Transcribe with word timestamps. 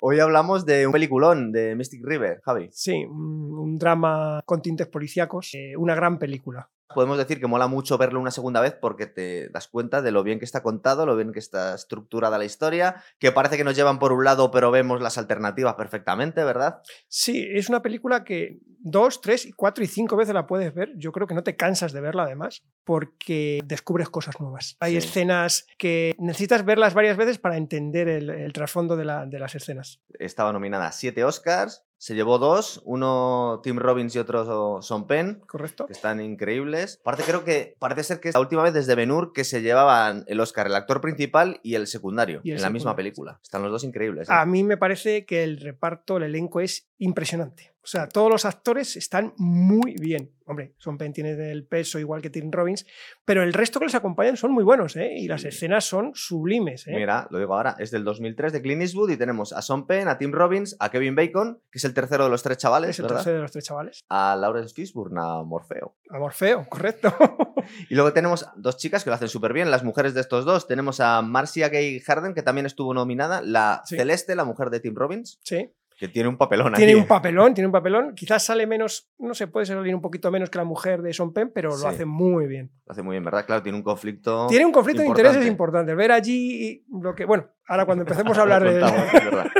Hoy 0.00 0.20
hablamos 0.20 0.64
de 0.64 0.86
un 0.86 0.92
peliculón 0.92 1.50
de 1.50 1.74
Mystic 1.74 2.04
River, 2.04 2.40
Javi. 2.44 2.68
Sí, 2.72 3.04
un, 3.04 3.78
drama 3.78 4.42
con 4.44 4.62
tintes 4.62 4.86
policíacos, 4.86 5.54
eh, 5.54 5.76
una 5.76 5.94
gran 5.94 6.18
película. 6.18 6.70
Podemos 6.94 7.18
decir 7.18 7.38
que 7.40 7.46
mola 7.46 7.66
mucho 7.66 7.98
verlo 7.98 8.18
una 8.20 8.30
segunda 8.30 8.60
vez 8.60 8.74
porque 8.80 9.06
te 9.06 9.48
das 9.50 9.68
cuenta 9.68 10.00
de 10.02 10.10
lo 10.10 10.22
bien 10.22 10.38
que 10.38 10.44
está 10.44 10.62
contado, 10.62 11.04
lo 11.06 11.16
bien 11.16 11.32
que 11.32 11.38
está 11.38 11.74
estructurada 11.74 12.38
la 12.38 12.44
historia, 12.44 13.02
que 13.18 13.30
parece 13.32 13.56
que 13.56 13.64
nos 13.64 13.76
llevan 13.76 13.98
por 13.98 14.12
un 14.12 14.24
lado, 14.24 14.50
pero 14.50 14.70
vemos 14.70 15.00
las 15.02 15.18
alternativas 15.18 15.74
perfectamente, 15.74 16.42
¿verdad? 16.44 16.80
Sí, 17.08 17.46
es 17.52 17.68
una 17.68 17.82
película 17.82 18.24
que 18.24 18.58
dos, 18.80 19.20
tres, 19.20 19.48
cuatro 19.56 19.84
y 19.84 19.86
cinco 19.86 20.16
veces 20.16 20.34
la 20.34 20.46
puedes 20.46 20.72
ver. 20.74 20.92
Yo 20.96 21.12
creo 21.12 21.26
que 21.26 21.34
no 21.34 21.42
te 21.42 21.56
cansas 21.56 21.92
de 21.92 22.00
verla 22.00 22.22
además, 22.24 22.62
porque 22.84 23.60
descubres 23.64 24.08
cosas 24.08 24.40
nuevas. 24.40 24.76
Hay 24.80 24.92
Sí. 24.92 24.98
escenas 24.98 25.66
que 25.76 26.14
necesitas 26.18 26.64
verlas 26.64 26.94
varias 26.94 27.16
veces 27.16 27.38
para 27.38 27.56
entender 27.56 28.08
el, 28.08 28.30
el 28.30 28.52
trasfondo 28.52 28.96
de, 28.96 29.04
la- 29.04 29.26
de 29.26 29.38
las 29.38 29.54
escenas. 29.54 30.00
Estaba 30.18 30.52
nominada 30.52 30.86
a 30.86 30.92
siete 30.92 31.22
Oscars, 31.24 31.84
se 31.98 32.14
llevó 32.14 32.38
dos, 32.38 32.80
uno 32.84 33.60
Tim 33.62 33.76
Robbins 33.76 34.14
y 34.14 34.18
otro 34.18 34.80
Son 34.82 35.06
Penn, 35.06 35.42
¿Correcto? 35.46 35.86
que 35.86 35.92
están 35.92 36.20
increíbles. 36.20 36.98
Aparte 37.02 37.24
creo 37.24 37.44
que 37.44 37.74
parece 37.78 38.04
ser 38.04 38.20
que 38.20 38.28
es 38.28 38.34
la 38.34 38.40
última 38.40 38.62
vez 38.62 38.72
desde 38.72 38.94
Ben-Hur 38.94 39.32
que 39.32 39.44
se 39.44 39.62
llevaban 39.62 40.24
el 40.28 40.40
Oscar, 40.40 40.68
el 40.68 40.74
actor 40.74 41.00
principal 41.00 41.60
y 41.62 41.74
el 41.74 41.86
secundario, 41.86 42.40
Y 42.44 42.52
el 42.52 42.56
en 42.56 42.62
la 42.62 42.70
misma 42.70 42.94
película. 42.96 43.40
Están 43.42 43.62
los 43.62 43.72
dos 43.72 43.84
increíbles. 43.84 44.28
¿eh? 44.28 44.32
A 44.32 44.46
mí 44.46 44.64
me 44.64 44.76
parece 44.76 45.26
que 45.26 45.42
el 45.42 45.58
reparto, 45.58 46.16
el 46.16 46.22
elenco 46.22 46.60
es 46.60 46.87
impresionante. 46.98 47.72
O 47.82 47.90
sea, 47.90 48.06
todos 48.06 48.30
los 48.30 48.44
actores 48.44 48.96
están 48.96 49.32
muy 49.38 49.94
bien. 49.98 50.30
Hombre, 50.44 50.74
Son 50.78 50.98
tiene 50.98 51.30
el 51.50 51.64
peso 51.66 51.98
igual 51.98 52.20
que 52.20 52.28
Tim 52.28 52.50
Robbins, 52.50 52.84
pero 53.24 53.42
el 53.42 53.52
resto 53.54 53.78
que 53.78 53.86
les 53.86 53.94
acompañan 53.94 54.36
son 54.36 54.52
muy 54.52 54.64
buenos, 54.64 54.96
¿eh? 54.96 55.14
Y 55.16 55.26
las 55.28 55.44
escenas 55.44 55.84
son 55.86 56.12
sublimes, 56.14 56.86
¿eh? 56.86 56.92
Mira, 56.94 57.28
lo 57.30 57.38
digo 57.38 57.54
ahora, 57.54 57.76
es 57.78 57.90
del 57.90 58.04
2003 58.04 58.52
de 58.52 58.60
Clint 58.62 58.82
Eastwood 58.82 59.10
y 59.10 59.16
tenemos 59.16 59.52
a 59.54 59.62
Son 59.62 59.86
Penn, 59.86 60.08
a 60.08 60.18
Tim 60.18 60.32
Robbins, 60.32 60.76
a 60.80 60.90
Kevin 60.90 61.14
Bacon, 61.14 61.62
que 61.70 61.78
es 61.78 61.84
el 61.84 61.94
tercero 61.94 62.24
de 62.24 62.30
los 62.30 62.42
tres 62.42 62.58
chavales, 62.58 62.90
es 62.90 62.98
el 62.98 63.04
¿verdad? 63.04 63.16
tercero 63.18 63.36
de 63.36 63.42
los 63.42 63.52
tres 63.52 63.64
chavales. 63.64 64.04
A 64.10 64.36
Lawrence 64.36 64.74
Fishburne, 64.74 65.18
a 65.22 65.42
Morfeo. 65.42 65.96
A 66.10 66.18
Morfeo, 66.18 66.66
correcto. 66.68 67.14
Y 67.90 67.94
luego 67.94 68.12
tenemos 68.14 68.46
dos 68.56 68.78
chicas 68.78 69.04
que 69.04 69.10
lo 69.10 69.14
hacen 69.16 69.28
súper 69.28 69.52
bien, 69.52 69.70
las 69.70 69.84
mujeres 69.84 70.14
de 70.14 70.22
estos 70.22 70.46
dos. 70.46 70.66
Tenemos 70.66 71.00
a 71.00 71.20
Marcia 71.20 71.68
Gay 71.68 72.00
Harden, 72.00 72.32
que 72.32 72.42
también 72.42 72.64
estuvo 72.66 72.94
nominada, 72.94 73.42
la 73.42 73.82
Sí. 73.84 73.96
Celeste, 73.96 74.34
la 74.36 74.44
mujer 74.44 74.70
de 74.70 74.80
Tim 74.80 74.94
Robbins, 74.94 75.38
sí. 75.42 75.70
Que 75.98 76.06
tiene 76.06 76.28
un 76.28 76.36
papelón 76.38 76.72
Tiene 76.74 76.92
aquí. 76.92 77.00
un 77.00 77.08
papelón, 77.08 77.54
tiene 77.54 77.66
un 77.66 77.72
papelón. 77.72 78.14
Quizás 78.14 78.44
sale 78.44 78.68
menos, 78.68 79.10
no 79.18 79.34
sé, 79.34 79.48
puede 79.48 79.66
salir 79.66 79.92
un 79.94 80.00
poquito 80.00 80.30
menos 80.30 80.48
que 80.48 80.56
la 80.58 80.64
mujer 80.64 81.02
de 81.02 81.12
Son 81.12 81.32
Penn, 81.32 81.50
pero 81.52 81.72
Sí. 81.72 81.82
lo 81.82 81.88
hace 81.88 82.04
muy 82.04 82.46
bien. 82.46 82.70
Lo 82.86 82.92
hace 82.92 83.02
muy 83.02 83.14
bien, 83.14 83.24
¿verdad? 83.24 83.44
Claro, 83.44 83.62
tiene 83.64 83.76
un 83.76 83.82
conflicto. 83.82 84.46
Tiene 84.46 84.64
un 84.64 84.70
conflicto 84.72 85.02
de 85.02 85.08
intereses 85.08 85.44
importante. 85.46 85.94
Ver 85.96 86.12
allí 86.12 86.84
lo 86.88 87.14
que. 87.16 87.24
Bueno, 87.24 87.48
ahora 87.66 87.84
cuando 87.84 88.02
empecemos 88.04 88.38
a 88.38 88.42
hablar 88.42 88.62
de. 88.62 88.80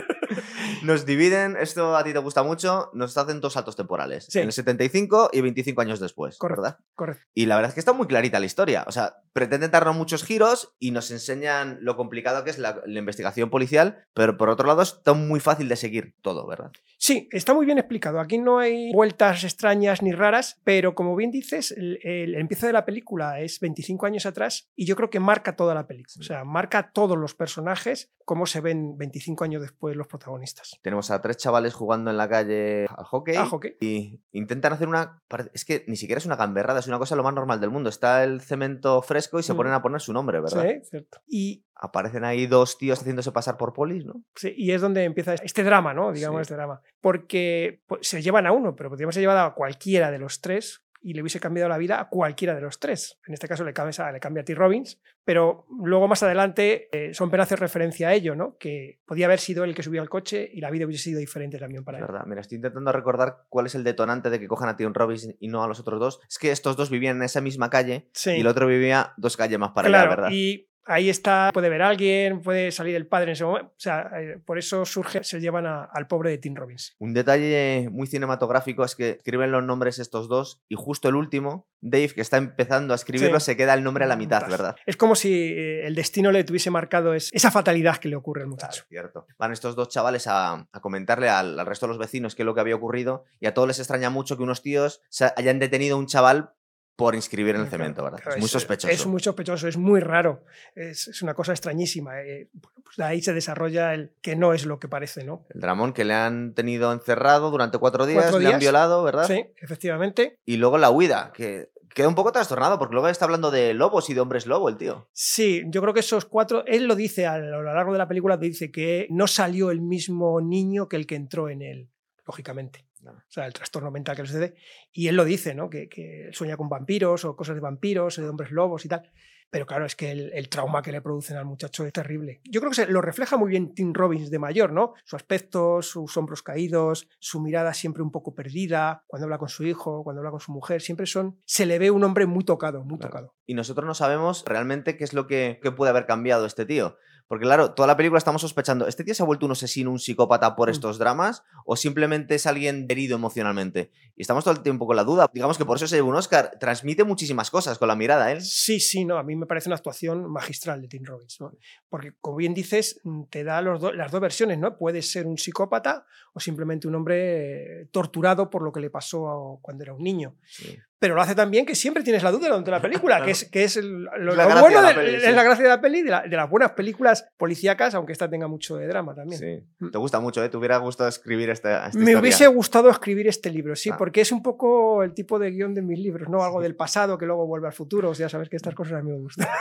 Nos 0.82 1.06
dividen, 1.06 1.56
esto 1.56 1.96
a 1.96 2.04
ti 2.04 2.12
te 2.12 2.18
gusta 2.18 2.42
mucho, 2.42 2.90
nos 2.92 3.16
hacen 3.16 3.40
dos 3.40 3.54
saltos 3.54 3.76
temporales. 3.76 4.26
Sí. 4.28 4.38
En 4.38 4.46
el 4.46 4.52
75 4.52 5.30
y 5.32 5.40
25 5.40 5.80
años 5.80 6.00
después, 6.00 6.38
Correcto. 6.38 6.62
¿verdad? 6.62 6.78
Correcto. 6.94 7.24
Y 7.34 7.46
la 7.46 7.56
verdad 7.56 7.70
es 7.70 7.74
que 7.74 7.80
está 7.80 7.92
muy 7.92 8.06
clarita 8.06 8.40
la 8.40 8.46
historia. 8.46 8.84
O 8.86 8.92
sea, 8.92 9.16
pretenden 9.32 9.70
darnos 9.70 9.96
muchos 9.96 10.24
giros 10.24 10.74
y 10.78 10.90
nos 10.90 11.10
enseñan 11.10 11.78
lo 11.80 11.96
complicado 11.96 12.44
que 12.44 12.50
es 12.50 12.58
la, 12.58 12.80
la 12.86 12.98
investigación 12.98 13.50
policial, 13.50 14.04
pero 14.14 14.36
por 14.36 14.48
otro 14.48 14.66
lado 14.66 14.82
está 14.82 15.12
muy 15.12 15.40
fácil 15.40 15.68
de 15.68 15.76
seguir 15.76 16.14
todo, 16.22 16.46
¿verdad? 16.46 16.72
Sí, 17.00 17.28
está 17.30 17.54
muy 17.54 17.64
bien 17.64 17.78
explicado. 17.78 18.18
Aquí 18.18 18.38
no 18.38 18.58
hay 18.58 18.92
vueltas 18.92 19.44
extrañas 19.44 20.02
ni 20.02 20.10
raras, 20.12 20.60
pero 20.64 20.94
como 20.96 21.14
bien 21.14 21.30
dices, 21.30 21.70
el, 21.70 22.00
el 22.02 22.34
empiezo 22.34 22.66
de 22.66 22.72
la 22.72 22.84
película 22.84 23.40
es 23.40 23.60
25 23.60 24.04
años 24.04 24.26
atrás 24.26 24.68
y 24.74 24.84
yo 24.84 24.96
creo 24.96 25.08
que 25.08 25.20
marca 25.20 25.54
toda 25.54 25.74
la 25.74 25.86
película. 25.86 26.16
O 26.20 26.24
sea, 26.24 26.44
marca 26.44 26.78
a 26.78 26.90
todos 26.92 27.16
los 27.16 27.34
personajes, 27.34 28.10
cómo 28.24 28.46
se 28.46 28.60
ven 28.60 28.98
25 28.98 29.44
años 29.44 29.62
después 29.62 29.96
los 29.96 30.08
protagonistas. 30.08 30.78
Tenemos 30.82 31.10
a 31.12 31.22
tres 31.22 31.36
chavales 31.36 31.72
jugando 31.72 32.10
en 32.10 32.16
la 32.16 32.28
calle 32.28 32.86
al 32.88 33.04
hockey. 33.04 33.36
A 33.36 33.46
hockey. 33.46 33.76
Y 33.80 34.20
intentan 34.32 34.72
hacer 34.72 34.88
una. 34.88 35.22
Es 35.54 35.64
que 35.64 35.84
ni 35.86 35.96
siquiera 35.96 36.18
es 36.18 36.26
una 36.26 36.34
gamberrada, 36.36 36.80
es 36.80 36.88
una 36.88 36.98
cosa 36.98 37.14
lo 37.14 37.22
más 37.22 37.32
normal 37.34 37.60
del 37.60 37.70
mundo. 37.70 37.90
Está 37.90 38.24
el 38.24 38.40
cemento 38.40 39.00
fresco 39.02 39.38
y 39.38 39.44
se 39.44 39.54
Mm. 39.54 39.56
ponen 39.56 39.72
a 39.72 39.82
poner 39.82 40.00
su 40.00 40.12
nombre, 40.12 40.40
¿verdad? 40.40 40.66
Sí, 40.68 40.80
cierto. 40.90 41.20
Y, 41.28 41.64
Aparecen 41.78 42.24
ahí 42.24 42.46
dos 42.46 42.76
tíos 42.78 42.98
haciéndose 43.00 43.30
pasar 43.32 43.56
por 43.56 43.72
polis, 43.72 44.04
¿no? 44.04 44.22
sí, 44.34 44.52
y 44.56 44.72
es 44.72 44.80
donde 44.80 45.04
empieza 45.04 45.34
este 45.34 45.62
drama, 45.62 45.94
¿no? 45.94 46.12
Digamos, 46.12 46.38
Sí. 46.38 46.42
este 46.42 46.54
drama. 46.54 46.80
Porque 47.00 47.80
pues, 47.86 48.06
se 48.06 48.20
llevan 48.22 48.46
a 48.46 48.52
uno, 48.52 48.74
pero 48.76 48.90
podríamos 48.90 49.16
haber 49.16 49.22
llevado 49.22 49.46
a 49.46 49.54
cualquiera 49.54 50.10
de 50.10 50.18
los 50.18 50.40
tres 50.40 50.84
y 51.00 51.14
le 51.14 51.22
hubiese 51.22 51.38
cambiado 51.38 51.68
la 51.68 51.78
vida 51.78 52.00
a 52.00 52.08
cualquiera 52.08 52.56
de 52.56 52.60
los 52.60 52.80
tres. 52.80 53.20
En 53.28 53.32
este 53.32 53.46
caso 53.46 53.62
le 53.64 53.72
cambia, 53.72 54.10
le 54.10 54.18
cambia 54.18 54.40
a 54.42 54.44
T. 54.44 54.52
Robbins, 54.56 55.00
pero 55.24 55.64
luego 55.84 56.08
más 56.08 56.24
adelante 56.24 56.88
eh, 56.90 57.14
Son 57.14 57.30
Penn 57.30 57.40
hace 57.40 57.54
referencia 57.54 58.08
a 58.08 58.14
ello, 58.14 58.34
¿no? 58.34 58.56
Que 58.58 58.98
podía 59.06 59.26
haber 59.26 59.38
sido 59.38 59.62
el 59.62 59.76
que 59.76 59.84
subía 59.84 60.00
al 60.00 60.08
coche 60.08 60.50
y 60.52 60.60
la 60.60 60.70
vida 60.72 60.86
hubiese 60.86 61.04
sido 61.04 61.20
diferente 61.20 61.56
también 61.58 61.84
para 61.84 61.98
Es 61.98 62.02
él. 62.02 62.08
verdad. 62.08 62.26
Mira, 62.26 62.40
estoy 62.40 62.56
intentando 62.56 62.90
recordar 62.90 63.44
cuál 63.48 63.66
es 63.66 63.76
el 63.76 63.84
detonante 63.84 64.28
de 64.28 64.40
que 64.40 64.48
cojan 64.48 64.68
a 64.68 64.76
Tim 64.76 64.92
Robbins 64.92 65.32
y 65.38 65.46
no 65.46 65.62
a 65.62 65.68
los 65.68 65.78
otros 65.78 66.00
dos. 66.00 66.20
Es 66.28 66.36
que 66.38 66.50
estos 66.50 66.76
dos 66.76 66.90
vivían 66.90 67.18
en 67.18 67.22
esa 67.22 67.40
misma 67.40 67.70
calle 67.70 68.08
Sí, 68.12 68.30
y 68.32 68.40
el 68.40 68.48
otro 68.48 68.66
vivía 68.66 69.12
dos 69.16 69.36
calles 69.36 69.58
más 69.60 69.70
para 69.70 69.86
claro, 69.88 70.10
allá, 70.10 70.16
¿verdad? 70.16 70.30
y 70.32 70.68
ahí 70.84 71.10
está, 71.10 71.50
puede 71.52 71.68
ver 71.68 71.82
a 71.82 71.88
alguien, 71.88 72.40
puede 72.40 72.70
salir 72.72 72.96
el 72.96 73.06
padre 73.06 73.26
en 73.26 73.32
ese 73.32 73.44
momento. 73.44 73.68
O 73.70 73.74
sea, 73.80 74.10
eh, 74.20 74.38
por 74.44 74.58
eso 74.58 74.84
surge, 74.84 75.22
se 75.24 75.40
llevan 75.40 75.66
a- 75.66 75.84
al 75.84 76.06
pobre 76.06 76.30
de 76.30 76.38
Tim 76.38 76.54
Robbins. 76.54 76.94
Un 76.98 77.12
detalle 77.14 77.88
muy 77.90 78.06
cinematográfico 78.06 78.84
es 78.84 78.94
que 78.94 79.10
escriben 79.10 79.50
los 79.52 79.62
nombres 79.64 79.98
estos 79.98 80.28
dos 80.28 80.62
y 80.68 80.76
justo 80.76 81.08
el 81.08 81.14
último, 81.14 81.68
Dave, 81.80 82.08
que 82.08 82.20
está 82.22 82.38
empezando 82.38 82.92
a 82.94 82.96
escribirlo, 82.96 83.38
Sí. 83.38 83.46
se 83.46 83.56
queda 83.56 83.74
el 83.74 83.84
nombre 83.84 84.04
a 84.04 84.08
la 84.08 84.16
mitad. 84.16 84.48
¿verdad? 84.48 84.76
Es 84.86 84.96
como 84.96 85.14
si 85.14 85.32
eh, 85.52 85.86
el 85.86 85.94
destino 85.94 86.32
le 86.32 86.42
tuviese 86.44 86.70
marcado 86.70 87.14
es- 87.14 87.30
esa 87.32 87.50
fatalidad 87.50 87.96
que 87.98 88.08
le 88.08 88.16
ocurre 88.16 88.42
al 88.42 88.48
muchacho. 88.48 88.84
Cierto. 88.88 89.26
Van 89.38 89.52
estos 89.52 89.76
dos 89.76 89.88
chavales 89.88 90.26
a, 90.26 90.66
a 90.72 90.80
comentarle 90.80 91.28
al, 91.28 91.58
al 91.58 91.66
resto 91.66 91.86
de 91.86 91.88
los 91.90 91.98
vecinos 91.98 92.34
qué 92.34 92.42
es 92.42 92.46
lo 92.46 92.54
que 92.54 92.60
había 92.60 92.76
ocurrido 92.76 93.24
y 93.40 93.46
a 93.46 93.54
todos 93.54 93.68
les 93.68 93.78
extraña 93.78 94.10
mucho 94.10 94.36
que 94.36 94.42
unos 94.42 94.62
tíos 94.62 95.02
se 95.10 95.30
hayan 95.36 95.58
detenido 95.58 95.96
a 95.96 95.98
un 95.98 96.06
chaval 96.06 96.50
por 96.98 97.14
inscribir 97.14 97.54
en 97.54 97.60
el 97.60 97.68
cemento, 97.68 98.02
¿verdad? 98.02 98.18
claro, 98.18 98.34
es 98.34 98.40
muy 98.40 98.48
sospechoso. 98.48 98.92
Es 98.92 99.06
muy 99.06 99.20
sospechoso, 99.20 99.68
es 99.68 99.76
muy 99.76 100.00
raro. 100.00 100.42
Es, 100.74 101.06
es 101.06 101.22
una 101.22 101.32
cosa 101.32 101.52
extrañísima. 101.52 102.20
eh, 102.22 102.48
pues 102.82 102.96
de 102.96 103.04
ahí 103.04 103.22
se 103.22 103.32
desarrolla 103.32 103.94
el 103.94 104.10
que 104.20 104.34
no 104.34 104.52
es 104.52 104.66
lo 104.66 104.80
que 104.80 104.88
parece, 104.88 105.22
¿no? 105.22 105.46
El 105.50 105.60
dramón 105.60 105.92
que 105.92 106.04
le 106.04 106.14
han 106.14 106.54
tenido 106.54 106.92
encerrado 106.92 107.52
durante 107.52 107.78
cuatro 107.78 108.04
días, 108.04 108.24
Cuatro 108.24 108.40
le 108.40 108.46
han 108.46 108.50
días. 108.54 108.60
violado, 108.60 109.04
¿verdad? 109.04 109.28
Sí, 109.28 109.46
efectivamente. 109.58 110.40
Y 110.44 110.56
luego 110.56 110.76
la 110.76 110.90
huida, 110.90 111.30
que 111.32 111.70
queda 111.94 112.08
un 112.08 112.16
poco 112.16 112.32
trastornado 112.32 112.80
porque 112.80 112.94
luego 112.94 113.06
está 113.08 113.26
hablando 113.26 113.52
de 113.52 113.74
lobos 113.74 114.10
y 114.10 114.14
de 114.14 114.20
hombres 114.20 114.46
lobo 114.46 114.68
el 114.68 114.76
tío. 114.76 115.06
Sí, 115.12 115.62
yo 115.68 115.80
creo 115.80 115.94
que 115.94 116.00
esos 116.00 116.24
cuatro, 116.24 116.64
él 116.66 116.86
lo 116.88 116.96
dice 116.96 117.26
a 117.28 117.38
lo 117.38 117.62
largo 117.62 117.92
de 117.92 117.98
la 117.98 118.08
película, 118.08 118.36
dice 118.36 118.72
que 118.72 119.06
no 119.10 119.28
salió 119.28 119.70
el 119.70 119.80
mismo 119.80 120.40
niño 120.40 120.88
que 120.88 120.96
el 120.96 121.06
que 121.06 121.14
entró 121.14 121.48
en 121.48 121.62
él, 121.62 121.90
lógicamente. 122.26 122.84
No. 123.12 123.18
O 123.18 123.22
sea, 123.30 123.46
el 123.46 123.52
trastorno 123.52 123.90
mental 123.90 124.16
que 124.16 124.22
le 124.22 124.28
sucede. 124.28 124.54
Y 124.92 125.08
él 125.08 125.16
lo 125.16 125.24
dice, 125.24 125.54
¿no? 125.54 125.68
Que, 125.70 125.88
que 125.88 126.28
sueña 126.32 126.56
con 126.56 126.68
vampiros 126.68 127.24
o 127.24 127.36
cosas 127.36 127.54
de 127.56 127.60
vampiros, 127.60 128.16
de 128.16 128.28
hombres 128.28 128.50
lobos 128.50 128.84
y 128.84 128.88
tal. 128.88 129.10
Pero 129.50 129.64
claro, 129.64 129.86
es 129.86 129.96
que 129.96 130.10
el, 130.10 130.30
el 130.34 130.50
trauma 130.50 130.82
que 130.82 130.92
le 130.92 131.00
producen 131.00 131.38
al 131.38 131.46
muchacho 131.46 131.86
es 131.86 131.92
terrible. 131.94 132.42
Yo 132.44 132.60
creo 132.60 132.70
que 132.70 132.76
se 132.76 132.86
lo 132.86 133.00
refleja 133.00 133.38
muy 133.38 133.48
bien 133.48 133.72
Tim 133.72 133.94
Robbins 133.94 134.30
de 134.30 134.38
mayor, 134.38 134.72
¿no? 134.74 134.92
Su 135.06 135.16
aspecto, 135.16 135.80
sus 135.80 136.14
hombros 136.18 136.42
caídos, 136.42 137.08
su 137.18 137.40
mirada 137.40 137.72
siempre 137.72 138.02
un 138.02 138.10
poco 138.10 138.34
perdida, 138.34 139.04
cuando 139.06 139.24
habla 139.24 139.38
con 139.38 139.48
su 139.48 139.64
hijo, 139.64 140.04
cuando 140.04 140.20
habla 140.20 140.32
con 140.32 140.40
su 140.40 140.52
mujer, 140.52 140.82
siempre 140.82 141.06
son. 141.06 141.40
Se 141.46 141.64
le 141.64 141.78
ve 141.78 141.90
un 141.90 142.04
hombre 142.04 142.26
muy 142.26 142.44
tocado, 142.44 142.84
muy 142.84 142.98
Claro. 142.98 143.10
tocado. 143.10 143.34
Y 143.46 143.54
nosotros 143.54 143.86
no 143.86 143.94
sabemos 143.94 144.44
realmente 144.46 144.98
qué 144.98 145.04
es 145.04 145.14
lo 145.14 145.26
que, 145.26 145.58
que 145.62 145.72
puede 145.72 145.88
haber 145.90 146.04
cambiado 146.04 146.44
este 146.44 146.66
tío. 146.66 146.98
Porque 147.26 147.44
claro, 147.44 147.72
toda 147.74 147.86
la 147.86 147.96
película 147.96 148.16
estamos 148.18 148.40
sospechando, 148.40 148.86
¿este 148.86 149.04
tío 149.04 149.14
se 149.14 149.22
ha 149.22 149.26
vuelto 149.26 149.44
un 149.44 149.52
asesino, 149.52 149.90
un 149.90 149.98
psicópata 149.98 150.56
por 150.56 150.68
Mm. 150.68 150.72
estos 150.72 150.98
dramas? 150.98 151.42
¿O 151.70 151.76
simplemente 151.76 152.34
es 152.34 152.46
alguien 152.46 152.86
herido 152.88 153.16
emocionalmente? 153.16 153.90
Y 154.16 154.22
estamos 154.22 154.42
todo 154.42 154.54
el 154.54 154.62
tiempo 154.62 154.86
con 154.86 154.96
la 154.96 155.04
duda. 155.04 155.28
Digamos 155.34 155.58
que 155.58 155.66
por 155.66 155.76
eso 155.76 155.86
se 155.86 155.96
lleva 155.96 156.08
un 156.08 156.14
Oscar. 156.16 156.56
Transmite 156.58 157.04
muchísimas 157.04 157.50
cosas 157.50 157.78
con 157.78 157.88
la 157.88 157.94
mirada, 157.94 158.32
¿eh? 158.32 158.40
Sí, 158.40 158.80
sí, 158.80 159.04
no, 159.04 159.18
a 159.18 159.22
mí 159.22 159.36
me 159.36 159.44
parece 159.44 159.68
una 159.68 159.76
actuación 159.76 160.30
magistral 160.32 160.80
de 160.80 160.88
Tim 160.88 161.04
Robbins, 161.04 161.38
¿no? 161.40 161.52
Porque, 161.90 162.14
como 162.22 162.38
bien 162.38 162.54
dices, 162.54 163.00
te 163.28 163.44
da 163.44 163.60
los 163.60 163.80
do- 163.82 163.92
las 163.92 164.10
dos 164.10 164.20
versiones, 164.22 164.58
¿no? 164.58 164.78
Puede 164.78 165.02
ser 165.02 165.26
un 165.26 165.36
psicópata 165.36 166.06
o 166.32 166.40
simplemente 166.40 166.88
un 166.88 166.94
hombre 166.94 167.86
torturado 167.92 168.48
por 168.50 168.62
lo 168.62 168.72
que 168.72 168.80
le 168.80 168.88
pasó 168.90 169.58
cuando 169.60 169.84
era 169.84 169.92
un 169.92 170.02
niño. 170.02 170.36
Sí. 170.46 170.78
Pero 171.00 171.14
lo 171.14 171.22
hace 171.22 171.36
también 171.36 171.64
que 171.64 171.76
siempre 171.76 172.02
tienes 172.02 172.24
la 172.24 172.32
duda 172.32 172.48
durante 172.48 172.72
la 172.72 172.82
película, 172.82 173.22
que 173.24 173.30
es, 173.30 173.44
que 173.44 173.62
es 173.64 173.76
el- 173.76 174.02
lo, 174.04 174.34
la 174.34 174.48
lo 174.48 174.60
bueno 174.62 174.78
de 174.78 174.82
la 174.82 174.88
de- 174.88 174.94
peli, 174.94 175.14
es 175.14 175.34
la 175.34 175.42
gracia 175.44 175.62
de 175.64 175.68
la 175.70 175.80
peli, 175.80 176.02
de, 176.02 176.10
la- 176.10 176.22
de 176.22 176.36
las 176.36 176.50
buenas 176.50 176.72
películas 176.72 177.28
policíacas, 177.36 177.94
aunque 177.94 178.12
esta 178.12 178.28
tenga 178.28 178.48
mucho 178.48 178.76
de 178.76 178.86
drama 178.88 179.14
también. 179.14 179.38
Sí. 179.40 179.66
Mm. 179.78 179.90
Te 179.90 179.98
gusta 179.98 180.18
mucho, 180.18 180.42
¿eh? 180.42 180.48
Te 180.48 180.56
hubiera 180.56 180.76
gustado 180.78 181.08
escribir 181.08 181.50
esta, 181.58 181.86
esta 181.86 181.98
Me 181.98 182.04
historia. 182.04 182.20
hubiese 182.20 182.46
gustado 182.46 182.88
escribir 182.90 183.28
este 183.28 183.50
libro, 183.50 183.76
sí, 183.76 183.90
Ah. 183.90 183.96
porque 183.98 184.20
es 184.20 184.32
un 184.32 184.42
poco 184.42 185.02
el 185.02 185.12
tipo 185.14 185.38
de 185.38 185.50
guion 185.50 185.74
de 185.74 185.82
mis 185.82 185.98
libros, 185.98 186.28
¿no? 186.28 186.42
Algo 186.42 186.60
del 186.60 186.74
pasado 186.76 187.18
que 187.18 187.26
luego 187.26 187.46
vuelve 187.46 187.66
al 187.66 187.72
futuro. 187.72 188.10
O 188.10 188.14
sea, 188.14 188.28
sabes 188.28 188.48
que 188.48 188.56
estas 188.56 188.74
cosas 188.74 188.94
a 188.94 189.02
mí 189.02 189.10
me 189.12 189.18
gustan. 189.18 189.46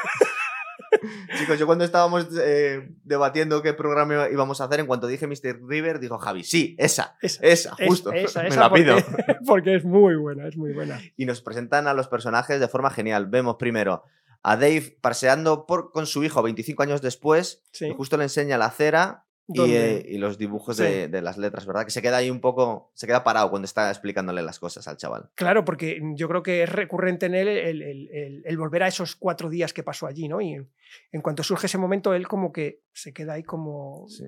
Chicos, 1.37 1.59
yo 1.59 1.65
cuando 1.65 1.83
estábamos 1.83 2.27
eh, 2.41 2.89
debatiendo 3.03 3.61
qué 3.61 3.73
programa 3.73 4.29
íbamos 4.31 4.61
a 4.61 4.65
hacer, 4.65 4.79
en 4.79 4.85
cuanto 4.87 5.07
dije 5.07 5.27
Mr. 5.27 5.59
River, 5.67 5.99
dijo 5.99 6.17
Javi, 6.17 6.43
sí, 6.43 6.75
esa, 6.79 7.17
Esa, 7.21 7.45
esa, 7.45 7.75
es- 7.77 7.87
justo. 7.87 8.11
esa, 8.11 8.41
Me 8.43 8.47
esa 8.49 8.59
la 8.61 8.69
porque- 8.69 8.83
pido. 8.83 8.95
Porque 9.45 9.75
es 9.75 9.85
muy 9.85 10.15
buena, 10.15 10.47
es 10.47 10.57
muy 10.57 10.73
buena. 10.73 10.99
y 11.15 11.25
nos 11.25 11.41
presentan 11.41 11.87
a 11.87 11.93
los 11.93 12.07
personajes 12.07 12.59
de 12.59 12.67
forma 12.67 12.89
genial. 12.89 13.27
Vemos 13.27 13.57
primero 13.57 14.03
a 14.43 14.55
Dave 14.55 14.97
paseando 15.01 15.65
por, 15.65 15.91
con 15.91 16.05
su 16.05 16.23
hijo 16.23 16.41
25 16.41 16.83
años 16.83 17.01
después, 17.01 17.63
Sí. 17.71 17.87
y 17.87 17.93
justo 17.93 18.17
le 18.17 18.23
enseña 18.23 18.57
la 18.57 18.65
acera 18.67 19.25
Y, 19.49 19.61
eh, 19.71 20.05
y 20.05 20.17
los 20.17 20.37
dibujos 20.37 20.75
Sí. 20.77 20.83
de, 20.83 21.07
de 21.07 21.21
las 21.21 21.37
letras, 21.37 21.65
¿verdad? 21.65 21.85
Que 21.85 21.91
se 21.91 22.01
queda 22.01 22.17
ahí 22.17 22.29
un 22.29 22.41
poco, 22.41 22.91
se 22.93 23.07
queda 23.07 23.23
parado 23.23 23.49
cuando 23.49 23.65
está 23.65 23.89
explicándole 23.89 24.41
las 24.41 24.59
cosas 24.59 24.87
al 24.89 24.97
chaval. 24.97 25.29
Claro, 25.35 25.63
porque 25.63 26.01
yo 26.15 26.27
creo 26.27 26.43
que 26.43 26.63
es 26.63 26.69
recurrente 26.69 27.27
en 27.27 27.35
él 27.35 27.47
el, 27.47 27.81
el- 27.81 28.09
el- 28.11 28.41
el 28.45 28.57
volver 28.57 28.83
a 28.83 28.87
esos 28.89 29.15
cuatro 29.15 29.49
días 29.49 29.71
que 29.73 29.83
pasó 29.83 30.05
allí, 30.05 30.27
¿no? 30.27 30.41
Y 30.41 30.53
en, 30.53 30.69
en 31.13 31.21
cuanto 31.21 31.43
surge 31.43 31.67
ese 31.67 31.77
momento, 31.77 32.13
él 32.13 32.27
como 32.27 32.51
que 32.51 32.81
se 32.91 33.13
queda 33.13 33.33
ahí 33.33 33.43
como 33.43 34.05
Sí. 34.09 34.25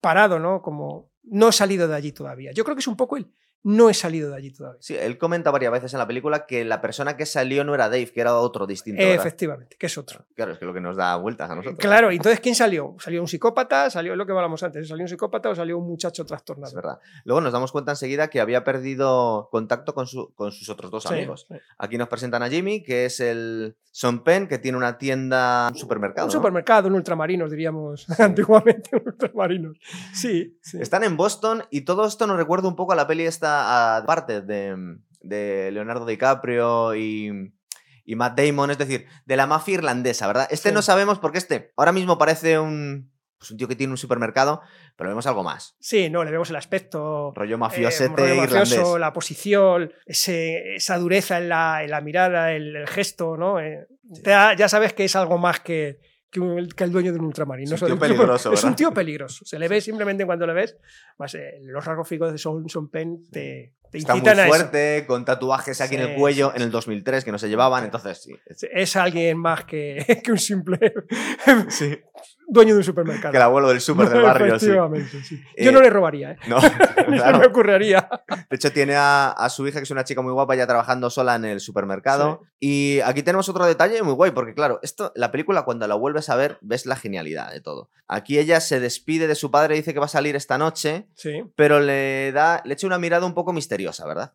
parado, 0.00 0.38
¿no? 0.38 0.62
Como 0.62 1.10
no 1.24 1.50
he 1.50 1.52
salido 1.52 1.86
de 1.86 1.94
allí 1.94 2.12
todavía. 2.12 2.52
Yo 2.52 2.64
creo 2.64 2.74
que 2.74 2.80
es 2.80 2.88
un 2.88 2.96
poco 2.96 3.16
él. 3.18 3.26
No 3.64 3.88
he 3.88 3.94
salido 3.94 4.30
de 4.30 4.36
allí 4.36 4.50
todavía. 4.50 4.78
Sí, 4.80 4.96
él 4.96 5.18
comenta 5.18 5.50
varias 5.52 5.70
veces 5.72 5.92
en 5.92 5.98
la 6.00 6.06
película 6.06 6.46
que 6.46 6.64
la 6.64 6.80
persona 6.80 7.16
que 7.16 7.26
salió 7.26 7.62
no 7.62 7.74
era 7.74 7.84
Dave, 7.88 8.10
que 8.12 8.20
era 8.20 8.36
otro 8.36 8.66
distinto. 8.66 9.00
¿verdad? 9.02 9.14
Efectivamente, 9.24 9.76
que 9.78 9.86
es 9.86 9.96
otro. 9.96 10.24
Claro, 10.34 10.52
es 10.52 10.58
que 10.58 10.64
lo 10.64 10.74
que 10.74 10.80
nos 10.80 10.96
da 10.96 11.14
vueltas 11.16 11.48
a 11.48 11.54
nosotros. 11.54 11.78
Claro, 11.78 12.10
y 12.10 12.16
entonces 12.16 12.40
¿quién 12.40 12.54
salió? 12.56 12.96
¿Salió 12.98 13.20
un 13.20 13.28
psicópata? 13.28 13.88
¿Salió 13.90 14.16
lo 14.16 14.26
que 14.26 14.32
hablamos 14.32 14.62
antes? 14.64 14.88
¿Salió 14.88 15.04
un 15.04 15.08
psicópata 15.08 15.48
o 15.50 15.54
salió 15.54 15.78
un 15.78 15.86
muchacho 15.86 16.22
Es 16.22 16.28
trastornado? 16.28 16.74
verdad. 16.74 16.98
Luego 17.24 17.40
nos 17.40 17.52
damos 17.52 17.70
cuenta 17.70 17.92
enseguida 17.92 18.28
que 18.28 18.40
había 18.40 18.64
perdido 18.64 19.48
contacto 19.52 19.94
con, 19.94 20.08
su- 20.08 20.32
con 20.34 20.50
sus 20.50 20.68
otros 20.68 20.90
dos 20.90 21.04
Sí, 21.04 21.14
amigos. 21.14 21.46
sí. 21.48 21.54
Aquí 21.78 21.96
nos 21.98 22.08
presentan 22.08 22.42
a 22.42 22.48
Jimmy, 22.48 22.82
que 22.82 23.04
es 23.04 23.20
el 23.20 23.76
Son 23.92 24.24
Pen, 24.24 24.48
que 24.48 24.58
tiene 24.58 24.76
una 24.76 24.98
tienda, 24.98 25.68
un 25.70 25.78
supermercado. 25.78 26.26
Un 26.26 26.32
¿no? 26.32 26.38
supermercado, 26.40 26.88
un 26.88 26.94
ultramarinos, 26.94 27.50
diríamos 27.50 28.06
antiguamente, 28.18 28.90
un 28.96 29.02
ultramarinos. 29.06 29.76
Sí, 30.12 30.58
sí. 30.62 30.78
Están 30.80 31.04
en 31.04 31.16
Boston 31.16 31.62
y 31.70 31.82
todo 31.82 32.06
esto 32.06 32.26
nos 32.26 32.36
recuerda 32.36 32.66
un 32.66 32.74
poco 32.74 32.92
a 32.92 32.96
la 32.96 33.06
peli 33.06 33.24
esta 33.24 33.51
aparte 33.52 34.40
de, 34.40 34.96
de 35.20 35.70
Leonardo 35.72 36.06
DiCaprio 36.06 36.94
y, 36.94 37.52
y 38.04 38.16
Matt 38.16 38.38
Damon, 38.40 38.70
es 38.70 38.78
decir, 38.78 39.06
de 39.24 39.36
la 39.36 39.46
mafia 39.46 39.74
irlandesa, 39.74 40.26
¿verdad? 40.26 40.48
Este 40.50 40.70
Sí. 40.70 40.74
no 40.74 40.82
sabemos 40.82 41.18
porque 41.18 41.38
este 41.38 41.72
ahora 41.76 41.92
mismo 41.92 42.18
parece 42.18 42.58
un, 42.58 43.12
pues 43.38 43.50
un 43.50 43.56
tío 43.56 43.68
que 43.68 43.76
tiene 43.76 43.92
un 43.92 43.96
supermercado, 43.98 44.60
pero 44.96 45.10
vemos 45.10 45.26
algo 45.26 45.42
más. 45.42 45.76
Sí, 45.80 46.08
no, 46.10 46.22
le 46.24 46.30
vemos 46.30 46.50
el 46.50 46.56
aspecto 46.56 47.32
Rollo 47.34 47.54
eh, 47.56 47.58
mafiosete 47.58 48.08
rollo 48.22 48.34
irlandés. 48.44 48.70
mafioso, 48.78 48.98
la 48.98 49.12
posición, 49.12 49.92
ese- 50.06 50.74
esa 50.76 50.98
dureza 50.98 51.38
en 51.38 51.48
la, 51.48 51.82
en 51.84 51.90
la 51.90 52.00
mirada, 52.00 52.52
el, 52.52 52.74
el 52.76 52.86
gesto, 52.88 53.36
¿no? 53.36 53.58
Eh, 53.60 53.86
Sí. 54.14 54.22
da- 54.22 54.54
ya 54.54 54.68
sabes 54.68 54.92
que 54.92 55.04
es 55.04 55.16
algo 55.16 55.38
más 55.38 55.60
que, 55.60 55.98
que, 56.32 56.40
un- 56.40 56.66
que 56.68 56.82
el 56.84 56.90
dueño 56.90 57.12
de 57.12 57.18
un 57.20 57.26
ultramarino. 57.26 57.74
Es 57.76 57.82
un 57.82 57.88
tío 57.88 57.98
peligroso, 57.98 58.52
Es 58.52 58.64
un 58.64 58.74
tío 58.74 58.92
peligroso. 58.92 59.44
Se 59.44 59.58
le 59.58 59.68
ve 59.68 59.80
simplemente 59.80 60.26
cuando 60.26 60.46
le 60.46 60.54
ves. 60.54 60.76
Más, 61.18 61.34
eh, 61.36 61.58
los 61.62 61.84
rasgos 61.84 62.08
físicos 62.08 62.32
de 62.32 62.38
Son, 62.38 62.68
Son 62.68 62.88
Penn 62.88 63.26
te, 63.30 63.74
te 63.90 63.98
Está 63.98 64.14
muy 64.14 64.20
incitan 64.20 64.38
a 64.40 64.46
eso. 64.46 64.54
fuerte, 64.56 65.04
con 65.06 65.24
tatuajes 65.26 65.80
aquí 65.82 65.94
en 65.96 66.00
el 66.00 66.14
cuello, 66.16 66.48
sí, 66.50 66.56
en 66.56 66.62
el 66.62 66.70
2003, 66.70 67.24
que 67.24 67.30
no 67.32 67.38
se 67.38 67.48
llevaban, 67.50 67.84
entonces 67.84 68.22
sí. 68.22 68.34
es- 68.46 68.66
Es 68.72 68.96
alguien 68.96 69.36
más 69.38 69.64
que, 69.66 70.04
que 70.24 70.32
un 70.32 70.38
simple 70.38 70.78
sí. 71.68 71.98
dueño 72.52 72.74
de 72.74 72.78
un 72.78 72.84
supermercado. 72.84 73.32
Que 73.32 73.36
el 73.38 73.42
abuelo 73.42 73.68
del 73.68 73.80
súper 73.80 74.08
del 74.08 74.22
barrio, 74.22 74.58
sí. 74.58 74.66
Efectivamente, 74.66 75.22
sí. 75.24 75.42
Yo 75.58 75.70
Eh, 75.70 75.72
no 75.72 75.80
le 75.80 75.90
robaría, 75.90 76.32
¿eh? 76.32 76.36
No, 76.48 76.58
claro. 77.06 77.38
me 77.38 77.46
ocurriría. 77.46 78.08
De 78.50 78.56
hecho, 78.56 78.70
tiene 78.72 78.94
a, 78.96 79.30
a 79.30 79.48
su 79.48 79.66
hija, 79.66 79.78
que 79.78 79.84
es 79.84 79.90
una 79.90 80.04
chica 80.04 80.22
muy 80.22 80.32
guapa, 80.32 80.54
ya 80.54 80.66
trabajando 80.66 81.10
sola 81.10 81.34
en 81.36 81.44
el 81.44 81.60
supermercado. 81.60 82.42
Y 82.60 83.00
aquí 83.04 83.22
tenemos 83.22 83.48
otro 83.48 83.66
detalle 83.66 84.02
muy 84.02 84.14
guay, 84.14 84.30
porque 84.32 84.54
claro, 84.54 84.78
esto, 84.82 85.12
la 85.14 85.30
película 85.30 85.62
cuando 85.64 85.86
la 85.86 85.94
vuelves 85.94 86.28
a 86.30 86.36
ver, 86.36 86.58
ves 86.60 86.86
la 86.86 86.96
genialidad 86.96 87.50
de 87.50 87.60
todo. 87.60 87.90
Aquí 88.08 88.38
ella 88.38 88.60
se 88.60 88.78
despide 88.80 89.26
de 89.26 89.34
su 89.34 89.50
padre, 89.50 89.74
dice 89.76 89.92
que 89.94 89.98
va 90.00 90.06
a 90.06 90.08
salir 90.08 90.36
esta 90.36 90.58
noche, 90.58 91.08
Sí. 91.16 91.42
pero 91.56 91.80
le 91.80 92.32
da, 92.32 92.60
le 92.64 92.74
echa 92.74 92.86
una 92.86 92.98
mirada 92.98 93.26
un 93.26 93.34
poco 93.34 93.52
misteriosa, 93.52 94.06
¿verdad? 94.06 94.34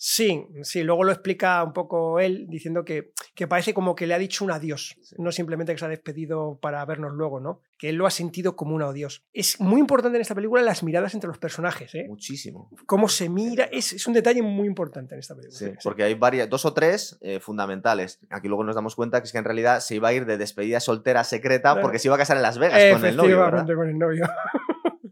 Sí, 0.00 0.46
sí, 0.62 0.84
luego 0.84 1.02
lo 1.02 1.10
explica 1.10 1.60
un 1.64 1.72
poco 1.72 2.20
él 2.20 2.46
diciendo 2.48 2.84
que, 2.84 3.10
que 3.34 3.48
parece 3.48 3.74
como 3.74 3.96
que 3.96 4.06
le 4.06 4.14
ha 4.14 4.18
dicho 4.18 4.44
un 4.44 4.52
adiós, 4.52 4.96
Sí. 5.02 5.16
no 5.18 5.32
simplemente 5.32 5.72
que 5.72 5.78
se 5.78 5.84
ha 5.86 5.88
despedido 5.88 6.56
para 6.62 6.84
vernos 6.84 7.12
luego, 7.14 7.40
¿no? 7.40 7.62
Que 7.76 7.88
él 7.88 7.96
lo 7.96 8.06
ha 8.06 8.10
sentido 8.12 8.54
como 8.54 8.76
un 8.76 8.82
adiós. 8.82 9.24
Es 9.32 9.60
muy 9.60 9.80
importante 9.80 10.16
en 10.16 10.22
esta 10.22 10.36
película 10.36 10.62
las 10.62 10.84
miradas 10.84 11.14
entre 11.14 11.26
los 11.26 11.38
personajes, 11.38 11.92
¿eh? 11.96 12.06
Muchísimo. 12.08 12.70
Cómo 12.86 13.08
se 13.08 13.28
mira, 13.28 13.64
es, 13.64 13.92
es 13.92 14.06
un 14.06 14.14
detalle 14.14 14.40
muy 14.40 14.68
importante 14.68 15.14
en 15.16 15.18
esta 15.18 15.34
película. 15.34 15.58
Sí, 15.58 15.66
Sí. 15.66 15.72
porque 15.82 16.04
hay 16.04 16.14
varias, 16.14 16.48
dos 16.48 16.64
o 16.64 16.72
tres 16.72 17.18
eh, 17.20 17.40
fundamentales. 17.40 18.20
Aquí 18.30 18.46
luego 18.46 18.62
nos 18.62 18.76
damos 18.76 18.94
cuenta 18.94 19.20
que 19.20 19.26
es 19.26 19.32
que 19.32 19.38
en 19.38 19.44
realidad 19.44 19.80
se 19.80 19.96
iba 19.96 20.08
a 20.08 20.12
ir 20.12 20.26
de 20.26 20.38
despedida 20.38 20.78
soltera 20.78 21.24
secreta 21.24 21.80
porque 21.80 21.98
se 21.98 22.06
iba 22.06 22.14
a 22.14 22.18
casar 22.18 22.36
en 22.36 22.44
Las 22.44 22.58
Vegas 22.58 22.80
con 22.94 23.04
el 23.04 23.16
novio, 23.16 23.38
¿verdad? 23.40 23.66
Con 23.74 23.88
el 23.88 23.98
novio. 23.98 24.24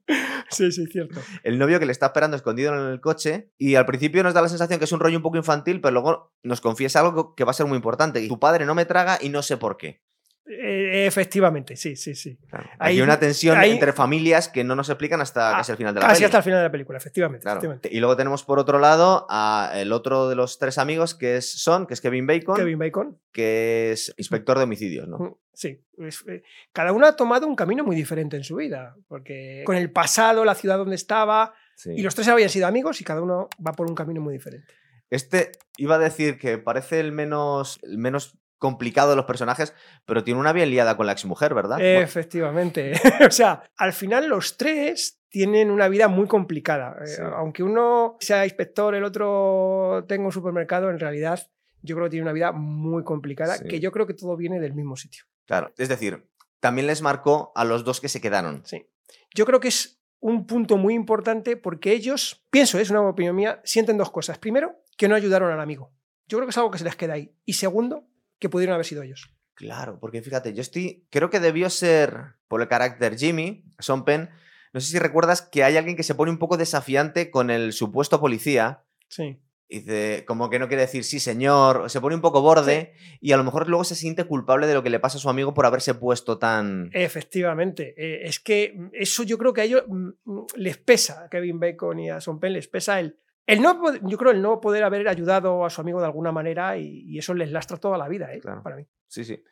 sí, 0.50 0.70
sí, 0.70 0.86
cierto. 0.86 1.20
el 1.42 1.58
novio 1.58 1.78
que 1.78 1.86
le 1.86 1.92
está 1.92 2.06
esperando 2.06 2.36
escondido 2.36 2.72
en 2.74 2.92
el 2.92 3.00
coche 3.00 3.50
y 3.58 3.74
al 3.74 3.86
principio 3.86 4.22
nos 4.22 4.34
da 4.34 4.42
la 4.42 4.48
sensación 4.48 4.78
que 4.78 4.84
es 4.84 4.92
un 4.92 5.00
rollo 5.00 5.16
un 5.16 5.22
poco 5.22 5.36
infantil, 5.36 5.80
pero 5.80 5.92
luego 5.92 6.32
nos 6.42 6.60
confiesa 6.60 7.00
algo 7.00 7.34
que 7.34 7.44
va 7.44 7.50
a 7.50 7.54
ser 7.54 7.66
muy 7.66 7.76
importante. 7.76 8.26
Tu 8.26 8.38
padre 8.38 8.66
no 8.66 8.74
me 8.74 8.84
traga 8.84 9.18
y 9.20 9.28
no 9.28 9.42
sé 9.42 9.56
por 9.56 9.76
qué. 9.76 10.02
Eh, 10.48 11.06
efectivamente, 11.06 11.74
sí, 11.76 11.96
sí, 11.96 12.14
sí. 12.14 12.38
Claro. 12.48 12.68
Hay 12.78 13.00
una 13.00 13.18
tensión 13.18 13.60
entre 13.64 13.92
familias 13.92 14.48
que 14.48 14.62
no 14.62 14.76
nos 14.76 14.88
explican 14.88 15.20
hasta 15.20 15.50
Ah, 15.54 15.58
casi 15.58 15.72
el 15.72 15.78
final 15.78 15.92
de 15.94 16.00
la 16.00 16.06
Casi 16.06 16.18
peli. 16.20 16.24
hasta 16.26 16.36
el 16.38 16.44
final 16.44 16.58
de 16.60 16.64
la 16.64 16.70
película, 16.70 16.98
efectivamente. 16.98 17.42
Claro. 17.42 17.58
efectivamente. 17.58 17.88
Y 17.92 17.98
luego 17.98 18.16
tenemos 18.16 18.44
por 18.44 18.58
otro 18.60 18.78
lado 18.78 19.26
a 19.28 19.72
el 19.74 19.90
otro 19.92 20.28
de 20.28 20.36
los 20.36 20.58
tres 20.58 20.78
amigos 20.78 21.14
que 21.16 21.36
es 21.36 21.50
Son, 21.62 21.86
que 21.86 21.94
es 21.94 22.00
Kevin 22.00 22.26
Bacon, 22.28 22.56
Kevin 22.56 22.78
Bacon. 22.78 23.18
que 23.32 23.90
es 23.92 24.14
inspector 24.18 24.56
de 24.58 24.64
homicidios, 24.64 25.08
¿no? 25.08 25.40
Sí, 25.52 25.82
eh, 26.28 26.42
cada 26.72 26.92
uno 26.92 27.06
ha 27.06 27.16
tomado 27.16 27.46
un 27.46 27.56
camino 27.56 27.82
muy 27.82 27.96
diferente 27.96 28.36
en 28.36 28.44
su 28.44 28.56
vida, 28.56 28.94
porque 29.08 29.62
con 29.66 29.74
el 29.76 29.90
pasado, 29.90 30.44
la 30.44 30.54
ciudad 30.54 30.78
donde 30.78 30.94
estaba, 30.96 31.54
Sí. 31.76 31.90
y 31.96 32.02
los 32.02 32.14
tres 32.14 32.28
habían 32.28 32.48
sido 32.50 32.66
amigos 32.68 33.00
y 33.00 33.04
cada 33.04 33.20
uno 33.20 33.48
va 33.66 33.72
por 33.72 33.88
un 33.88 33.94
camino 33.94 34.20
muy 34.20 34.32
diferente. 34.34 34.72
Este 35.10 35.52
iba 35.76 35.96
a 35.96 35.98
decir 35.98 36.38
que 36.38 36.56
parece 36.58 37.00
el 37.00 37.12
menos, 37.12 37.78
el 37.82 37.98
menos 37.98 38.38
complicado 38.58 39.10
de 39.10 39.16
los 39.16 39.24
personajes, 39.26 39.74
pero 40.04 40.24
tiene 40.24 40.40
una 40.40 40.52
bien 40.52 40.70
liada 40.70 40.96
con 40.96 41.06
la 41.06 41.12
exmujer, 41.12 41.54
¿verdad? 41.54 41.78
Efectivamente. 41.80 42.92
o 43.26 43.30
sea, 43.30 43.62
al 43.76 43.92
final 43.92 44.28
los 44.28 44.56
tres 44.56 45.20
tienen 45.28 45.70
una 45.70 45.88
vida 45.88 46.08
muy 46.08 46.26
complicada. 46.26 46.96
Eh. 47.04 47.22
Aunque 47.34 47.62
uno 47.62 48.16
sea 48.20 48.44
inspector, 48.44 48.94
el 48.94 49.04
otro 49.04 50.04
tenga 50.08 50.24
un 50.24 50.32
supermercado, 50.32 50.90
en 50.90 50.98
realidad 50.98 51.50
yo 51.82 51.94
creo 51.94 52.06
que 52.06 52.10
tiene 52.10 52.22
una 52.22 52.32
vida 52.32 52.52
muy 52.52 53.04
complicada, 53.04 53.56
Sí. 53.56 53.68
que 53.68 53.80
yo 53.80 53.92
creo 53.92 54.06
que 54.06 54.14
todo 54.14 54.36
viene 54.36 54.58
del 54.60 54.74
mismo 54.74 54.96
sitio. 54.96 55.24
Claro, 55.44 55.72
es 55.76 55.88
decir, 55.88 56.26
también 56.60 56.86
les 56.86 57.02
marcó 57.02 57.52
a 57.54 57.64
los 57.64 57.84
dos 57.84 58.00
que 58.00 58.08
se 58.08 58.20
quedaron. 58.20 58.62
Sí. 58.64 58.86
Yo 59.34 59.44
creo 59.44 59.60
que 59.60 59.68
es 59.68 60.00
un 60.18 60.46
punto 60.46 60.76
muy 60.78 60.94
importante 60.94 61.56
porque 61.56 61.92
ellos, 61.92 62.44
pienso, 62.50 62.78
es 62.78 62.90
una 62.90 63.02
opinión 63.02 63.36
mía, 63.36 63.60
sienten 63.64 63.98
dos 63.98 64.10
cosas. 64.10 64.38
Primero, 64.38 64.80
que 64.96 65.08
no 65.08 65.14
ayudaron 65.14 65.52
al 65.52 65.60
amigo. 65.60 65.92
Yo 66.26 66.38
creo 66.38 66.46
que 66.46 66.50
es 66.50 66.58
algo 66.58 66.70
que 66.70 66.78
se 66.78 66.84
les 66.84 66.96
queda 66.96 67.12
ahí. 67.12 67.32
Y 67.44 67.52
segundo, 67.52 68.08
que 68.38 68.48
pudieron 68.48 68.74
haber 68.74 68.86
sido 68.86 69.02
ellos. 69.02 69.30
Claro, 69.54 69.98
porque 70.00 70.22
fíjate, 70.22 70.52
yo 70.52 70.60
estoy. 70.60 71.06
Creo 71.10 71.30
que 71.30 71.40
debió 71.40 71.70
ser 71.70 72.34
por 72.46 72.60
el 72.60 72.68
carácter 72.68 73.16
Jimmy, 73.16 73.64
Son 73.78 74.04
Penn. 74.04 74.30
No 74.72 74.80
sé 74.80 74.90
si 74.90 74.98
recuerdas 74.98 75.40
que 75.40 75.64
hay 75.64 75.78
alguien 75.78 75.96
que 75.96 76.02
se 76.02 76.14
pone 76.14 76.30
un 76.30 76.38
poco 76.38 76.58
desafiante 76.58 77.30
con 77.30 77.50
el 77.50 77.72
supuesto 77.72 78.20
policía. 78.20 78.84
Sí. 79.08 79.40
Y 79.68 79.80
dice, 79.80 80.24
como 80.26 80.48
que 80.48 80.58
no 80.58 80.68
quiere 80.68 80.82
decir 80.82 81.02
sí, 81.02 81.18
señor. 81.18 81.90
Se 81.90 82.00
pone 82.00 82.14
un 82.14 82.20
poco 82.20 82.42
borde 82.42 82.92
y 83.20 83.32
a 83.32 83.36
lo 83.36 83.44
mejor 83.44 83.68
luego 83.68 83.82
se 83.82 83.96
siente 83.96 84.24
culpable 84.24 84.66
de 84.66 84.74
lo 84.74 84.82
que 84.82 84.90
le 84.90 85.00
pasa 85.00 85.18
a 85.18 85.20
su 85.20 85.28
amigo 85.28 85.54
por 85.54 85.66
haberse 85.66 85.94
puesto 85.94 86.38
tan. 86.38 86.90
Efectivamente. 86.92 87.94
Eh, 87.96 88.28
es 88.28 88.38
que 88.38 88.74
mm, 88.76 88.88
eso 88.92 89.22
yo 89.22 89.38
creo 89.38 89.52
que 89.52 89.62
a 89.62 89.64
ellos 89.64 89.84
mm, 89.88 90.08
mm, 90.24 90.46
les 90.56 90.76
pesa, 90.76 91.24
a 91.24 91.28
Kevin 91.30 91.58
Bacon 91.58 91.98
y 91.98 92.10
a 92.10 92.20
Son 92.20 92.38
Penn 92.38 92.52
les 92.52 92.68
pesa 92.68 93.00
el, 93.00 93.18
el 93.46 93.62
no, 93.62 93.80
yo 94.02 94.18
creo 94.18 94.32
el 94.32 94.42
no 94.42 94.60
poder 94.60 94.82
haber 94.84 95.06
ayudado 95.08 95.64
a 95.64 95.70
su 95.70 95.80
amigo 95.80 96.00
de 96.00 96.06
alguna 96.06 96.32
manera 96.32 96.76
y, 96.78 97.02
y 97.06 97.18
eso 97.18 97.32
les 97.34 97.50
lastra 97.52 97.76
toda 97.76 97.96
la 97.98 98.08
vida, 98.08 98.32
¿eh? 98.34 98.40
Claro. 98.40 98.62
para 98.62 98.76
mí. 98.76 98.86
Sí, 99.08 99.24
sí. 99.24 99.42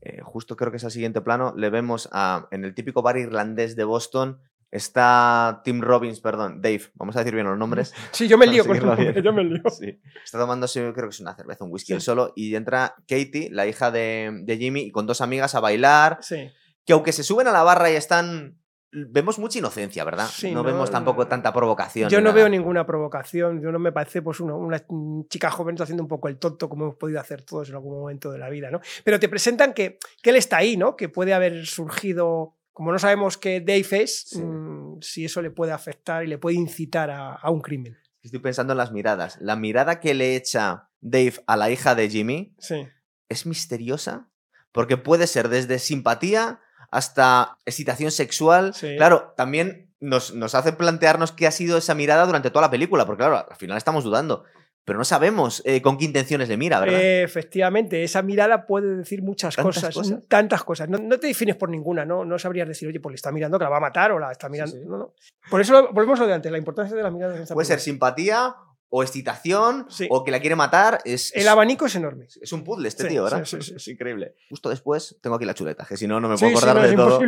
Eh, 0.00 0.20
justo 0.22 0.56
creo 0.56 0.70
que 0.70 0.76
es 0.78 0.84
al 0.84 0.90
siguiente 0.90 1.20
plano. 1.20 1.54
Le 1.56 1.70
vemos 1.70 2.08
a, 2.12 2.48
en 2.50 2.64
el 2.64 2.74
típico 2.74 3.00
bar 3.02 3.16
irlandés 3.16 3.76
de 3.76 3.84
Boston. 3.84 4.40
Está 4.70 5.60
Tim 5.62 5.80
Robbins, 5.80 6.18
perdón, 6.20 6.60
Dave, 6.60 6.82
vamos 6.94 7.14
a 7.14 7.20
decir 7.20 7.32
bien 7.34 7.46
los 7.46 7.56
nombres. 7.56 7.94
Sí, 8.10 8.26
yo 8.26 8.36
me 8.36 8.46
lío 8.48 8.66
con 8.66 8.76
el 8.76 8.84
nombre, 8.84 9.22
yo 9.22 9.32
me 9.32 9.44
lío. 9.44 9.62
Sí. 9.70 10.00
Está 10.24 10.38
tomándose, 10.38 10.80
creo 10.92 11.08
que 11.08 11.14
es 11.14 11.20
una 11.20 11.36
cerveza, 11.36 11.64
un 11.64 11.70
whisky 11.72 11.86
Sí. 11.88 11.92
él 11.94 12.00
solo, 12.00 12.32
y 12.34 12.56
entra 12.56 12.96
Katie, 13.06 13.50
la 13.52 13.68
hija 13.68 13.92
de, 13.92 14.40
de 14.42 14.56
Jimmy, 14.58 14.80
y 14.80 14.90
con 14.90 15.06
dos 15.06 15.20
amigas 15.20 15.54
a 15.54 15.60
bailar, 15.60 16.18
Sí. 16.22 16.50
que 16.84 16.92
aunque 16.92 17.12
se 17.12 17.22
suben 17.22 17.46
a 17.46 17.52
la 17.52 17.62
barra 17.62 17.88
y 17.90 17.94
están... 17.94 18.58
Vemos 18.94 19.38
mucha 19.40 19.58
inocencia, 19.58 20.04
¿verdad? 20.04 20.28
Sí, 20.32 20.48
no, 20.52 20.62
no, 20.62 20.64
vemos 20.64 20.90
tampoco 20.90 21.22
no. 21.24 21.28
tanta 21.28 21.52
provocación. 21.52 22.08
Yo 22.08 22.18
no 22.18 22.24
nada. 22.26 22.36
veo 22.36 22.48
ninguna 22.48 22.86
provocación, 22.86 23.60
yo 23.60 23.72
no 23.72 23.78
me 23.80 23.90
parece 23.90 24.22
pues 24.22 24.38
una, 24.40 24.54
una 24.54 24.80
chica 25.28 25.50
joven 25.50 25.74
haciendo 25.80 26.02
un 26.04 26.08
poco 26.08 26.28
el 26.28 26.38
tonto 26.38 26.68
como 26.68 26.84
hemos 26.84 26.96
podido 26.96 27.18
hacer 27.20 27.42
todos 27.42 27.68
en 27.70 27.74
algún 27.74 27.98
momento 27.98 28.30
de 28.30 28.38
la 28.38 28.48
vida, 28.50 28.70
¿no? 28.70 28.80
Pero 29.02 29.18
te 29.18 29.28
presentan 29.28 29.74
que, 29.74 29.98
que 30.22 30.30
él 30.30 30.36
está 30.36 30.58
ahí, 30.58 30.76
¿no? 30.76 30.96
Que 30.96 31.08
puede 31.08 31.34
haber 31.34 31.66
surgido, 31.66 32.56
como 32.72 32.92
no 32.92 32.98
sabemos 32.98 33.36
qué 33.36 33.60
Dave 33.60 34.02
es, 34.02 34.24
Sí. 34.28 34.40
mm, 34.40 34.98
si 35.00 35.24
eso 35.24 35.42
le 35.42 35.50
puede 35.50 35.72
afectar 35.72 36.22
y 36.22 36.28
le 36.28 36.38
puede 36.38 36.56
incitar 36.56 37.10
a, 37.10 37.34
a 37.34 37.50
un 37.50 37.60
crimen. 37.60 37.96
Estoy 38.22 38.38
pensando 38.40 38.72
en 38.72 38.78
las 38.78 38.92
miradas. 38.92 39.38
La 39.40 39.56
mirada 39.56 40.00
que 40.00 40.14
le 40.14 40.36
echa 40.36 40.88
Dave 41.00 41.34
a 41.46 41.56
la 41.56 41.70
hija 41.70 41.94
de 41.94 42.08
Jimmy 42.08 42.54
Sí. 42.58 42.86
es 43.28 43.44
misteriosa, 43.44 44.30
porque 44.72 44.96
puede 44.96 45.26
ser 45.26 45.48
desde 45.48 45.78
simpatía 45.78 46.60
hasta 46.94 47.58
excitación 47.66 48.12
sexual. 48.12 48.72
Sí. 48.72 48.94
Claro, 48.96 49.34
también 49.36 49.92
nos, 49.98 50.32
nos 50.32 50.54
hace 50.54 50.72
plantearnos 50.72 51.32
qué 51.32 51.48
ha 51.48 51.50
sido 51.50 51.76
esa 51.76 51.94
mirada 51.94 52.24
durante 52.24 52.50
toda 52.50 52.62
la 52.62 52.70
película, 52.70 53.04
porque 53.04 53.24
claro, 53.24 53.44
al 53.50 53.56
final 53.56 53.76
estamos 53.76 54.04
dudando. 54.04 54.44
pero 54.84 54.96
no 54.96 55.04
sabemos 55.04 55.60
eh, 55.64 55.82
con 55.82 55.98
qué 55.98 56.04
intenciones 56.04 56.48
le 56.48 56.56
mira, 56.56 56.78
¿verdad? 56.78 57.00
efectivamente, 57.00 58.04
esa 58.04 58.22
mirada 58.22 58.64
puede 58.66 58.98
decir 58.98 59.22
muchas 59.22 59.56
cosas, 59.56 59.92
tantas 60.28 60.62
cosas. 60.62 60.88
No, 60.88 61.18
te 61.18 61.26
defines 61.26 61.56
por 61.56 61.68
ninguna, 61.68 62.04
¿no? 62.04 62.24
No 62.24 62.38
sabrías 62.38 62.68
decir, 62.68 62.88
oye, 62.88 63.00
pues 63.00 63.12
le 63.12 63.16
está 63.16 63.32
mirando 63.32 63.58
que 63.58 63.64
la 63.64 63.70
va 63.70 63.78
a 63.78 63.80
matar 63.80 64.12
o 64.12 64.20
la 64.20 64.30
está 64.30 64.48
mirando. 64.48 64.76
No, 64.86 64.98
no. 64.98 65.14
Por 65.50 65.60
eso 65.60 65.88
volvemos 65.92 66.20
a 66.20 66.22
lo 66.22 66.28
de 66.28 66.34
antes, 66.34 66.52
la 66.52 66.58
importancia 66.58 66.96
de 66.96 67.02
la 67.02 67.10
mirada. 67.10 67.44
Puede 67.52 67.66
ser 67.66 67.80
simpatía 67.80 68.54
o 68.96 69.02
excitación 69.02 69.88
o 70.08 70.22
que 70.22 70.30
la 70.30 70.38
quiere 70.38 70.54
matar. 70.54 71.00
Es, 71.04 71.34
el 71.34 71.48
abanico 71.48 71.86
es 71.86 71.96
enorme. 71.96 72.28
Es 72.40 72.52
un 72.52 72.62
puzzle 72.62 72.86
este 72.86 73.08
tío, 73.08 73.24
¿verdad? 73.24 73.44
Sí, 73.44 73.56
es 73.56 73.88
increíble. 73.88 74.36
Justo 74.48 74.68
después 74.68 75.16
tengo 75.20 75.34
aquí 75.34 75.44
la 75.44 75.52
chuleta, 75.52 75.84
que 75.84 75.96
si 75.96 76.06
no, 76.06 76.20
no 76.20 76.28
me 76.28 76.38
puedo 76.38 76.56
acordar 76.56 76.88
de 76.88 76.94
todo. 76.94 77.20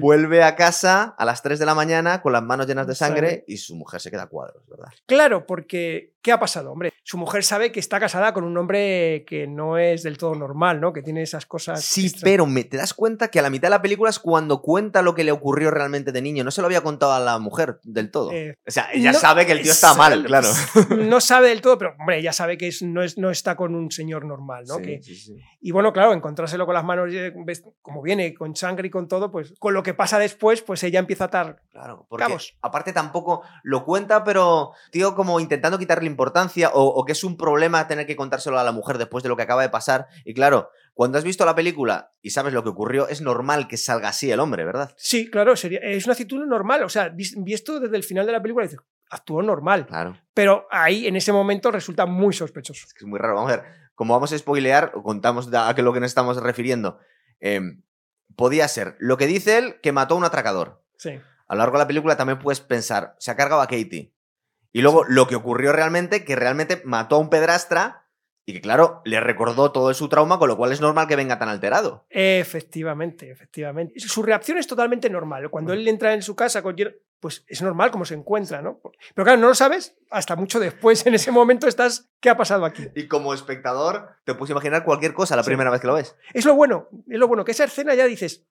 Vuelve 0.00 0.44
a 0.44 0.54
casa 0.54 1.16
a 1.18 1.24
las 1.24 1.42
3 1.42 1.58
de 1.58 1.66
la 1.66 1.74
mañana 1.74 2.22
con 2.22 2.32
las 2.32 2.44
manos 2.44 2.68
llenas 2.68 2.86
de 2.86 2.94
sangre 2.94 3.44
y 3.48 3.56
su 3.56 3.74
mujer 3.74 4.00
se 4.00 4.12
queda 4.12 4.22
a 4.22 4.26
cuadros, 4.28 4.62
¿verdad? 4.68 4.86
Claro, 5.06 5.46
porque 5.46 6.14
¿qué 6.24 6.32
ha 6.32 6.40
pasado, 6.40 6.72
hombre? 6.72 6.92
Su 7.02 7.18
mujer 7.18 7.44
sabe 7.44 7.70
que 7.70 7.78
está 7.78 8.00
casada 8.00 8.32
con 8.32 8.44
un 8.44 8.56
hombre 8.56 9.24
que 9.26 9.46
no 9.46 9.76
es 9.76 10.02
del 10.02 10.16
todo 10.16 10.34
normal, 10.34 10.80
¿no? 10.80 10.92
Que 10.92 11.02
tiene 11.02 11.22
esas 11.22 11.44
cosas. 11.44 11.84
Sí, 11.84 12.10
pero 12.22 12.46
me, 12.46 12.64
te 12.64 12.78
das 12.78 12.94
cuenta 12.94 13.28
que 13.28 13.38
a 13.38 13.42
la 13.42 13.50
mitad 13.50 13.66
de 13.66 13.72
la 13.72 13.82
película 13.82 14.08
es 14.08 14.18
cuando 14.18 14.62
cuenta 14.62 15.02
lo 15.02 15.14
que 15.14 15.22
le 15.22 15.32
ocurrió 15.32 15.70
realmente 15.70 16.12
de 16.12 16.22
niño. 16.22 16.42
No 16.42 16.50
se 16.50 16.62
lo 16.62 16.66
había 16.66 16.80
contado 16.80 17.12
a 17.12 17.20
la 17.20 17.38
mujer 17.38 17.78
del 17.82 18.10
todo. 18.10 18.32
Eh, 18.32 18.56
o 18.66 18.70
sea, 18.70 18.88
ella 18.94 19.12
sabe 19.12 19.44
que 19.44 19.52
el 19.52 19.62
tío 19.62 19.72
está 19.72 19.92
mal, 19.92 20.24
claro. 20.24 20.48
No 20.90 21.20
sabe 21.20 21.48
del 21.48 21.60
todo, 21.60 21.78
pero 21.78 21.94
hombre, 21.98 22.18
ella 22.18 22.32
sabe 22.32 22.58
que 22.58 22.70
no, 22.82 23.02
es, 23.02 23.18
no 23.18 23.30
está 23.30 23.56
con 23.56 23.74
un 23.74 23.90
señor 23.90 24.24
normal, 24.24 24.64
¿no? 24.66 24.76
Y 25.60 25.70
bueno, 25.70 25.92
claro, 25.92 26.12
encontrárselo 26.12 26.66
con 26.66 26.74
las 26.74 26.84
manos, 26.84 27.10
como 27.82 28.02
viene, 28.02 28.34
con 28.34 28.54
sangre 28.56 28.88
y 28.88 28.90
con 28.90 29.08
todo, 29.08 29.30
pues 29.30 29.54
con 29.58 29.74
lo 29.74 29.82
que 29.82 29.94
pasa 29.94 30.18
después, 30.18 30.62
pues 30.62 30.82
ella 30.82 30.98
empieza 30.98 31.24
a 31.24 31.26
atar. 31.28 31.62
Claro, 31.70 32.06
porque 32.08 32.24
aparte 32.60 32.92
tampoco 32.92 33.42
lo 33.62 33.84
cuenta, 33.84 34.24
pero, 34.24 34.72
tío, 34.90 35.14
como 35.14 35.40
intentando 35.40 35.78
quitarle 35.78 36.06
importancia 36.06 36.70
o, 36.72 37.04
que 37.04 37.12
es 37.12 37.24
un 37.24 37.36
problema 37.36 37.86
tener 37.86 38.06
que 38.06 38.16
contárselo 38.16 38.58
a 38.58 38.64
la 38.64 38.72
mujer 38.72 38.98
después 38.98 39.22
de 39.22 39.28
lo 39.28 39.36
que 39.36 39.42
acaba 39.42 39.62
de 39.62 39.68
pasar. 39.68 40.06
Y 40.24 40.34
claro, 40.34 40.70
cuando 40.94 41.18
has 41.18 41.24
visto 41.24 41.44
la 41.44 41.54
película 41.54 42.12
y 42.22 42.30
sabes 42.30 42.52
lo 42.52 42.62
que 42.62 42.70
ocurrió, 42.70 43.08
es 43.08 43.20
normal 43.20 43.68
que 43.68 43.76
salga 43.76 44.08
así 44.08 44.30
el 44.30 44.40
hombre, 44.40 44.64
¿verdad? 44.64 44.92
Sí, 44.96 45.30
claro, 45.30 45.56
sería, 45.56 45.80
es 45.80 46.04
una 46.04 46.12
actitud 46.12 46.44
normal. 46.46 46.82
O 46.84 46.88
sea, 46.88 47.08
visto 47.08 47.80
desde 47.80 47.96
el 47.96 48.04
final 48.04 48.26
de 48.26 48.32
la 48.32 48.42
película, 48.42 48.64
dices, 48.64 48.80
actuó 49.14 49.42
normal. 49.42 49.86
Claro. 49.86 50.18
Pero 50.34 50.66
ahí, 50.70 51.06
en 51.06 51.16
ese 51.16 51.32
momento, 51.32 51.70
resulta 51.70 52.06
muy 52.06 52.32
sospechoso. 52.32 52.86
Es 52.86 52.94
que 52.94 53.04
es 53.04 53.06
muy 53.06 53.18
raro. 53.18 53.34
Vamos 53.34 53.52
a 53.52 53.56
ver, 53.56 53.64
como 53.94 54.14
vamos 54.14 54.32
a 54.32 54.38
spoilear, 54.38 54.92
o 54.94 55.02
contamos 55.02 55.48
a 55.54 55.74
qué 55.74 55.82
lo 55.82 55.92
que 55.92 56.00
nos 56.00 56.10
estamos 56.10 56.42
refiriendo. 56.42 56.98
Em, 57.40 57.82
podía 58.36 58.66
ser 58.68 58.96
lo 58.98 59.16
que 59.16 59.26
dice 59.26 59.58
él, 59.58 59.80
que 59.80 59.92
mató 59.92 60.14
a 60.14 60.18
un 60.18 60.24
atracador. 60.24 60.82
Sí. 60.96 61.20
A 61.46 61.54
lo 61.54 61.58
largo 61.58 61.78
de 61.78 61.84
la 61.84 61.86
película 61.86 62.16
también 62.16 62.38
puedes 62.38 62.60
pensar, 62.60 63.14
se 63.18 63.30
ha 63.30 63.36
cargado 63.36 63.60
a 63.60 63.66
Katie. 63.66 64.12
Y 64.72 64.82
luego 64.82 65.04
lo 65.04 65.28
que 65.28 65.36
ocurrió 65.36 65.72
realmente, 65.72 66.24
que 66.24 66.34
realmente 66.34 66.82
mató 66.84 67.16
a 67.16 67.18
un 67.20 67.30
pedrastra 67.30 68.04
y 68.46 68.52
que, 68.52 68.60
claro, 68.60 69.00
le 69.04 69.20
recordó 69.20 69.72
todo 69.72 69.94
su 69.94 70.08
trauma, 70.08 70.38
con 70.38 70.48
lo 70.48 70.56
cual 70.56 70.72
es 70.72 70.80
normal 70.80 71.06
que 71.06 71.16
venga 71.16 71.38
tan 71.38 71.48
alterado. 71.48 72.06
Efectivamente, 72.10 73.30
efectivamente. 73.30 74.00
Su 74.00 74.22
reacción 74.22 74.58
es 74.58 74.66
totalmente 74.66 75.08
normal. 75.08 75.48
Cuando 75.48 75.72
él 75.72 75.86
entra 75.86 76.12
en 76.12 76.22
su 76.22 76.34
casa, 76.34 76.62
pues 77.24 77.42
es 77.48 77.62
normal 77.62 77.90
como 77.90 78.04
se 78.04 78.12
encuentra, 78.12 78.60
¿no? 78.60 78.82
Pero 79.14 79.24
claro, 79.24 79.40
no 79.40 79.48
lo 79.48 79.54
sabes 79.54 79.96
hasta 80.10 80.36
mucho 80.36 80.60
después. 80.60 81.06
En 81.06 81.14
ese 81.14 81.30
momento 81.30 81.66
estás, 81.66 82.10
¿qué 82.20 82.28
ha 82.28 82.36
pasado 82.36 82.66
aquí? 82.66 82.86
Y 82.94 83.08
como 83.08 83.32
espectador, 83.32 84.10
te 84.26 84.34
puedes 84.34 84.50
imaginar 84.50 84.84
cualquier 84.84 85.14
cosa 85.14 85.34
la 85.34 85.42
primera 85.42 85.70
vez 85.70 85.80
que 85.80 85.86
lo 85.86 85.94
ves. 85.94 86.16
Es 86.34 86.44
lo 86.44 86.54
bueno, 86.54 86.90
es 87.08 87.18
lo 87.18 87.26
bueno, 87.26 87.42
que 87.46 87.52
esa 87.52 87.64
escena 87.64 87.94
ya 87.94 88.04
dices, 88.04 88.44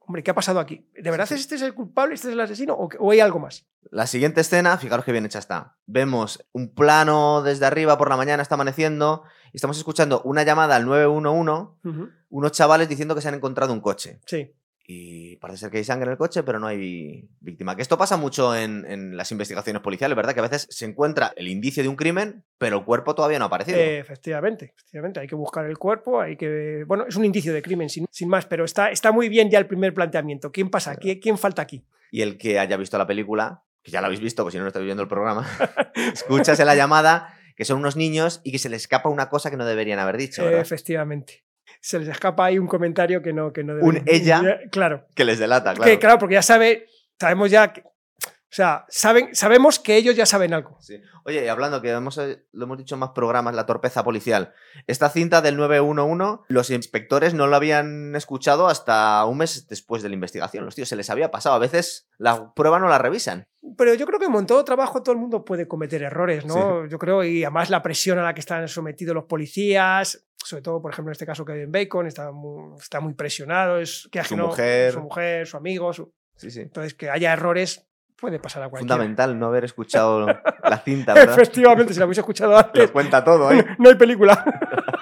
hombre, 0.00 0.22
¿qué 0.22 0.30
ha 0.30 0.34
pasado 0.34 0.60
aquí? 0.60 0.86
¿De 0.92 1.10
verdad 1.10 1.26
este 1.32 1.54
es 1.54 1.62
el 1.62 1.72
culpable, 1.72 2.14
este 2.14 2.28
es 2.28 2.34
el 2.34 2.40
asesino 2.40 2.74
o, 2.74 3.10
hay 3.10 3.20
algo 3.20 3.38
más? 3.38 3.66
La 3.90 4.06
siguiente 4.06 4.42
escena, 4.42 4.76
fijaros 4.76 5.06
qué 5.06 5.12
bien 5.12 5.24
hecha 5.24 5.38
está. 5.38 5.78
Vemos 5.86 6.46
un 6.52 6.74
plano 6.74 7.40
desde 7.40 7.64
arriba 7.64 7.96
por 7.96 8.10
la 8.10 8.18
mañana, 8.18 8.42
está 8.42 8.56
amaneciendo, 8.56 9.22
y 9.54 9.56
estamos 9.56 9.78
escuchando 9.78 10.20
una 10.26 10.42
llamada 10.42 10.76
al 10.76 10.84
911, 10.84 12.10
unos 12.28 12.52
chavales 12.52 12.90
diciendo 12.90 13.14
que 13.14 13.22
se 13.22 13.28
han 13.28 13.34
encontrado 13.36 13.72
un 13.72 13.80
coche. 13.80 14.20
Sí 14.26 14.54
y 14.84 15.36
parece 15.36 15.60
ser 15.60 15.70
que 15.70 15.78
hay 15.78 15.84
sangre 15.84 16.06
en 16.06 16.12
el 16.12 16.18
coche, 16.18 16.42
pero 16.42 16.58
no 16.58 16.66
hay 16.66 17.28
víctima. 17.40 17.76
Que 17.76 17.82
esto 17.82 17.96
pasa 17.96 18.16
mucho 18.16 18.54
en, 18.54 19.16
las 19.16 19.30
investigaciones 19.30 19.80
policiales, 19.80 20.16
¿verdad? 20.16 20.34
Que 20.34 20.40
a 20.40 20.48
veces 20.48 20.66
se 20.70 20.84
encuentra 20.84 21.32
el 21.36 21.48
indicio 21.48 21.82
de 21.82 21.88
un 21.88 21.96
crimen, 21.96 22.44
pero 22.58 22.78
el 22.78 22.84
cuerpo 22.84 23.14
todavía 23.14 23.38
no 23.38 23.44
ha 23.44 23.48
aparecido. 23.48 23.78
efectivamente, 23.78 24.74
efectivamente. 24.76 25.20
Hay 25.20 25.28
que 25.28 25.34
buscar 25.34 25.66
el 25.66 25.78
cuerpo, 25.78 26.20
hay 26.20 26.36
que. 26.36 26.84
Bueno, 26.86 27.06
es 27.06 27.16
un 27.16 27.24
indicio 27.24 27.52
de 27.52 27.62
crimen, 27.62 27.88
sin, 27.88 28.28
más, 28.28 28.46
pero 28.46 28.64
está, 28.64 28.90
está 28.90 29.12
muy 29.12 29.28
bien 29.28 29.50
ya 29.50 29.58
el 29.58 29.66
primer 29.66 29.94
planteamiento. 29.94 30.50
¿Quién 30.50 30.68
pasa? 30.68 30.96
¿Quién, 30.96 31.20
¿Quién 31.20 31.38
falta 31.38 31.62
aquí? 31.62 31.84
Y 32.10 32.22
el 32.22 32.36
que 32.36 32.58
haya 32.58 32.76
visto 32.76 32.98
la 32.98 33.06
película, 33.06 33.62
que 33.82 33.92
ya 33.92 34.00
la 34.00 34.06
habéis 34.08 34.20
visto, 34.20 34.42
pues 34.42 34.52
si 34.52 34.58
no, 34.58 34.64
no 34.64 34.68
estáis 34.68 34.84
viendo 34.84 35.02
el 35.02 35.08
programa, 35.08 35.46
escuchas 36.12 36.58
en 36.58 36.66
la 36.66 36.74
llamada 36.74 37.38
que 37.56 37.64
son 37.64 37.78
unos 37.78 37.96
niños 37.96 38.40
y 38.44 38.50
que 38.50 38.58
se 38.58 38.68
les 38.68 38.82
escapa 38.82 39.08
una 39.08 39.28
cosa 39.28 39.50
que 39.50 39.56
no 39.56 39.66
deberían 39.66 39.98
haber 39.98 40.16
dicho. 40.16 40.48
efectivamente 40.48 41.44
se 41.82 41.98
les 41.98 42.08
escapa 42.08 42.46
ahí 42.46 42.58
un 42.58 42.68
comentario 42.68 43.20
que 43.22 43.32
no, 43.32 43.52
que 43.52 43.64
no 43.64 43.74
Un 43.84 44.02
ella 44.06 44.60
claro. 44.70 45.04
que 45.14 45.24
les 45.24 45.38
delata, 45.38 45.74
claro. 45.74 45.98
claro, 45.98 46.18
porque 46.18 46.34
ya 46.34 46.42
sabe, 46.42 46.86
sabemos 47.18 47.50
ya 47.50 47.72
que, 47.72 47.82
o 47.82 48.54
sea, 48.54 48.84
saben, 48.88 49.34
sabemos 49.34 49.80
que 49.80 49.96
ellos 49.96 50.14
ya 50.14 50.24
saben 50.24 50.54
algo. 50.54 50.76
Sí. 50.80 51.00
Oye, 51.24 51.44
y 51.44 51.48
hablando 51.48 51.82
que 51.82 51.90
hemos, 51.90 52.18
eh, 52.18 52.44
lo 52.52 52.64
hemos 52.64 52.78
dicho 52.78 52.94
en 52.94 53.00
más 53.00 53.10
programas, 53.10 53.54
la 53.54 53.66
torpeza 53.66 54.04
policial. 54.04 54.52
Esta 54.86 55.08
cinta 55.08 55.42
del 55.42 55.56
911, 55.56 56.44
los 56.48 56.70
inspectores 56.70 57.34
no 57.34 57.46
la 57.46 57.56
habían 57.56 58.14
escuchado 58.14 58.68
hasta 58.68 59.24
un 59.24 59.38
mes 59.38 59.66
después 59.68 60.02
de 60.02 60.10
la 60.10 60.14
investigación. 60.14 60.64
Los 60.64 60.74
tíos 60.74 60.88
se 60.88 60.96
les 60.96 61.10
había 61.10 61.30
pasado. 61.30 61.56
A 61.56 61.60
veces 61.60 62.08
la 62.18 62.52
prueba 62.54 62.78
no 62.78 62.88
la 62.88 62.98
revisan. 62.98 63.48
Pero 63.76 63.94
yo 63.94 64.06
creo 64.06 64.18
que 64.18 64.26
en 64.26 64.46
todo 64.46 64.64
trabajo 64.64 65.02
todo 65.02 65.12
el 65.12 65.20
mundo 65.20 65.44
puede 65.44 65.68
cometer 65.68 66.02
errores, 66.02 66.44
¿no? 66.44 66.86
Yo 66.86 66.98
creo, 66.98 67.22
y 67.22 67.44
además 67.44 67.70
la 67.70 67.82
presión 67.82 68.18
a 68.18 68.22
la 68.24 68.34
que 68.34 68.40
están 68.40 68.66
sometidos 68.66 69.14
los 69.14 69.24
policías, 69.24 70.26
sobre 70.36 70.62
todo, 70.62 70.82
por 70.82 70.92
ejemplo, 70.92 71.10
en 71.10 71.12
este 71.12 71.26
caso 71.26 71.44
Kevin 71.44 71.70
Bacon, 71.70 72.06
está 72.06 72.32
muy, 72.32 72.76
está 72.78 73.00
muy 73.00 73.14
presionado, 73.14 73.78
es 73.78 74.08
que 74.10 74.22
su 74.24 74.36
mujer, 74.36 74.92
su 74.92 75.00
mujer, 75.00 75.46
su 75.46 75.56
amigo, 75.56 75.92
Sí, 76.36 76.50
sí. 76.50 76.60
Entonces, 76.62 76.94
que 76.94 77.08
haya 77.08 77.32
errores 77.32 77.86
puede 78.22 78.38
pasar 78.38 78.62
a 78.62 78.70
cualquiera. 78.70 78.94
Fundamental 78.94 79.36
no 79.36 79.46
haber 79.46 79.64
escuchado 79.64 80.26
la 80.62 80.78
cinta, 80.78 81.12
¿verdad? 81.12 81.34
Efectivamente, 81.34 81.92
si 81.92 81.98
la 81.98 82.06
hubiese 82.06 82.20
escuchado 82.20 82.56
antes. 82.56 82.86
Lo 82.86 82.92
cuenta 82.92 83.24
todo, 83.24 83.50
¿eh? 83.50 83.66
No 83.78 83.88
hay 83.88 83.96
película. 83.96 84.44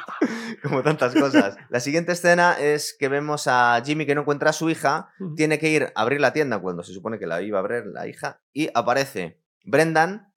Como 0.63 0.83
tantas 0.83 1.15
cosas. 1.15 1.59
La 1.69 1.81
siguiente 1.81 2.13
escena 2.13 2.55
es 2.59 2.97
que 2.99 3.09
vemos 3.09 3.47
a 3.47 3.81
Jimmy 3.85 4.07
que 4.07 4.15
no 4.15 4.23
encuentra 4.23 4.51
a 4.51 4.53
su 4.55 4.71
hija, 4.71 5.11
tiene 5.37 5.59
que 5.59 5.69
ir 5.69 5.93
a 5.95 6.01
abrir 6.01 6.21
la 6.21 6.33
tienda 6.33 6.61
cuando 6.61 6.83
se 6.83 6.95
supone 6.95 7.19
que 7.19 7.27
la 7.27 7.43
iba 7.43 7.59
a 7.59 7.61
abrir 7.61 7.85
la 7.87 8.09
hija, 8.09 8.41
y 8.55 8.71
aparece 8.75 9.39
Brendan 9.65 10.33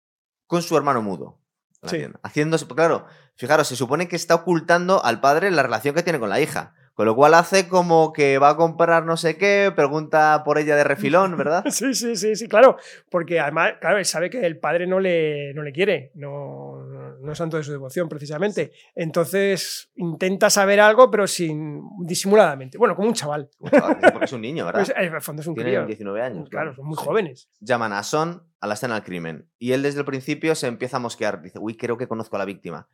con 0.48 0.64
su 0.64 0.76
hermano 0.76 1.04
mudo. 1.04 1.40
Sí. 1.84 2.08
Haciéndose, 2.24 2.68
claro, 2.68 3.06
fijaros, 3.36 3.68
se 3.68 3.76
supone 3.76 4.08
que 4.08 4.16
está 4.16 4.36
ocultando 4.36 5.04
al 5.04 5.22
padre 5.22 5.52
la 5.52 5.64
relación 5.64 5.94
que 5.94 6.04
tiene 6.04 6.20
con 6.20 6.30
la 6.30 6.42
hija. 6.42 6.74
Con 7.02 7.08
lo 7.08 7.16
cual 7.16 7.34
hace 7.34 7.68
como 7.68 8.14
que 8.14 8.38
va 8.38 8.50
a 8.50 8.56
comprar 8.56 9.08
no 9.08 9.18
sé 9.18 9.36
qué, 9.36 9.74
pregunta 9.76 10.44
por 10.46 10.60
ella 10.60 10.76
de 10.76 10.84
refilón, 10.84 11.36
¿verdad? 11.36 11.64
Sí, 11.72 11.96
sí, 11.96 12.16
sí, 12.16 12.36
sí, 12.36 12.48
claro. 12.48 12.78
Porque 13.10 13.40
además, 13.40 13.74
claro, 13.82 13.98
él 13.98 14.06
sabe 14.06 14.30
que 14.30 14.46
el 14.46 14.60
padre 14.60 14.86
no 14.86 15.00
le, 15.00 15.52
no 15.56 15.64
le 15.64 15.72
quiere, 15.72 16.12
no, 16.14 16.86
no 17.20 17.32
es 17.32 17.38
santo 17.40 17.58
de 17.58 17.64
su 17.64 17.72
devoción, 17.72 18.08
precisamente. 18.08 18.74
Entonces 18.94 19.90
intenta 19.96 20.52
saber 20.52 20.80
algo, 20.80 21.10
pero 21.10 21.26
sin 21.26 21.82
disimuladamente. 22.06 22.78
Bueno, 22.78 22.96
como 22.96 23.08
un 23.08 23.16
chaval. 23.16 23.50
porque 23.58 24.26
es 24.26 24.34
un 24.34 24.42
niño, 24.42 24.68
¿verdad? 24.68 24.82
Pues, 24.86 24.94
en 24.96 25.16
el 25.16 25.22
fondo 25.22 25.42
es 25.42 25.48
un 25.48 25.56
Tiene 25.56 25.84
19 25.84 26.22
años. 26.22 26.50
Claro, 26.52 26.76
son 26.76 26.86
muy 26.86 26.98
jóvenes. 26.98 27.50
Llaman 27.62 27.94
a 27.94 28.04
Son 28.04 28.44
a 28.60 28.68
la 28.68 28.76
escena 28.76 28.94
del 28.94 29.04
crimen. 29.04 29.50
Y 29.58 29.72
él 29.72 29.82
desde 29.82 30.02
el 30.02 30.06
principio 30.06 30.54
se 30.54 30.68
empieza 30.68 30.98
a 30.98 31.00
mosquear. 31.00 31.42
Dice, 31.42 31.58
uy, 31.60 31.78
creo 31.78 31.98
que 31.98 32.08
conozco 32.08 32.36
a 32.36 32.40
la 32.40 32.46
víctima 32.46 32.88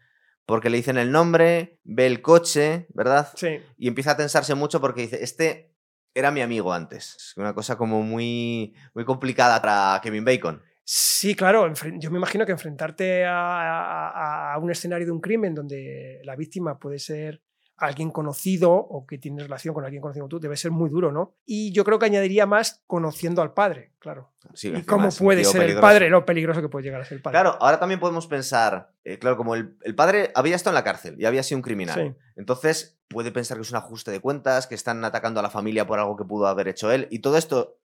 porque 0.47 0.69
le 0.69 0.77
dicen 0.77 0.97
el 0.97 1.11
nombre, 1.11 1.79
ve 1.83 2.07
el 2.07 2.21
coche, 2.21 2.87
¿verdad? 2.93 3.27
Sí. 3.35 3.59
Y 3.77 3.89
empieza 3.89 4.11
a 4.11 4.17
tensarse 4.17 4.55
mucho 4.55 4.79
porque 4.79 5.01
dice, 5.01 5.21
este 5.21 5.75
era 6.15 6.31
mi 6.31 6.41
amigo 6.41 6.73
antes. 6.73 7.15
Es 7.17 7.37
una 7.37 7.53
cosa 7.53 7.77
como 7.77 8.01
muy, 8.01 8.73
muy 8.95 9.03
complicada 9.03 9.61
para 9.61 9.99
Kevin 10.01 10.23
Bacon. 10.23 10.63
Sí, 10.85 11.35
claro. 11.35 11.71
Yo 11.99 12.09
me 12.11 12.17
imagino 12.17 12.45
que 12.45 12.53
enfrentarte 12.53 13.25
a, 13.27 14.57
un 14.61 14.71
escenario 14.71 15.05
de 15.05 15.11
un 15.11 15.19
crimen 15.19 15.53
donde 15.53 16.21
la 16.23 16.37
víctima 16.37 16.79
puede 16.79 16.97
ser 16.97 17.41
alguien 17.77 18.09
conocido 18.09 18.71
o 18.73 19.05
que 19.05 19.17
tiene 19.17 19.43
relación 19.43 19.73
con 19.73 19.85
alguien 19.85 20.01
conocido 20.01 20.27
tú, 20.27 20.39
debe 20.39 20.57
ser 20.57 20.71
muy 20.71 20.89
duro, 20.89 21.11
¿no? 21.11 21.35
Y 21.45 21.71
yo 21.71 21.83
creo 21.83 21.99
que 21.99 22.07
añadiría 22.07 22.45
más 22.45 22.83
conociendo 22.87 23.41
al 23.41 23.53
padre, 23.53 23.93
claro. 23.99 24.31
y 24.61 24.81
cómo 24.81 25.09
puede 25.09 25.43
ser 25.45 25.61
el 25.61 25.79
padre, 25.79 26.09
lo 26.09 26.25
peligroso 26.25 26.61
que 26.61 26.69
puede 26.69 26.85
llegar 26.85 27.01
a 27.01 27.05
ser 27.05 27.17
el 27.17 27.21
padre. 27.21 27.35
Claro, 27.35 27.57
ahora 27.61 27.79
también 27.79 27.99
podemos 27.99 28.25
pensar, 28.27 28.91
eh, 29.03 29.19
claro, 29.19 29.37
como 29.37 29.53
el, 29.55 29.77
padre 29.95 30.31
había 30.33 30.55
estado 30.55 30.71
en 30.71 30.75
la 30.75 30.83
cárcel 30.83 31.15
y 31.19 31.25
había 31.25 31.43
sido 31.43 31.59
un 31.59 31.63
criminal. 31.63 32.17
Entonces 32.35 32.97
puede 33.07 33.31
pensar 33.31 33.57
que 33.57 33.61
es 33.61 33.71
un 33.71 33.77
ajuste 33.77 34.11
de 34.11 34.19
cuentas, 34.19 34.67
que 34.67 34.75
están 34.75 35.05
atacando 35.05 35.39
a 35.39 35.43
la 35.43 35.49
familia 35.49 35.85
por 35.85 35.99
algo 35.99 36.17
que 36.17 36.25
pudo 36.25 36.47
haber 36.47 36.67
hecho 36.67 36.91
él. 36.91 37.07
Y 37.11 37.19
todo 37.19 37.37
esto 37.37 37.77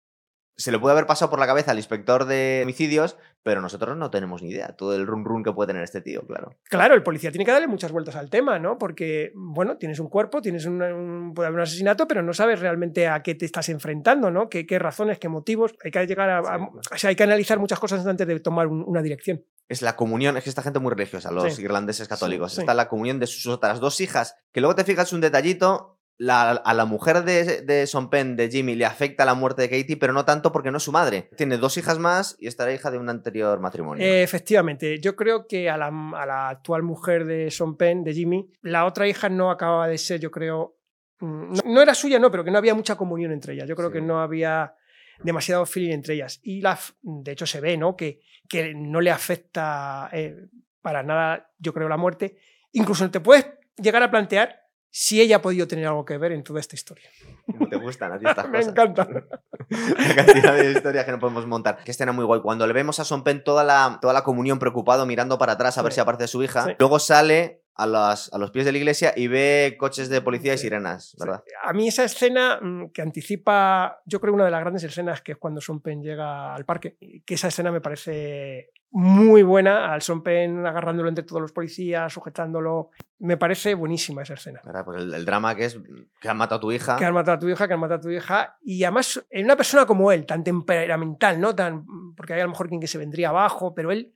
se 0.56 0.70
le 0.70 0.78
puede 0.78 0.92
haber 0.92 1.06
pasado 1.06 1.30
por 1.30 1.38
la 1.38 1.46
cabeza 1.46 1.70
al 1.70 1.78
inspector 1.78 2.24
de 2.24 2.60
homicidios, 2.62 3.16
pero 3.42 3.60
nosotros 3.60 3.96
no 3.96 4.10
tenemos 4.10 4.42
ni 4.42 4.50
idea. 4.50 4.74
Todo 4.76 4.94
el 4.94 5.06
run 5.06 5.24
run 5.24 5.42
que 5.42 5.52
puede 5.52 5.68
tener 5.68 5.82
este 5.82 6.00
tío, 6.00 6.22
claro. 6.26 6.56
Claro, 6.64 6.94
el 6.94 7.02
policía 7.02 7.30
tiene 7.30 7.44
que 7.44 7.50
darle 7.50 7.66
muchas 7.66 7.90
vueltas 7.90 8.16
al 8.16 8.30
tema, 8.30 8.58
¿no? 8.58 8.78
Porque, 8.78 9.32
bueno, 9.34 9.78
tienes 9.78 9.98
un 9.98 10.08
cuerpo, 10.08 10.40
tienes 10.42 10.66
un, 10.66 11.32
puede 11.34 11.48
haber 11.48 11.58
un 11.58 11.62
asesinato, 11.62 12.06
pero 12.06 12.22
no 12.22 12.32
sabes 12.32 12.60
realmente 12.60 13.08
a 13.08 13.22
qué 13.22 13.34
te 13.34 13.46
estás 13.46 13.68
enfrentando, 13.68 14.30
¿no? 14.30 14.48
¿Qué, 14.48 14.66
qué 14.66 14.78
razones, 14.78 15.18
qué 15.18 15.28
motivos? 15.28 15.74
Hay 15.82 15.90
que 15.90 16.06
llegar 16.06 16.30
a, 16.30 16.56
o 16.56 16.96
sea, 16.96 17.10
hay 17.10 17.16
que 17.16 17.24
analizar 17.24 17.58
muchas 17.58 17.80
cosas 17.80 18.06
antes 18.06 18.26
de 18.26 18.40
tomar 18.40 18.66
una 18.68 19.02
dirección. 19.02 19.44
Es 19.68 19.80
la 19.80 19.96
comunión, 19.96 20.36
es 20.36 20.44
que 20.44 20.50
esta 20.50 20.62
gente 20.62 20.78
muy 20.80 20.90
religiosa, 20.90 21.30
los 21.30 21.58
irlandeses 21.58 22.06
católicos. 22.06 22.58
Está 22.58 22.74
la 22.74 22.88
comunión 22.88 23.18
de 23.18 23.26
sus 23.26 23.46
otras 23.46 23.80
dos 23.80 24.00
hijas, 24.00 24.36
que 24.52 24.60
luego 24.60 24.74
te 24.74 24.84
fijas 24.84 25.12
un 25.12 25.20
detallito, 25.20 25.98
a 26.28 26.74
la 26.74 26.84
mujer 26.84 27.24
de, 27.24 27.62
de 27.62 27.86
Son 27.86 28.08
Penn, 28.10 28.36
de 28.36 28.48
Jimmy, 28.48 28.74
le 28.74 28.84
afecta 28.84 29.24
la 29.24 29.34
muerte 29.34 29.62
de 29.62 29.70
Katie, 29.70 29.96
pero 29.96 30.12
no 30.12 30.24
tanto 30.24 30.52
porque 30.52 30.70
no 30.70 30.76
es 30.76 30.82
su 30.82 30.92
madre. 30.92 31.28
Tiene 31.36 31.56
dos 31.56 31.76
hijas 31.78 31.98
más 31.98 32.36
y 32.38 32.46
estará 32.46 32.72
hija 32.72 32.90
de 32.90 32.98
un 32.98 33.08
anterior 33.08 33.58
matrimonio. 33.60 34.04
efectivamente, 34.04 35.00
yo 35.00 35.16
creo 35.16 35.46
que 35.46 35.68
a 35.68 35.76
la, 35.76 36.48
actual 36.48 36.82
mujer 36.82 37.24
de 37.24 37.50
Son 37.50 37.76
Penn, 37.76 38.04
de 38.04 38.14
Jimmy, 38.14 38.50
la 38.62 38.84
otra 38.84 39.08
hija 39.08 39.28
no 39.28 39.50
acababa 39.50 39.88
de 39.88 39.98
ser, 39.98 40.20
yo 40.20 40.30
creo, 40.30 40.76
mm, 41.20 41.58
no, 41.64 41.82
era 41.82 41.94
suya, 41.94 42.18
no, 42.18 42.30
pero 42.30 42.44
que 42.44 42.50
no 42.50 42.58
había 42.58 42.74
mucha 42.74 42.96
comunión 42.96 43.32
entre 43.32 43.54
ellas. 43.54 43.68
Yo 43.68 43.74
creo 43.74 43.90
que 43.90 44.00
no 44.00 44.20
había 44.20 44.74
demasiado 45.22 45.66
feeling 45.66 45.92
entre 45.92 46.14
ellas. 46.14 46.40
Y 46.42 46.60
la, 46.60 46.78
de 47.02 47.32
hecho 47.32 47.46
se 47.46 47.60
ve, 47.60 47.76
¿no? 47.76 47.96
Que, 47.96 48.20
que 48.48 48.74
no 48.74 49.00
le 49.00 49.10
afecta 49.10 50.08
eh, 50.12 50.36
para 50.82 51.02
nada, 51.02 51.50
yo 51.58 51.72
creo, 51.72 51.88
la 51.88 51.96
muerte. 51.96 52.36
Incluso 52.72 53.10
te 53.10 53.20
puedes 53.20 53.46
llegar 53.76 54.02
a 54.02 54.10
plantear 54.10 54.61
si 54.94 55.22
ella 55.22 55.36
ha 55.36 55.42
podido 55.42 55.66
tener 55.66 55.86
algo 55.86 56.04
que 56.04 56.18
ver 56.18 56.32
en 56.32 56.44
toda 56.44 56.60
esta 56.60 56.76
historia. 56.76 57.08
¿Cómo 57.46 57.66
te 57.66 57.76
gustan 57.76 58.12
a 58.12 58.18
ti 58.18 58.26
estas 58.28 58.48
Me 58.50 58.60
encanta. 58.60 59.08
la 59.70 60.14
cantidad 60.14 60.54
de 60.54 60.72
historias 60.72 61.06
que 61.06 61.12
no 61.12 61.18
podemos 61.18 61.46
montar. 61.46 61.82
Que 61.82 61.92
escena 61.92 62.12
muy 62.12 62.26
guay. 62.26 62.42
Cuando 62.42 62.66
le 62.66 62.74
vemos 62.74 63.00
a 63.00 63.04
Son 63.06 63.24
Pen 63.24 63.42
toda 63.42 63.64
la, 63.64 63.98
toda 64.02 64.12
la 64.12 64.22
comunión 64.22 64.58
preocupado 64.58 65.06
mirando 65.06 65.38
para 65.38 65.54
atrás 65.54 65.78
a 65.78 65.82
ver 65.82 65.94
si 65.94 66.00
aparece 66.00 66.28
su 66.28 66.42
hija, 66.42 66.76
luego 66.78 66.98
sale 66.98 67.62
a, 67.74 67.84
a, 67.84 68.38
los 68.38 68.50
pies 68.50 68.66
de 68.66 68.72
la 68.72 68.78
iglesia 68.78 69.14
y 69.16 69.28
ve 69.28 69.76
coches 69.80 70.10
de 70.10 70.20
policía 70.20 70.52
y 70.52 70.58
sirenas, 70.58 71.16
¿verdad? 71.18 71.42
A 71.64 71.72
mí 71.72 71.88
esa 71.88 72.04
escena 72.04 72.60
mm, 72.60 72.90
que 72.90 73.00
anticipa, 73.00 74.02
yo 74.04 74.20
creo 74.20 74.34
una 74.34 74.44
de 74.44 74.50
las 74.50 74.60
grandes 74.60 74.84
escenas 74.84 75.22
que 75.22 75.32
es 75.32 75.38
cuando 75.38 75.62
Son 75.62 75.80
Pen 75.80 76.02
llega 76.02 76.54
al 76.54 76.66
parque, 76.66 76.98
que 77.24 77.34
esa 77.34 77.48
escena 77.48 77.72
me 77.72 77.80
parece 77.80 78.72
muy 78.94 79.42
buena, 79.42 79.92
al 79.92 80.02
Son 80.02 80.22
Pen 80.22 80.66
agarrándolo 80.66 81.08
entre 81.08 81.24
todos 81.24 81.40
los 81.40 81.52
policías, 81.52 82.12
sujetándolo. 82.12 82.90
Me 83.20 83.38
parece 83.38 83.74
buenísima 83.74 84.22
esa 84.22 84.34
escena. 84.34 84.60
Pues 84.84 85.02
el, 85.02 85.24
drama 85.24 85.54
que 85.54 85.64
es 85.64 85.78
que 86.20 86.28
han 86.28 86.36
matado 86.36 86.58
a 86.58 86.60
tu 86.60 86.72
hija. 86.72 86.96
Que 86.96 87.06
han 87.06 87.14
matado 87.14 87.36
a 87.36 87.40
tu 87.40 87.48
hija, 87.48 87.66
que 87.66 87.72
han 87.72 87.80
matado 87.80 88.00
a 88.00 88.02
tu 88.02 88.10
hija. 88.10 88.58
Y 88.62 88.84
además, 88.84 89.24
en 89.30 89.46
una 89.46 89.56
persona 89.56 89.86
como 89.86 90.12
él, 90.12 90.26
tan 90.26 90.44
temperamental, 90.44 91.40
¿no? 91.40 91.54
Tan, 91.54 91.86
porque 92.14 92.34
hay 92.34 92.40
a 92.40 92.44
lo 92.44 92.50
mejor 92.50 92.68
quien 92.68 92.82
que 92.82 92.86
se 92.86 92.98
vendría 92.98 93.30
abajo, 93.30 93.74
pero 93.74 93.90
él 93.92 94.14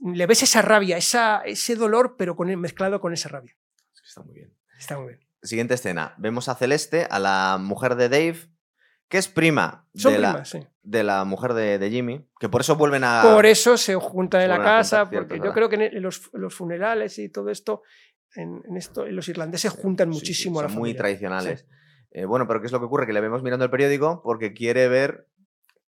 le 0.00 0.26
ves 0.26 0.42
esa 0.42 0.60
rabia, 0.60 0.98
esa, 0.98 1.40
ese 1.40 1.74
dolor, 1.74 2.16
pero 2.18 2.36
con, 2.36 2.54
mezclado 2.60 3.00
con 3.00 3.14
esa 3.14 3.30
rabia. 3.30 3.56
Está 4.06 4.22
muy 4.22 4.34
bien. 4.34 4.54
Está 4.78 4.98
muy 4.98 5.08
bien. 5.08 5.20
Siguiente 5.42 5.74
escena. 5.74 6.14
Vemos 6.18 6.50
a 6.50 6.54
Celeste, 6.54 7.06
a 7.10 7.18
la 7.18 7.58
mujer 7.58 7.94
de 7.96 8.10
Dave, 8.10 8.53
que 9.08 9.18
es 9.18 9.28
prima, 9.28 9.86
de, 9.92 10.18
la, 10.18 10.42
de 10.82 11.04
la 11.04 11.24
mujer 11.24 11.54
de, 11.54 11.90
Jimmy, 11.90 12.26
que 12.40 12.48
por 12.48 12.62
eso 12.62 12.76
vuelven 12.76 13.04
a... 13.04 13.22
Por 13.22 13.46
eso 13.46 13.76
se 13.76 13.94
juntan 13.94 14.42
en 14.42 14.48
la 14.48 14.62
casa, 14.62 15.08
porque 15.08 15.38
yo 15.38 15.52
creo 15.52 15.68
que 15.68 15.76
en 15.76 16.02
los, 16.02 16.30
funerales 16.50 17.18
y 17.18 17.28
todo 17.28 17.50
esto, 17.50 17.82
en, 18.34 18.62
esto, 18.76 19.06
los 19.06 19.28
irlandeses 19.28 19.72
juntan 19.72 20.08
muchísimo 20.08 20.60
a 20.60 20.64
la 20.64 20.68
Son 20.68 20.78
muy 20.78 20.94
tradicionales. 20.94 21.66
Eh, 22.10 22.26
bueno, 22.26 22.46
pero 22.46 22.60
¿qué 22.60 22.66
es 22.66 22.72
lo 22.72 22.78
que 22.78 22.86
ocurre? 22.86 23.06
Que 23.06 23.12
le 23.12 23.20
vemos 23.20 23.42
mirando 23.42 23.64
el 23.64 23.70
periódico 23.70 24.22
porque 24.22 24.52
quiere 24.52 24.88
ver 24.88 25.28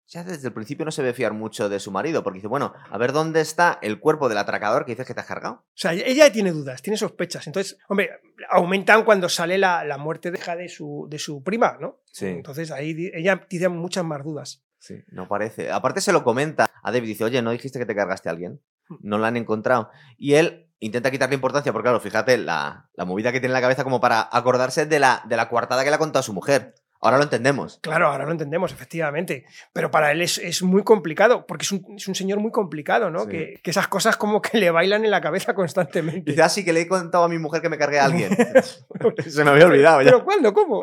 ya 0.06 0.22
desde 0.22 0.48
el 0.48 0.54
principio 0.54 0.84
no 0.84 0.90
se 0.90 1.02
ve 1.02 1.14
fiar 1.14 1.32
mucho 1.32 1.68
de 1.68 1.80
su 1.80 1.90
marido, 1.90 2.22
porque 2.22 2.38
dice, 2.38 2.48
bueno, 2.48 2.72
a 2.90 2.98
ver 2.98 3.12
dónde 3.12 3.40
está 3.40 3.78
el 3.82 3.98
cuerpo 3.98 4.28
del 4.28 4.38
atracador 4.38 4.84
que 4.84 4.92
dices 4.92 5.06
que 5.06 5.14
te 5.14 5.20
has 5.20 5.26
cargado. 5.26 5.54
O 5.54 5.72
sea, 5.74 5.92
ella 5.92 6.30
tiene 6.32 6.52
dudas, 6.52 6.82
tiene 6.82 6.96
sospechas. 6.96 7.46
Entonces, 7.46 7.78
hombre, 7.88 8.10
aumentan 8.50 9.04
cuando 9.04 9.28
sale 9.28 9.58
la, 9.58 9.84
la 9.84 9.98
muerte 9.98 10.30
de, 10.30 10.38
de, 10.56 10.68
su, 10.68 11.06
de 11.08 11.18
su 11.18 11.42
prima, 11.42 11.78
¿no? 11.80 12.00
Sí. 12.12 12.26
Entonces 12.26 12.70
ahí 12.70 13.10
ella 13.14 13.46
tiene 13.48 13.68
muchas 13.68 14.04
más 14.04 14.22
dudas. 14.22 14.62
Sí, 14.78 15.02
no 15.08 15.28
parece. 15.28 15.72
Aparte 15.72 16.02
se 16.02 16.12
lo 16.12 16.22
comenta 16.24 16.66
a 16.82 16.92
David, 16.92 17.08
dice, 17.08 17.24
oye, 17.24 17.40
¿no 17.40 17.52
dijiste 17.52 17.78
que 17.78 17.86
te 17.86 17.94
cargaste 17.94 18.28
a 18.28 18.32
alguien? 18.32 18.60
Hmm. 18.88 18.96
No 19.00 19.18
la 19.18 19.28
han 19.28 19.38
encontrado. 19.38 19.90
Y 20.18 20.34
él 20.34 20.68
intenta 20.78 21.10
quitarle 21.10 21.36
importancia, 21.36 21.72
porque 21.72 21.86
claro, 21.86 22.00
fíjate 22.00 22.36
la, 22.36 22.90
la 22.92 23.04
movida 23.06 23.32
que 23.32 23.40
tiene 23.40 23.52
en 23.52 23.54
la 23.54 23.62
cabeza 23.62 23.84
como 23.84 24.00
para 24.00 24.28
acordarse 24.30 24.84
de 24.84 25.00
la, 25.00 25.22
de 25.26 25.36
la 25.36 25.48
coartada 25.48 25.82
que 25.82 25.88
le 25.88 25.96
ha 25.96 25.98
contado 25.98 26.20
a 26.20 26.24
su 26.24 26.34
mujer. 26.34 26.74
Ahora 27.04 27.18
lo 27.18 27.24
entendemos. 27.24 27.80
Claro, 27.82 28.08
ahora 28.08 28.24
lo 28.24 28.32
entendemos, 28.32 28.72
efectivamente. 28.72 29.44
Pero 29.74 29.90
para 29.90 30.10
él 30.10 30.22
es, 30.22 30.62
muy 30.62 30.82
complicado, 30.84 31.46
porque 31.46 31.64
es 31.64 31.72
un, 31.72 32.14
señor 32.14 32.38
muy 32.38 32.50
complicado, 32.50 33.10
¿no? 33.10 33.26
Que, 33.26 33.60
esas 33.62 33.88
cosas 33.88 34.16
como 34.16 34.40
que 34.40 34.56
le 34.56 34.70
bailan 34.70 35.04
en 35.04 35.10
la 35.10 35.20
cabeza 35.20 35.54
constantemente. 35.54 36.30
Dice, 36.30 36.40
así 36.40 36.62
ah, 36.62 36.64
que 36.64 36.72
le 36.72 36.80
he 36.80 36.88
contado 36.88 37.24
a 37.24 37.28
mi 37.28 37.38
mujer 37.38 37.60
que 37.60 37.68
me 37.68 37.76
cargué 37.76 38.00
a 38.00 38.06
alguien. 38.06 38.30
Se 39.28 39.44
me 39.44 39.50
había 39.50 39.66
olvidado 39.66 40.00
ya. 40.00 40.12
¿Pero 40.12 40.24
cuándo? 40.24 40.54
¿Cómo? 40.54 40.82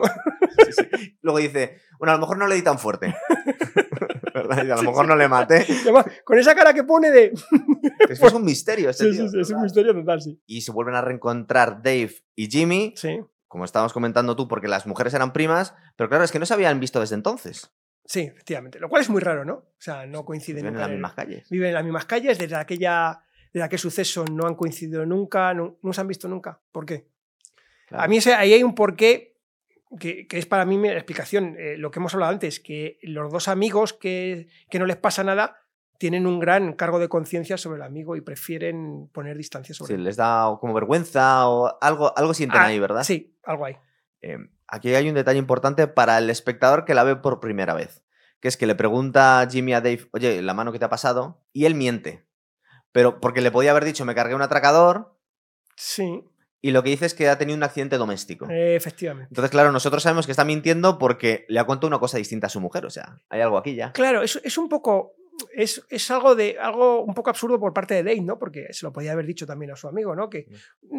Luego 1.24 1.40
dice, 1.40 1.80
bueno, 1.98 2.12
a 2.12 2.16
lo 2.18 2.22
mejor 2.22 2.38
no 2.38 2.46
le 2.46 2.54
di 2.54 2.62
tan 2.62 2.78
fuerte. 2.78 3.16
a 4.36 4.64
lo 4.64 4.84
mejor 4.84 5.08
no 5.08 5.16
le 5.16 5.28
maté. 5.28 5.66
Con 6.24 6.38
esa 6.38 6.54
cara 6.54 6.72
que 6.72 6.84
pone 6.84 7.10
de. 7.10 7.34
es, 8.08 8.22
es 8.22 8.34
un 8.34 8.46
misterio 8.46 8.92
este 8.92 9.12
sí, 9.12 9.28
Sí, 9.28 9.40
es 9.40 9.50
un 9.50 9.64
misterio 9.64 9.92
total, 9.96 10.22
sí. 10.22 10.40
Y 10.46 10.62
se 10.62 10.72
vuelven 10.72 10.94
a 10.94 11.02
reencontrar 11.02 11.82
Dave 11.82 12.14
y 12.36 12.48
Jimmy. 12.48 12.94
Sí 12.96 13.22
como 13.52 13.66
estábamos 13.66 13.92
comentando 13.92 14.38
tú, 14.38 14.48
porque 14.48 14.70
las 14.70 14.88
mujeres 14.88 15.14
eran 15.14 15.34
primas, 15.34 15.76
pero 15.98 16.08
claro, 16.08 16.24
es 16.24 16.32
que 16.32 16.40
no 16.40 16.46
se 16.46 16.54
habían 16.54 16.80
visto 16.80 17.02
desde 17.02 17.16
entonces. 17.16 17.70
Sí, 18.06 18.22
efectivamente. 18.22 18.80
Lo 18.80 18.88
cual 18.88 19.02
es 19.02 19.10
muy 19.10 19.20
raro, 19.20 19.44
¿no? 19.44 19.56
O 19.56 19.76
sea, 19.78 20.06
no 20.06 20.24
coinciden 20.24 20.64
Viven 20.64 20.76
en 20.76 20.80
las 20.80 20.90
mismas 20.90 21.14
calles. 21.14 21.50
Viven 21.50 21.68
en 21.68 21.74
las 21.74 21.84
mismas 21.84 22.06
calles, 22.06 22.38
desde 22.38 22.56
aquella, 22.56 23.24
desde 23.52 23.66
aquel 23.66 23.78
suceso 23.78 24.24
no 24.24 24.48
han 24.48 24.56
coincidido 24.56 25.06
nunca, 25.06 25.54
no, 25.54 25.78
se 25.92 26.00
han 26.00 26.08
visto 26.08 26.30
nunca. 26.30 26.62
¿Por 26.72 26.86
qué? 26.86 27.10
A 27.90 28.08
mí 28.08 28.20
ahí 28.38 28.54
hay 28.54 28.64
un 28.64 28.74
porqué 28.74 29.36
que, 30.00 30.28
que, 30.28 30.38
es 30.38 30.46
para 30.46 30.64
mí 30.64 30.78
la 30.78 30.94
explicación. 30.94 31.58
Eh, 31.60 31.76
lo 31.78 31.92
que 31.92 32.00
hemos 32.00 32.14
hablado 32.14 32.32
antes, 32.32 32.62
que 32.62 33.00
los 33.02 33.34
dos 33.34 33.50
amigos 33.50 33.92
que, 33.92 34.48
que 34.70 34.80
no 34.80 34.86
les 34.86 34.96
pasa 34.96 35.26
nada 35.26 35.61
tienen 36.02 36.26
un 36.26 36.40
gran 36.40 36.74
cargo 36.74 36.98
de 36.98 37.10
conciencia 37.10 37.60
sobre 37.60 37.76
el 37.76 37.84
amigo 37.84 38.16
y 38.16 38.22
prefieren 38.22 39.08
poner 39.14 39.38
distancia 39.38 39.76
sobre 39.76 39.90
sí, 39.90 39.94
él. 39.94 40.04
les 40.04 40.16
da 40.16 40.58
como 40.60 40.74
vergüenza 40.74 41.48
o 41.48 41.78
algo, 41.80 42.18
algo 42.18 42.34
sienten 42.34 42.60
ah, 42.60 42.66
ahí, 42.66 42.80
¿verdad? 42.80 43.04
Sí, 43.04 43.38
algo 43.44 43.66
hay. 43.66 43.78
Em, 44.20 44.50
aquí 44.68 44.96
hay 44.96 45.08
un 45.08 45.14
detalle 45.14 45.38
importante 45.38 45.86
para 45.86 46.18
el 46.18 46.32
espectador 46.32 46.86
que 46.86 46.96
la 46.96 47.04
ve 47.04 47.18
por 47.18 47.40
primera 47.40 47.76
vez, 47.76 48.04
que 48.40 48.48
es 48.48 48.58
que 48.58 48.66
le 48.66 48.74
pregunta 48.74 49.48
Jimmy 49.48 49.76
a 49.76 49.82
Dave, 49.82 50.10
oye, 50.12 50.42
la 50.42 50.56
mano 50.56 50.72
que 50.72 50.80
te 50.80 50.86
ha 50.86 50.90
pasado, 50.90 51.46
y 51.54 51.66
él 51.66 51.76
miente. 51.76 52.26
Pero 52.92 53.20
porque 53.20 53.42
le 53.42 53.52
podía 53.52 53.70
haber 53.70 53.86
dicho, 53.86 54.04
me 54.04 54.16
cargué 54.16 54.34
un 54.34 54.42
atracador. 54.42 55.16
Sí. 55.76 56.24
Y 56.62 56.72
lo 56.72 56.82
que 56.82 56.90
dice 56.90 57.06
es 57.06 57.14
que 57.14 57.30
ha 57.30 57.38
tenido 57.38 57.56
un 57.56 57.64
accidente 57.64 58.00
doméstico. 58.00 58.48
efectivamente. 58.50 59.28
Entonces, 59.30 59.52
claro, 59.52 59.72
nosotros 59.72 60.02
sabemos 60.02 60.26
que 60.26 60.32
está 60.32 60.46
mintiendo 60.46 60.98
porque 60.98 61.46
le 61.48 61.60
ha 61.60 61.68
contado 61.68 61.90
una 61.90 62.00
cosa 62.00 62.18
distinta 62.18 62.48
a 62.48 62.50
su 62.50 62.60
mujer. 62.60 62.88
O 62.88 62.90
sea, 62.90 63.22
hay 63.30 63.42
algo 63.42 63.60
aquí 63.60 63.76
ya. 63.76 63.92
Claro, 63.92 64.24
es, 64.24 64.42
es 64.44 64.58
un 64.58 64.68
poco 64.68 65.14
es, 65.54 66.12
algo, 66.12 66.36
de, 66.36 66.58
algo 66.60 67.04
un 67.04 67.14
poco 67.14 67.30
absurdo 67.30 67.60
por 67.60 67.74
parte 67.74 67.94
de 67.96 68.04
Dave, 68.04 68.22
¿no? 68.22 68.38
Porque 68.38 68.68
se 68.72 68.86
lo 68.86 68.94
podía 68.94 69.12
haber 69.12 69.26
dicho 69.26 69.46
también 69.46 69.72
a 69.72 69.76
su 69.76 69.88
amigo, 69.88 70.16
¿no? 70.16 70.30
Que 70.30 70.48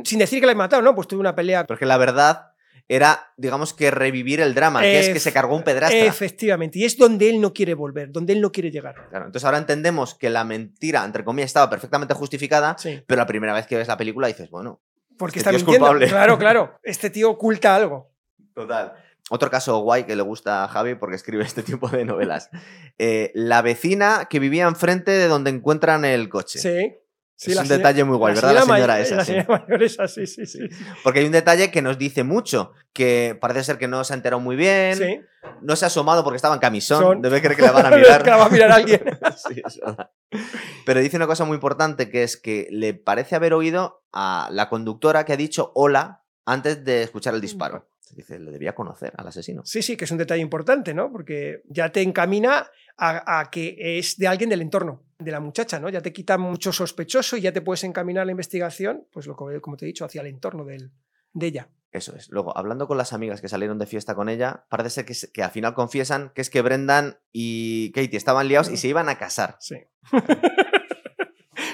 sin 0.04 0.18
decir 0.18 0.40
que 0.40 0.46
le 0.46 0.52
he 0.52 0.56
matado, 0.56 0.82
¿no? 0.82 0.94
Pues 0.94 1.08
tuve 1.08 1.20
una 1.20 1.34
pelea. 1.34 1.66
Porque 1.66 1.86
la 1.86 1.98
verdad 1.98 2.52
era, 2.88 3.32
digamos 3.36 3.72
que 3.72 3.90
revivir 3.90 4.40
el 4.40 4.54
drama, 4.54 4.80
que 4.82 5.00
es 5.00 5.08
que 5.10 5.20
se 5.20 5.32
cargó 5.32 5.56
un 5.56 5.62
pedrastra. 5.62 6.04
Efectivamente, 6.04 6.78
y 6.78 6.84
es 6.84 6.96
donde 6.96 7.30
él 7.30 7.40
no 7.40 7.52
quiere 7.52 7.74
volver, 7.74 8.10
donde 8.10 8.32
él 8.32 8.40
no 8.40 8.52
quiere 8.52 8.70
llegar. 8.70 8.94
Claro, 9.08 9.26
entonces 9.26 9.44
ahora 9.44 9.58
entendemos 9.58 10.14
que 10.14 10.30
la 10.30 10.44
mentira, 10.44 11.04
entre 11.04 11.24
comillas, 11.24 11.50
estaba 11.50 11.70
perfectamente 11.70 12.14
justificada, 12.14 12.76
pero 13.06 13.18
la 13.18 13.26
primera 13.26 13.54
vez 13.54 13.66
que 13.66 13.76
ves 13.76 13.88
la 13.88 13.96
película 13.96 14.26
dices, 14.26 14.50
bueno, 14.50 14.82
porque 15.16 15.38
este 15.38 15.50
está 15.50 15.64
mintiendo. 15.64 16.06
Claro, 16.08 16.38
claro, 16.38 16.78
este 16.82 17.10
tío 17.10 17.30
oculta 17.30 17.76
algo. 17.76 18.10
Total. 18.54 18.92
Otro 19.34 19.50
caso 19.50 19.78
guay 19.78 20.04
que 20.04 20.14
le 20.14 20.20
gusta 20.20 20.62
a 20.62 20.68
Javi 20.68 20.94
porque 20.94 21.16
escribe 21.16 21.42
este 21.44 21.62
tipo 21.62 21.88
de 21.88 22.04
novelas. 22.04 22.50
Eh, 22.98 23.32
la 23.34 23.62
vecina 23.62 24.26
que 24.28 24.38
vivía 24.38 24.64
enfrente 24.64 25.10
de 25.10 25.26
donde 25.26 25.48
encuentran 25.48 26.04
el 26.04 26.28
coche. 26.28 26.58
Sí. 26.58 27.50
es 27.50 27.56
un 27.56 27.66
detalle 27.66 28.04
muy 28.04 28.18
guay, 28.18 28.34
¿verdad? 28.34 28.52
La 28.52 28.62
señora 28.66 29.00
esa. 29.00 29.16
La 29.16 29.24
señora 29.24 29.46
mayor 29.48 29.82
esa, 29.82 30.06
sí, 30.06 30.26
sí, 30.26 30.44
sí, 30.44 30.58
Porque 31.02 31.20
hay 31.20 31.24
un 31.24 31.32
detalle 31.32 31.70
que 31.70 31.80
nos 31.80 31.96
dice 31.96 32.24
mucho, 32.24 32.72
que 32.92 33.34
parece 33.40 33.64
ser 33.64 33.78
que 33.78 33.88
no 33.88 34.04
se 34.04 34.12
ha 34.12 34.16
enterado 34.16 34.38
muy 34.38 34.54
bien, 34.54 34.98
sí. 34.98 35.20
no 35.62 35.76
se 35.76 35.86
ha 35.86 35.88
asomado 35.88 36.22
porque 36.24 36.36
estaba 36.36 36.54
en 36.54 36.60
camisón, 36.60 37.22
debe 37.22 37.40
creer 37.40 37.56
que 37.56 37.62
la 37.62 37.72
van 37.72 37.86
a 37.86 37.90
mirar. 37.96 38.22
que 38.22 38.30
la 38.30 38.36
va 38.36 38.44
a 38.44 38.50
mirar 38.50 38.70
alguien. 38.70 39.00
sí, 39.48 39.62
es 39.66 39.80
verdad. 39.80 40.10
Pero 40.84 41.00
dice 41.00 41.16
una 41.16 41.26
cosa 41.26 41.46
muy 41.46 41.54
importante, 41.54 42.10
que 42.10 42.22
es 42.22 42.36
que 42.36 42.68
le 42.70 42.92
parece 42.92 43.34
haber 43.34 43.54
oído 43.54 44.04
a 44.12 44.50
la 44.52 44.68
conductora 44.68 45.24
que 45.24 45.32
ha 45.32 45.38
dicho 45.38 45.72
hola 45.74 46.22
antes 46.44 46.84
de 46.84 47.02
escuchar 47.02 47.32
el 47.32 47.40
disparo. 47.40 47.88
Dice, 48.12 48.38
le 48.38 48.50
debía 48.50 48.74
conocer 48.74 49.12
al 49.16 49.26
asesino. 49.26 49.62
Sí, 49.64 49.82
sí, 49.82 49.96
que 49.96 50.04
es 50.04 50.10
un 50.10 50.18
detalle 50.18 50.42
importante, 50.42 50.92
¿no? 50.92 51.10
Porque 51.10 51.62
ya 51.68 51.90
te 51.90 52.02
encamina 52.02 52.66
a, 52.98 53.48
que 53.50 53.98
es 53.98 54.18
de 54.18 54.28
alguien 54.28 54.50
del 54.50 54.60
entorno, 54.60 55.02
de 55.18 55.30
la 55.30 55.40
muchacha, 55.40 55.80
¿no? 55.80 55.88
Ya 55.88 56.02
te 56.02 56.12
quita 56.12 56.36
mucho 56.36 56.72
sospechoso 56.72 57.36
y 57.36 57.40
ya 57.40 57.52
te 57.52 57.62
puedes 57.62 57.84
encaminar 57.84 58.26
la 58.26 58.32
investigación, 58.32 59.06
pues 59.12 59.26
lo, 59.26 59.34
como 59.34 59.76
te 59.76 59.86
he 59.86 59.88
dicho, 59.88 60.04
hacia 60.04 60.20
el 60.20 60.26
entorno 60.28 60.64
de 60.64 60.90
ella. 61.40 61.68
Eso 61.92 62.16
es. 62.16 62.30
Luego, 62.30 62.56
hablando 62.56 62.88
con 62.88 62.96
las 62.96 63.12
amigas 63.12 63.40
que 63.42 63.48
salieron 63.48 63.78
de 63.78 63.86
fiesta 63.86 64.14
con 64.14 64.30
ella, 64.30 64.64
parece 64.70 64.90
ser 64.90 65.04
que, 65.04 65.14
que 65.32 65.42
al 65.42 65.50
final 65.50 65.74
confiesan 65.74 66.32
que 66.34 66.40
es 66.40 66.48
que 66.48 66.62
Brendan 66.62 67.18
y 67.32 67.92
Katie 67.92 68.16
estaban 68.16 68.48
liados 68.48 68.70
y 68.70 68.78
se 68.78 68.88
iban 68.88 69.10
a 69.10 69.18
casar. 69.18 69.56
Sí. 69.60 69.76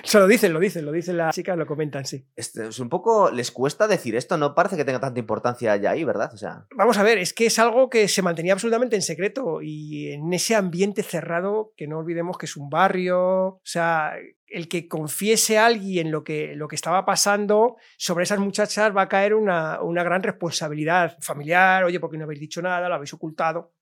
Se 0.08 0.18
lo 0.18 0.26
dicen, 0.26 0.54
lo 0.54 0.58
dicen, 0.58 0.86
lo 0.86 0.92
dicen 0.92 1.18
las 1.18 1.34
chicas, 1.34 1.58
lo 1.58 1.66
comentan, 1.66 2.06
sí. 2.06 2.26
Este, 2.34 2.68
es 2.68 2.78
un 2.78 2.88
poco, 2.88 3.30
les 3.30 3.50
cuesta 3.50 3.86
decir 3.86 4.16
esto, 4.16 4.38
no 4.38 4.54
parece 4.54 4.78
que 4.78 4.86
tenga 4.86 5.00
tanta 5.00 5.20
importancia 5.20 5.76
ya 5.76 5.90
ahí, 5.90 6.02
¿verdad? 6.02 6.30
O 6.32 6.38
sea, 6.38 6.66
Vamos 6.74 6.96
a 6.96 7.02
ver, 7.02 7.18
es 7.18 7.34
que 7.34 7.44
es 7.44 7.58
algo 7.58 7.90
que 7.90 8.08
se 8.08 8.22
mantenía 8.22 8.54
absolutamente 8.54 8.96
en 8.96 9.02
secreto 9.02 9.60
y 9.60 10.12
en 10.12 10.32
ese 10.32 10.54
ambiente 10.54 11.02
cerrado, 11.02 11.74
que 11.76 11.86
no 11.86 11.98
olvidemos 11.98 12.38
que 12.38 12.46
es 12.46 12.56
un 12.56 12.70
barrio, 12.70 13.20
o 13.20 13.60
sea, 13.64 14.14
el 14.46 14.68
que 14.68 14.88
confiese 14.88 15.58
a 15.58 15.66
alguien 15.66 16.10
lo 16.10 16.24
que, 16.24 16.54
lo 16.56 16.68
que 16.68 16.76
estaba 16.76 17.04
pasando 17.04 17.76
sobre 17.98 18.22
esas 18.22 18.38
muchachas 18.38 18.96
va 18.96 19.02
a 19.02 19.08
caer 19.10 19.34
una, 19.34 19.82
una 19.82 20.04
gran 20.04 20.22
responsabilidad 20.22 21.18
familiar, 21.20 21.84
oye, 21.84 22.00
porque 22.00 22.16
no 22.16 22.24
habéis 22.24 22.40
dicho 22.40 22.62
nada, 22.62 22.88
lo 22.88 22.94
habéis 22.94 23.12
ocultado. 23.12 23.74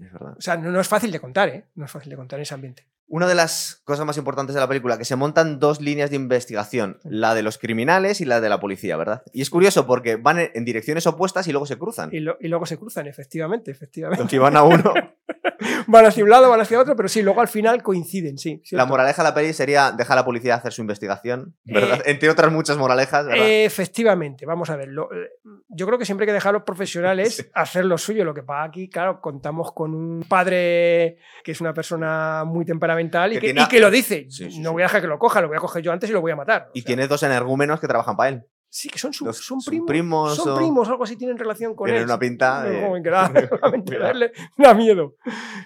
es 0.00 0.10
verdad. 0.10 0.34
O 0.38 0.40
sea, 0.40 0.56
no, 0.56 0.70
no 0.70 0.80
es 0.80 0.88
fácil 0.88 1.12
de 1.12 1.20
contar, 1.20 1.50
¿eh? 1.50 1.66
No 1.74 1.84
es 1.84 1.90
fácil 1.90 2.08
de 2.08 2.16
contar 2.16 2.38
en 2.38 2.44
ese 2.44 2.54
ambiente. 2.54 2.86
Una 3.06 3.26
de 3.28 3.34
las 3.34 3.82
cosas 3.84 4.06
más 4.06 4.16
importantes 4.16 4.54
de 4.54 4.60
la 4.60 4.66
película, 4.68 4.96
que 4.98 5.04
se 5.04 5.14
montan 5.14 5.58
dos 5.60 5.80
líneas 5.80 6.10
de 6.10 6.16
investigación, 6.16 6.98
la 7.04 7.34
de 7.34 7.42
los 7.42 7.58
criminales 7.58 8.20
y 8.20 8.24
la 8.24 8.40
de 8.40 8.48
la 8.48 8.58
policía, 8.60 8.96
¿verdad? 8.96 9.22
Y 9.32 9.42
es 9.42 9.50
curioso 9.50 9.86
porque 9.86 10.16
van 10.16 10.38
en- 10.54 10.64
direcciones 10.64 11.06
opuestas 11.06 11.46
y 11.46 11.52
luego 11.52 11.66
se 11.66 11.76
cruzan. 11.78 12.08
Y, 12.12 12.20
lo- 12.20 12.36
y 12.40 12.48
luego 12.48 12.64
se 12.66 12.78
cruzan, 12.78 13.06
efectivamente, 13.06 13.70
efectivamente. 13.70 14.22
Los 14.22 14.30
que 14.30 14.38
van 14.38 14.56
a 14.56 14.62
uno. 14.64 14.92
Van 15.86 16.06
hacia 16.06 16.24
un 16.24 16.30
lado, 16.30 16.48
van 16.50 16.60
hacia 16.60 16.80
otro, 16.80 16.96
pero 16.96 17.08
sí, 17.08 17.22
luego 17.22 17.40
al 17.40 17.48
final 17.48 17.82
coinciden, 17.82 18.38
sí. 18.38 18.62
La 18.72 18.86
moraleja 18.86 19.22
de 19.22 19.28
la 19.28 19.34
peli 19.34 19.52
sería 19.52 19.92
dejar 19.92 20.16
a 20.18 20.20
la 20.20 20.24
policía 20.24 20.54
hacer 20.56 20.72
su 20.72 20.80
investigación, 20.80 21.54
¿verdad? 21.64 22.00
Eh, 22.04 22.10
Entre 22.10 22.28
otras 22.30 22.50
muchas 22.52 22.76
moralejas, 22.76 23.26
¿verdad? 23.26 23.46
Efectivamente, 23.48 24.46
vamos 24.46 24.70
a 24.70 24.76
ver. 24.76 24.88
lo- 24.88 25.12
eh, 25.12 25.30
yo 25.68 25.86
creo 25.86 25.98
que 25.98 26.04
siempre 26.04 26.24
hay 26.24 26.28
que 26.28 26.32
dejar 26.34 26.50
a 26.50 26.52
los 26.58 26.62
profesionales 26.62 27.50
hacer 27.54 27.84
lo 27.84 27.98
suyo. 27.98 28.24
Lo 28.24 28.34
que 28.34 28.42
pasa 28.42 28.64
aquí, 28.64 28.88
claro, 28.88 29.20
contamos 29.20 29.72
con 29.72 29.94
un 29.94 30.24
padre 30.28 31.18
que 31.42 31.52
es 31.52 31.60
una 31.60 31.74
persona 31.74 32.44
muy 32.46 32.64
temperamental 32.64 33.32
y 33.32 33.34
Que 33.36 33.40
que, 33.40 33.46
tiene- 33.48 33.62
y 33.62 33.68
que 33.68 33.80
lo 33.80 33.90
dice. 33.90 34.26
Sí, 34.30 34.50
sí, 34.50 34.60
no 34.60 34.72
voy 34.72 34.82
a 34.82 34.86
dejar 34.86 35.00
que 35.00 35.06
lo 35.06 35.18
coja, 35.18 35.40
lo 35.40 35.48
voy 35.48 35.56
a 35.56 35.60
coger 35.60 35.82
yo 35.82 35.92
antes 35.92 36.08
y 36.10 36.12
lo 36.12 36.20
voy 36.20 36.32
a 36.32 36.36
matar. 36.36 36.66
O 36.68 36.70
y 36.74 36.80
sea, 36.80 36.86
tiene 36.86 37.08
dos 37.08 37.22
energúmenos 37.22 37.80
que 37.80 37.88
trabajan 37.88 38.16
para 38.16 38.28
él. 38.30 38.42
Sí, 38.76 38.88
que 38.88 38.98
son, 38.98 39.12
su- 39.12 39.32
son 39.32 39.60
primos. 39.64 39.86
primos 39.86 40.34
son 40.34 40.48
o- 40.50 40.56
primos, 40.56 40.88
algo 40.88 41.04
así 41.04 41.14
tienen 41.14 41.38
relación 41.38 41.76
con 41.76 41.84
Tienen 41.86 42.02
él. 42.02 42.08
una 42.08 42.18
pinta 42.18 42.64
No, 42.64 42.94
de- 42.94 43.02
da, 43.10 43.28
verle 43.28 44.32
miedo. 44.74 45.14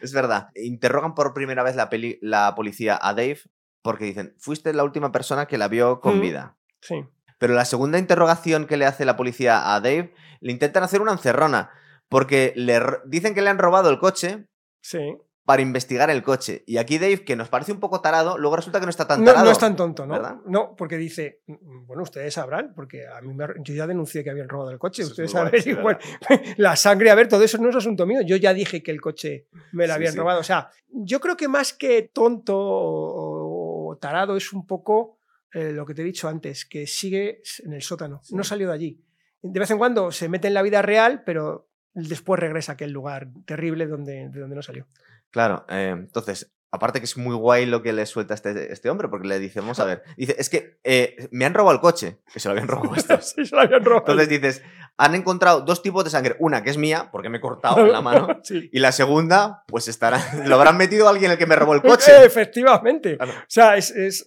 Es 0.03 0.13
verdad. 0.13 0.49
Interrogan 0.55 1.15
por 1.15 1.33
primera 1.33 1.63
vez 1.63 1.75
la, 1.75 1.89
peli- 1.89 2.19
la 2.21 2.55
policía 2.55 2.99
a 3.01 3.15
Dave 3.15 3.39
porque 3.81 4.05
dicen, 4.05 4.35
fuiste 4.39 4.75
la 4.75 4.85
última 4.85 5.11
persona 5.11 5.47
que 5.47 5.57
la 5.57 5.69
vio 5.69 6.01
con 6.01 6.19
Mm. 6.19 6.21
vida. 6.21 6.59
Sí. 6.83 7.03
Pero 7.39 7.55
la 7.55 7.65
segunda 7.65 7.99
interrogación 7.99 8.67
que 8.67 8.77
le 8.77 8.85
hace 8.85 9.07
la 9.07 9.17
policía 9.17 9.75
a 9.75 9.81
Dave, 9.81 10.13
le 10.41 10.53
intentan 10.53 10.83
hacer 10.83 11.01
una 11.01 11.13
encerrona. 11.13 11.71
Porque 12.11 12.53
le 12.57 12.79
dicen 13.07 13.35
que 13.35 13.41
le 13.41 13.49
han 13.49 13.59
robado 13.59 13.89
el 13.89 13.99
coche 13.99 14.49
Sí. 14.83 15.17
Para 15.49 15.63
investigar 15.63 16.11
el 16.11 16.23
coche. 16.23 16.63
Y 16.67 16.77
aquí 16.77 16.99
Dave, 16.99 17.25
que 17.25 17.35
nos 17.35 17.49
parece 17.49 17.73
un 17.73 17.81
poco 17.81 18.03
tarado, 18.03 18.37
luego 18.37 18.57
resulta 18.57 18.81
que 18.81 18.85
no 18.85 18.91
está 18.91 19.07
tan 19.07 19.21
No, 19.21 19.31
tarado. 19.31 19.47
no 19.47 19.51
es 19.53 19.59
tan 19.59 19.77
tonto, 19.77 20.05
¿no? 20.05 20.13
¿verdad? 20.13 20.37
No, 20.45 20.77
porque 20.77 20.99
dice, 20.99 21.41
"Mm, 21.47 21.87
bueno, 21.87 22.03
ustedes 22.03 22.35
sabrán, 22.35 22.75
porque 22.75 23.07
a 23.09 23.23
mí 23.23 23.33
me, 23.33 23.47
yo 23.65 23.73
ya 23.73 23.87
denuncié 23.87 24.23
que 24.23 24.29
habían 24.29 24.47
robado 24.51 24.73
el 24.73 24.79
coche, 24.79 25.01
Eso 25.01 25.13
ustedes 25.13 25.33
guay, 25.33 25.45
saben, 25.47 25.63
sí, 25.63 25.71
igual, 25.71 25.99
la 26.59 26.77
sangre, 26.77 27.11
a 27.11 27.15
ver, 27.15 27.29
todo 27.29 27.43
eso 27.43 27.57
no 27.57 27.71
es 27.71 27.77
asunto 27.77 28.05
mío, 28.05 28.21
yo 28.27 28.37
ya 28.37 28.53
dije 28.53 28.83
que 28.83 28.91
el 28.91 29.01
coche 29.01 29.47
me 29.73 29.87
lo 29.87 29.95
Sí, 29.95 29.97
habían 29.97 30.13
sí. 30.13 30.19
robado, 30.19 30.41
o 30.41 30.45
sea, 30.45 30.69
yo 30.91 31.19
creo 31.19 31.35
que 31.39 31.49
más 31.49 31.73
que 31.73 32.03
tonto 32.13 32.55
o, 32.55 33.89
o 33.93 33.97
tarado 33.97 34.37
es 34.37 34.53
un 34.53 34.67
poco 34.67 35.17
eh, 35.55 35.73
lo 35.73 35.87
que 35.87 35.95
te 35.95 36.03
he 36.03 36.05
dicho 36.05 36.29
antes, 36.29 36.67
que 36.67 36.87
sigue 36.87 37.41
en 37.65 37.73
el 37.73 37.81
sótano, 37.81 38.21
Sí. 38.23 38.35
no 38.37 38.45
salió 38.45 38.69
de 38.69 38.75
allí. 38.75 39.03
De 39.41 39.59
vez 39.61 39.71
en 39.71 39.79
cuando 39.79 40.13
se 40.13 40.29
mete 40.29 40.49
en 40.49 40.53
la 40.55 40.61
vida 40.63 40.83
real, 40.83 41.23
pero 41.25 41.68
después 42.07 42.41
regresa 42.41 42.73
a 42.73 42.75
aquel 42.75 42.91
lugar 42.93 43.29
terrible 43.45 43.87
donde, 43.87 44.29
de 44.29 44.41
donde 44.41 44.57
no 44.57 44.63
salió. 44.63 44.87
Claro, 45.31 45.67
eh, 45.69 45.91
entonces, 45.97 46.53
aparte 46.71 47.01
que 47.01 47.05
es 47.05 47.17
muy 47.17 47.35
guay 47.35 47.67
lo 47.67 47.83
que 47.83 47.93
le 47.93 48.07
suelta 48.07 48.35
este, 48.35 48.73
este 48.73 48.91
hombre, 48.91 49.09
porque 49.09 49.27
le 49.29 49.39
dice, 49.39 49.61
vamos 49.61 49.79
a 49.81 49.85
ver, 49.87 50.03
dice, 50.17 50.37
es 50.39 50.49
que 50.49 50.79
eh, 50.85 51.29
me 51.31 51.45
han 51.45 51.55
robado 51.55 51.75
el 51.75 51.81
coche, 51.81 52.19
que 52.33 52.41
se 52.41 52.49
lo 52.49 52.53
habían 52.53 52.69
robado 52.69 52.95
estos. 52.95 53.29
Sí, 53.37 53.45
se 53.45 53.55
lo 53.55 53.63
habían 53.63 53.85
robado. 53.85 54.13
Entonces 54.13 54.29
dices, 54.29 54.63
han 54.97 55.15
encontrado 55.15 55.61
dos 55.61 55.83
tipos 55.83 56.03
de 56.05 56.11
sangre, 56.11 56.37
una 56.39 56.63
que 56.63 56.71
es 56.71 56.79
mía, 56.79 57.11
porque 57.13 57.29
me 57.29 57.39
he 57.39 57.41
cortado 57.41 57.87
la 57.87 58.01
mano, 58.01 58.41
Sí. 58.43 58.71
y 58.73 58.79
la 58.81 58.93
segunda, 58.93 59.65
pues 59.67 59.87
estará, 59.89 60.21
lo 60.47 60.55
habrán 60.55 60.77
metido 60.77 61.09
alguien 61.09 61.31
el 61.31 61.39
que 61.39 61.47
me 61.47 61.57
robó 61.57 61.75
el 61.75 61.83
coche. 61.83 62.25
Efectivamente. 62.25 63.17
Claro. 63.17 63.33
O 63.33 63.45
sea, 63.49 63.77
es, 63.77 63.91
es, 63.91 64.27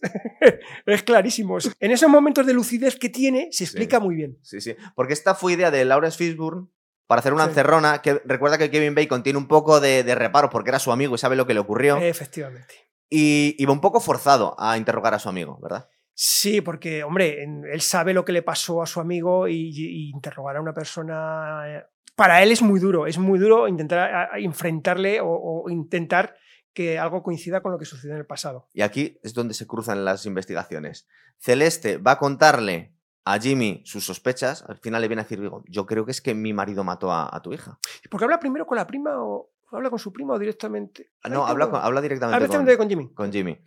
es 0.86 1.04
clarísimo. 1.04 1.58
En 1.80 1.92
esos 1.92 2.10
momentos 2.10 2.46
de 2.46 2.54
lucidez 2.54 2.98
que 2.98 3.10
tiene, 3.10 3.50
se 3.52 3.64
explica 3.64 4.00
muy 4.00 4.16
bien. 4.16 4.38
Sí, 4.44 4.62
sí, 4.62 4.76
porque 4.96 5.14
esta 5.14 5.34
fue 5.36 5.54
idea 5.54 5.72
de 5.72 5.84
Lawrence 5.84 6.18
Fishburne 6.18 6.68
para 7.12 7.20
hacer 7.20 7.34
una 7.34 7.44
Sí. 7.44 7.50
encerrona, 7.50 8.02
que 8.02 8.22
recuerda 8.24 8.58
que 8.58 8.72
Kevin 8.72 8.96
Bacon 8.96 9.22
tiene 9.22 9.38
un 9.38 9.50
poco 9.50 9.82
de, 9.82 10.04
de 10.06 10.16
reparo 10.16 10.50
porque 10.50 10.70
era 10.70 10.80
su 10.80 10.94
amigo 10.94 11.14
y 11.14 11.18
sabe 11.18 11.36
lo 11.36 11.46
que 11.46 11.54
le 11.54 11.60
ocurrió, 11.60 11.98
Efectivamente. 11.98 12.74
y 13.10 13.54
iba 13.62 13.74
un 13.74 13.82
poco 13.82 14.00
forzado 14.00 14.56
a 14.58 14.78
interrogar 14.78 15.14
a 15.14 15.20
su 15.20 15.28
amigo, 15.28 15.60
¿verdad? 15.62 15.90
Sí, 16.14 16.62
porque, 16.62 17.04
hombre, 17.04 17.44
él 17.44 17.82
sabe 17.82 18.14
lo 18.14 18.24
que 18.24 18.32
le 18.32 18.44
pasó 18.44 18.82
a 18.82 18.86
su 18.86 19.02
amigo 19.02 19.50
y, 19.50 19.72
y 19.76 20.10
interrogar 20.10 20.56
a 20.56 20.62
una 20.62 20.74
persona. 20.74 21.64
eh, 21.68 21.84
Para 22.16 22.42
él 22.44 22.52
es 22.54 22.62
muy 22.62 22.80
duro, 22.80 23.08
es 23.08 23.18
muy 23.18 23.38
duro 23.40 23.68
intentar 23.68 24.30
enfrentarle 24.40 25.20
o, 25.20 25.28
o 25.28 25.70
intentar 25.70 26.36
que 26.74 26.98
algo 26.98 27.24
coincida 27.24 27.60
con 27.62 27.74
lo 27.74 27.78
que 27.78 27.84
sucedió 27.86 28.14
en 28.14 28.20
el 28.22 28.26
pasado. 28.26 28.70
Y 28.74 28.84
aquí 28.84 29.20
es 29.24 29.34
donde 29.34 29.54
se 29.54 29.68
cruzan 29.68 30.06
las 30.06 30.26
investigaciones. 30.26 31.08
Celeste 31.40 31.98
va 31.98 32.12
a 32.12 32.18
contarle 32.20 32.91
a 33.26 33.40
Jimmy 33.40 33.82
sus 33.86 34.06
sospechas, 34.06 34.64
al 34.68 34.78
final 34.78 35.02
le 35.02 35.08
viene 35.08 35.22
a 35.22 35.26
decir, 35.26 35.40
digo, 35.42 35.64
yo 35.68 35.86
creo 35.86 36.06
que 36.06 36.12
es 36.12 36.22
que 36.22 36.34
mi 36.34 36.54
marido 36.54 36.84
mató 36.84 37.12
a, 37.12 37.30
a 37.36 37.42
tu 37.42 37.54
hija. 37.54 37.78
¿Porque 38.10 38.24
habla 38.26 38.40
primero 38.40 38.66
con 38.66 38.78
la 38.78 38.88
prima 38.88 39.12
o 39.24 39.52
habla 39.72 39.90
con 39.90 40.00
su 40.00 40.12
prima 40.12 40.34
o 40.34 40.40
directamente? 40.40 41.12
Ah, 41.24 41.30
No, 41.30 41.46
habla, 41.46 41.70
con- 41.70 41.82
habla 41.82 42.02
directamente 42.02 42.36
con, 42.40 42.42
directamente 42.66 42.78
con 42.78 42.90
Jimmy. 42.90 43.14
con 43.14 43.32
Jimmy. 43.32 43.60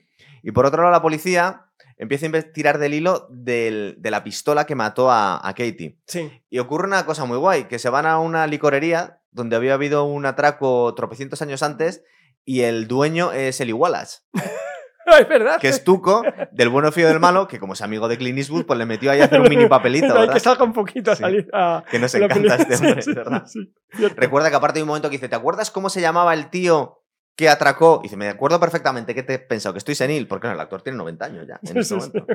Y 0.43 0.51
por 0.53 0.67
otro 0.67 0.83
lado, 0.83 0.93
la 0.93 1.01
policía 1.03 1.67
empieza 1.97 2.27
a 2.27 2.43
tirar 2.53 2.79
del 2.79 2.95
hilo 2.95 3.27
del- 3.31 3.97
de 3.99 4.11
la 4.11 4.23
pistola 4.25 4.67
que 4.67 4.75
mató 4.75 5.11
a, 5.11 5.37
a 5.47 5.55
Katie. 5.55 5.99
Sí. 6.07 6.31
Y 6.51 6.59
ocurre 6.59 6.87
una 6.87 7.07
cosa 7.07 7.25
muy 7.25 7.39
guay, 7.39 7.65
que 7.69 7.79
se 7.79 7.89
van 7.89 8.07
a 8.07 8.19
una 8.19 8.47
licorería 8.47 9.21
donde 9.31 9.57
había 9.57 9.75
habido 9.75 10.05
un 10.05 10.27
atraco 10.27 10.95
tropecientos 10.95 11.41
años 11.43 11.63
antes 11.63 12.03
y 12.45 12.61
el 12.63 12.87
dueño 12.89 13.33
es 13.33 13.61
el 13.61 13.73
Wallace, 13.73 14.19
Ah, 15.07 15.19
es 15.19 15.29
verdad. 15.29 15.61
que 15.61 15.69
es 15.69 15.85
Tuco, 15.85 16.23
del 16.53 16.69
bueno 16.71 16.91
fío 16.91 17.07
del 17.09 17.21
malo, 17.21 17.47
que 17.47 17.59
como 17.59 17.75
es 17.75 17.83
amigo 17.83 18.09
de 18.09 18.17
Clint 18.17 18.39
Eastwood, 18.39 18.65
pues 18.65 18.79
le 18.79 18.87
metió 18.87 19.11
ahí 19.11 19.21
a 19.21 19.25
hacer 19.27 19.41
un 19.41 19.49
mini 19.49 19.67
papelito, 19.67 20.07
¿verdad? 20.15 20.33
que 20.33 20.41
salga 20.41 20.65
un 20.65 20.73
poquito 20.73 21.11
a 21.13 21.17
Sí. 21.17 21.23
salir 21.23 21.49
a. 21.53 21.85
Que 21.91 21.99
nos 21.99 22.15
encanta 22.15 22.55
este 22.57 22.75
hombre, 22.77 23.03
sí, 23.03 23.13
¿verdad? 23.13 23.45
sí. 23.47 23.75
Recuerda 24.17 24.49
que 24.51 24.57
aparte 24.57 24.79
hay 24.79 24.83
un 24.83 24.89
momento 24.89 25.09
que 25.11 25.17
dice, 25.17 25.29
¿te 25.29 25.37
acuerdas 25.37 25.71
cómo 25.71 25.91
se 25.91 26.01
llamaba 26.01 26.33
el 26.35 26.49
tío 26.49 27.03
que 27.37 27.49
atracó? 27.51 28.01
Y 28.03 28.05
dice, 28.05 28.17
me 28.17 28.29
acuerdo 28.29 28.59
perfectamente, 28.59 29.15
¿qué 29.15 29.23
te 29.23 29.35
he 29.35 29.39
pensado? 29.39 29.75
Que 29.75 29.79
estoy 29.79 29.95
senil, 29.95 30.27
porque 30.27 30.47
no, 30.49 30.55
el 30.55 30.61
actor 30.61 30.81
tiene 30.83 30.97
90 30.99 31.25
años 31.25 31.47
ya. 31.47 31.61
En 31.63 31.85
sí, 31.85 31.95
momento. 31.95 32.27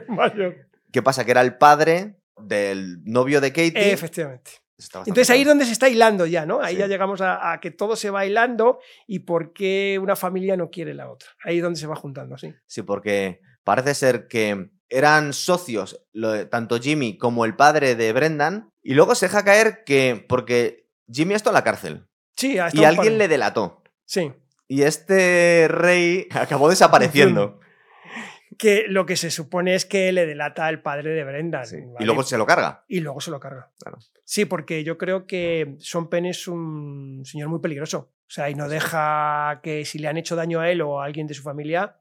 ¿Qué 0.91 1.01
pasa? 1.01 1.25
Que 1.25 1.32
era 1.32 1.41
el 1.41 1.58
padre 1.58 2.19
del 2.38 3.03
novio 3.03 3.41
de 3.41 3.49
Katie. 3.51 3.91
Efectivamente. 3.91 4.51
Entonces 5.06 5.30
ahí 5.30 5.42
es 5.42 5.48
donde 5.48 5.65
se 5.65 5.72
está 5.74 5.89
hilando 5.89 6.26
ya, 6.26 6.46
¿no? 6.46 6.62
Ahí 6.62 6.76
Sí. 6.76 6.80
ya 6.80 6.88
llegamos 6.88 7.22
a, 7.22 7.52
a 7.52 7.60
que 7.60 7.72
todo 7.72 7.96
se 7.96 8.10
va 8.10 8.26
hilando 8.26 8.80
y 9.08 9.20
por 9.20 9.54
qué 9.54 10.00
una 10.02 10.15
familia 10.15 10.56
no 10.58 10.70
quiere 10.70 10.94
la 10.94 11.12
otra. 11.12 11.30
Ahí 11.44 11.58
es 11.58 11.63
donde 11.63 11.80
se 11.80 11.88
va 11.88 11.96
juntando, 11.96 12.38
sí. 12.38 12.54
Sí, 12.65 12.82
porque 12.82 13.42
parece 13.63 13.94
ser 13.94 14.28
que 14.28 14.70
eran 14.89 15.34
socios, 15.34 16.04
lo- 16.13 16.48
tanto 16.48 16.80
Jimmy 16.80 17.18
como 17.18 17.46
el 17.46 17.56
padre 17.56 17.96
de 17.96 18.12
Brendan, 18.13 18.72
y 18.82 18.94
luego 18.96 19.13
se 19.15 19.28
deja 19.28 19.44
caer 19.44 19.84
que, 19.86 20.26
porque 20.28 20.88
Jimmy 21.12 21.36
está 21.36 21.50
en 21.52 21.56
la 21.56 21.63
cárcel, 21.63 22.06
Sí, 22.36 22.58
ha 22.58 22.70
y 22.74 22.84
alguien 22.86 23.13
par- 23.13 23.18
le 23.18 23.28
delató, 23.28 23.84
Sí. 24.06 24.32
y 24.68 24.82
este 24.84 25.68
rey 25.70 26.28
acabó 26.32 26.70
desapareciendo, 26.70 27.60
Que 28.60 28.86
lo 28.88 29.08
que 29.08 29.15
se 29.15 29.32
supone 29.32 29.74
es 29.74 29.86
que 29.86 30.12
le 30.12 30.28
delata 30.28 30.67
al 30.67 30.82
padre 30.82 31.12
de 31.12 31.24
Brendan. 31.24 31.65
Sí, 31.65 31.78
¿vale? 31.78 31.98
y 32.02 32.06
luego 32.06 32.22
se 32.22 32.38
lo 32.38 32.45
carga. 32.45 32.84
Y 32.88 33.00
luego 33.00 33.22
se 33.22 33.32
lo 33.32 33.39
carga. 33.39 33.72
Claro. 33.80 33.98
Sí, 34.24 34.45
porque 34.45 34.84
yo 34.84 35.00
creo 35.00 35.26
que 35.26 35.76
Sean 35.80 36.10
Penn 36.10 36.26
es 36.26 36.48
un 36.48 37.24
señor 37.26 37.50
muy 37.50 37.60
peligroso. 37.60 38.12
O 38.30 38.32
sea, 38.32 38.50
y 38.50 38.54
no 38.54 38.69
deja 38.69 39.60
que 39.63 39.86
si 39.86 39.98
le 39.98 40.08
han 40.08 40.17
hecho 40.17 40.36
daño 40.36 40.60
a 40.60 40.69
él 40.69 40.82
o 40.82 41.02
a 41.02 41.06
alguien 41.06 41.26
de 41.26 41.34
su 41.34 41.41
familia, 41.41 42.00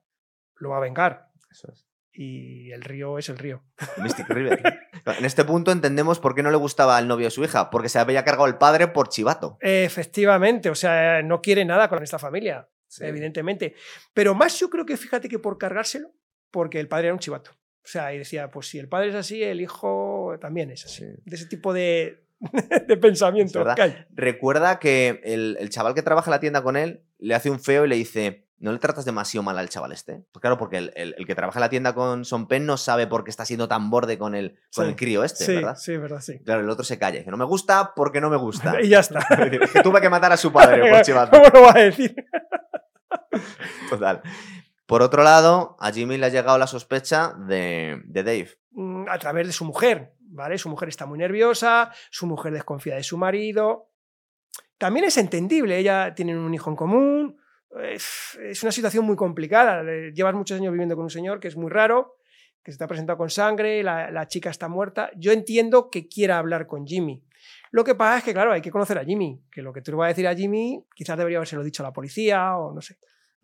lo 0.57 0.71
va 0.71 0.77
a 0.77 0.81
vengar. 0.81 1.29
Eso 1.51 1.73
es. 1.73 1.87
Y 2.12 2.73
el 2.73 2.83
río 2.83 3.16
es 3.16 3.29
el 3.29 3.38
río. 3.38 3.62
Mystic 4.03 4.29
River. 4.29 4.61
En 5.07 5.25
este 5.25 5.44
punto 5.44 5.71
entendemos 5.73 6.18
por 6.18 6.35
qué 6.35 6.42
no 6.42 6.51
le 6.51 6.57
gustaba 6.57 6.97
al 6.97 7.09
novio 7.09 7.27
de 7.27 7.31
su 7.31 7.44
hija, 7.44 7.71
porque 7.71 7.88
se 7.88 7.99
había 7.99 8.25
cargado 8.25 8.47
el 8.47 8.59
padre 8.59 8.88
por 8.88 9.09
chivato. 9.09 9.57
Efectivamente, 9.61 10.68
o 10.68 10.75
sea, 10.75 11.23
no 11.23 11.40
quiere 11.40 11.64
nada 11.64 11.88
con 11.88 12.03
esta 12.03 12.18
familia, 12.18 12.68
evidentemente. 13.01 13.75
Pero 14.12 14.35
más 14.35 14.59
yo 14.59 14.68
creo 14.68 14.85
que 14.85 14.97
fíjate 14.97 15.29
que 15.29 15.38
por 15.38 15.57
cargárselo, 15.57 16.12
porque 16.50 16.80
el 16.80 16.88
padre 16.88 17.06
era 17.06 17.14
un 17.14 17.20
chivato. 17.20 17.50
O 17.52 17.90
sea, 17.90 18.12
y 18.12 18.18
decía, 18.18 18.50
pues 18.50 18.66
si 18.68 18.78
el 18.78 18.88
padre 18.88 19.08
es 19.08 19.14
así, 19.14 19.42
el 19.42 19.61
hijo 19.61 20.37
también 20.40 20.70
es 20.70 20.84
así. 20.84 21.04
Sí. 21.06 21.12
De 21.24 21.37
ese 21.37 21.46
tipo 21.46 21.72
de, 21.72 22.22
de 22.87 22.96
pensamiento. 22.96 23.64
Que. 23.74 24.06
Recuerda 24.14 24.78
que 24.78 25.20
el, 25.24 25.56
el 25.58 25.70
chaval 25.70 25.94
que 25.94 26.02
trabaja 26.02 26.28
en 26.30 26.32
la 26.32 26.40
tienda 26.40 26.62
con 26.62 26.76
él 26.76 27.02
le 27.18 27.34
hace 27.34 27.50
un 27.50 27.58
feo 27.61 27.87
y 27.87 27.88
le 27.88 27.96
dice, 27.96 28.44
¿no 28.58 28.72
le 28.72 28.78
tratas 28.78 29.06
demasiado 29.06 29.42
mal 29.42 29.56
al 29.58 29.70
chaval 29.70 29.92
este? 29.92 30.22
Pues 30.32 30.40
claro, 30.42 30.58
porque 30.58 30.76
el, 30.76 30.92
el- 30.96 31.14
el 31.16 31.26
que 31.26 31.34
trabaja 31.34 31.58
en 31.58 31.62
la 31.62 31.70
tienda 31.70 31.94
con 31.94 32.26
Son 32.26 32.46
Pen 32.46 32.66
no 32.66 32.76
sabe 32.76 33.06
por 33.06 33.24
qué 33.24 33.30
está 33.30 33.46
siendo 33.46 33.68
tan 33.68 33.88
borde 33.88 34.18
con 34.18 34.34
el, 34.34 34.58
con 34.74 34.84
Sí. 34.84 34.90
el 34.90 34.96
crío 34.96 35.24
este, 35.24 35.44
sí, 35.46 35.54
¿verdad? 35.54 35.76
sí, 35.76 35.96
verdad, 35.96 36.20
sí. 36.20 36.38
Claro, 36.40 36.61
el 36.61 36.68
otro 36.68 36.84
se 36.84 36.98
calla. 36.98 37.20
Dice, 37.20 37.30
no 37.30 37.38
me 37.38 37.46
gusta 37.46 37.92
porque 37.96 38.20
no 38.20 38.28
me 38.28 38.37
gusta. 38.37 38.74
Y 38.82 38.88
ya 38.88 39.00
está. 39.00 39.20
Es 39.50 39.70
que 39.72 39.80
tuve 39.82 40.00
que 40.02 40.11
matar 40.11 40.30
a 40.32 40.37
su 40.37 40.52
padre 40.52 40.90
por 40.90 41.00
chivarme. 41.00 41.30
¿Cómo 41.38 41.48
lo 41.54 41.62
vas 41.62 41.76
a 41.76 41.80
decir? 41.80 42.14
Total. 43.88 44.20
Por 44.88 45.03
otro 45.03 45.22
lado, 45.22 45.77
a 45.81 45.92
Jimmy 45.92 46.16
le 46.16 46.24
ha 46.24 46.31
llegado 46.31 46.57
la 46.57 46.66
sospecha 46.66 47.35
de, 47.46 48.01
Dave. 48.07 48.48
Mm, 48.70 49.07
A 49.07 49.18
través 49.18 49.46
de 49.46 49.53
su 49.53 49.66
mujer, 49.66 50.14
¿vale? 50.18 50.57
Su 50.57 50.70
mujer 50.70 50.88
está 50.88 51.05
muy 51.05 51.18
nerviosa, 51.18 51.92
su 52.09 52.27
mujer 52.27 52.55
desconfía 52.55 52.94
de 52.94 53.03
su 53.03 53.18
marido. 53.18 53.90
También 54.79 55.05
es 55.05 55.18
entendible, 55.18 55.77
ella 55.77 56.14
tiene 56.14 56.38
un 56.38 56.55
hijo 56.55 56.70
en 56.70 56.77
común. 56.77 57.37
Es 57.83 58.62
una 58.62 58.72
situación 58.72 59.05
muy 59.05 59.14
complicada. 59.14 59.83
Llevas 60.14 60.35
muchos 60.35 60.59
años 60.59 60.72
viviendo 60.72 60.96
con 60.96 61.05
un 61.05 61.11
señor 61.11 61.38
que 61.38 61.48
es 61.48 61.57
muy 61.59 61.70
raro, 61.70 62.16
que 62.62 62.72
se 62.72 62.79
te 62.79 62.85
ha 62.85 62.88
presentado 62.88 63.18
con 63.18 63.29
sangre, 63.29 63.83
la, 63.83 64.27
chica 64.27 64.48
está 64.48 64.68
muerta. 64.68 65.11
Yo 65.16 65.33
entiendo 65.33 65.90
que 65.90 66.09
quiera 66.09 66.38
hablar 66.38 66.66
con 66.66 66.87
Jimmy. 66.87 67.22
Lo 67.72 67.85
que 67.85 67.94
pasa 67.94 68.18
es 68.18 68.24
que, 68.24 68.33
claro, 68.33 68.53
hay 68.53 68.62
que 68.62 68.70
conocer 68.70 68.96
a 68.96 69.05
Jimmy. 69.05 69.38
Que 69.53 69.61
lo 69.61 69.70
que 69.70 69.83
tú 69.83 69.90
le 69.90 69.98
vas 69.98 70.07
a 70.07 70.09
decir 70.09 70.27
a 70.27 70.35
Jimmy, 70.35 70.83
quizás 70.94 71.18
debería 71.18 71.37
haberse 71.37 71.57
lo 71.57 71.62
dicho 71.62 71.83
a 71.83 71.87
la 71.88 71.92
policía 71.92 72.57
o 72.57 72.72
no 72.72 72.81
sé. 72.81 72.96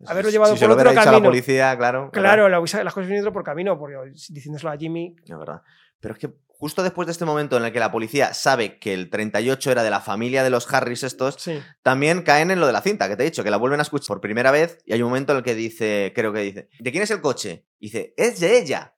Haberlo 0.05 0.29
llevado 0.31 0.53
si 0.53 0.59
se 0.59 0.65
por 0.65 0.69
lo 0.69 0.75
hubiera 0.75 0.89
otro 0.91 1.01
dicho 1.01 1.09
a 1.09 1.11
la 1.13 1.17
camino. 1.17 1.29
policía, 1.31 1.77
claro. 1.77 2.09
Claro, 2.11 2.49
la- 2.49 2.59
las 2.59 2.93
cosas 2.93 3.07
vienen 3.09 3.31
por 3.33 3.43
camino, 3.43 3.77
porque 3.79 3.95
diciéndoselo 4.29 4.71
a 4.71 4.77
Jimmy, 4.77 5.15
Es 5.23 5.37
verdad. 5.37 5.61
Pero 5.99 6.13
es 6.13 6.19
que 6.19 6.33
justo 6.47 6.83
después 6.83 7.05
de 7.07 7.11
este 7.13 7.25
momento 7.25 7.57
en 7.57 7.65
el 7.65 7.71
que 7.73 7.79
la 7.79 7.91
policía 7.91 8.33
sabe 8.33 8.77
que 8.79 8.93
el 8.93 9.09
38 9.09 9.71
era 9.71 9.83
de 9.83 9.89
la 9.89 9.99
familia 10.01 10.43
de 10.43 10.49
los 10.49 10.71
Harris 10.73 11.03
estos, 11.03 11.35
sí, 11.37 11.61
también 11.81 12.21
caen 12.23 12.51
en 12.51 12.59
lo 12.59 12.67
de 12.67 12.73
la 12.73 12.81
cinta, 12.81 13.07
que 13.09 13.15
te 13.15 13.23
he 13.23 13.25
dicho, 13.25 13.43
que 13.43 13.49
la 13.51 13.57
vuelven 13.57 13.79
a 13.79 13.83
escuchar 13.83 14.07
por 14.07 14.21
primera 14.21 14.51
vez 14.51 14.77
y 14.85 14.93
hay 14.93 15.01
un 15.01 15.09
momento 15.09 15.31
en 15.33 15.37
el 15.39 15.43
que 15.43 15.55
dice, 15.55 16.11
creo 16.15 16.31
que 16.33 16.39
dice, 16.41 16.69
¿de 16.79 16.91
quién 16.91 17.03
es 17.03 17.11
el 17.11 17.21
coche? 17.21 17.65
Y 17.79 17.87
dice, 17.87 18.13
es 18.17 18.39
de 18.39 18.57
ella. 18.57 18.95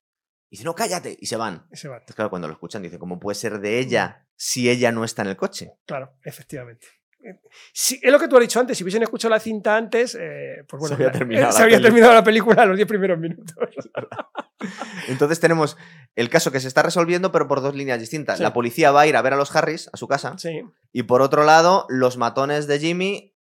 Y 0.49 0.55
dice, 0.57 0.63
no, 0.65 0.75
cállate. 0.75 1.17
Y 1.19 1.25
se 1.25 1.36
van. 1.36 1.67
ese 1.71 1.88
va. 1.89 1.95
Entonces, 1.95 2.15
claro, 2.15 2.29
cuando 2.29 2.47
lo 2.47 2.53
escuchan, 2.53 2.81
dice, 2.81 2.97
¿cómo 2.99 3.19
puede 3.19 3.36
ser 3.36 3.60
de 3.60 3.79
ella 3.79 4.25
si 4.36 4.69
ella 4.69 4.91
no 4.91 5.03
está 5.03 5.23
en 5.23 5.27
el 5.29 5.36
coche? 5.36 5.73
Claro, 5.86 6.13
efectivamente. 6.23 6.88
Eh, 7.29 7.39
Sí, 7.73 7.99
es 8.01 8.11
lo 8.11 8.19
que 8.19 8.27
tú 8.27 8.35
has 8.37 8.41
dicho 8.41 8.59
antes, 8.59 8.77
si 8.77 8.83
hubiesen 8.83 9.03
escuchado 9.03 9.33
la 9.33 9.39
cinta 9.39 9.75
antes, 9.75 10.15
eh, 10.19 10.63
pues 10.67 10.79
bueno, 10.79 10.95
Se 10.95 11.03
había 11.03 11.11
terminado 11.11 11.51
se 11.51 11.69
la 11.69 11.81
terminado 11.81 12.13
la 12.13 12.23
película 12.23 12.63
a 12.63 12.65
los 12.65 12.75
10 12.77 12.87
primeros 12.87 13.19
minutos. 13.19 13.55
Entonces 15.07 15.39
tenemos 15.39 15.77
el 16.15 16.29
caso 16.29 16.51
que 16.51 16.59
se 16.59 16.67
está 16.67 16.81
resolviendo, 16.83 17.31
pero 17.31 17.47
por 17.47 17.61
dos 17.61 17.75
líneas 17.75 17.99
distintas. 17.99 18.37
Sí. 18.37 18.43
La 18.43 18.53
policía 18.53 18.91
va 18.91 19.01
a 19.01 19.07
ir 19.07 19.15
a 19.15 19.21
ver 19.21 19.33
a 19.33 19.37
los 19.37 19.55
Harris 19.55 19.89
a 19.93 19.97
su 19.97 20.07
casa. 20.07 20.35
Sí, 20.37 20.61
Y 20.91 21.03
por 21.03 21.21
otro 21.21 21.43
lado, 21.43 21.85
los 21.89 22.17
matones 22.17 22.67
de 22.67 22.79
Jimmy 22.79 23.33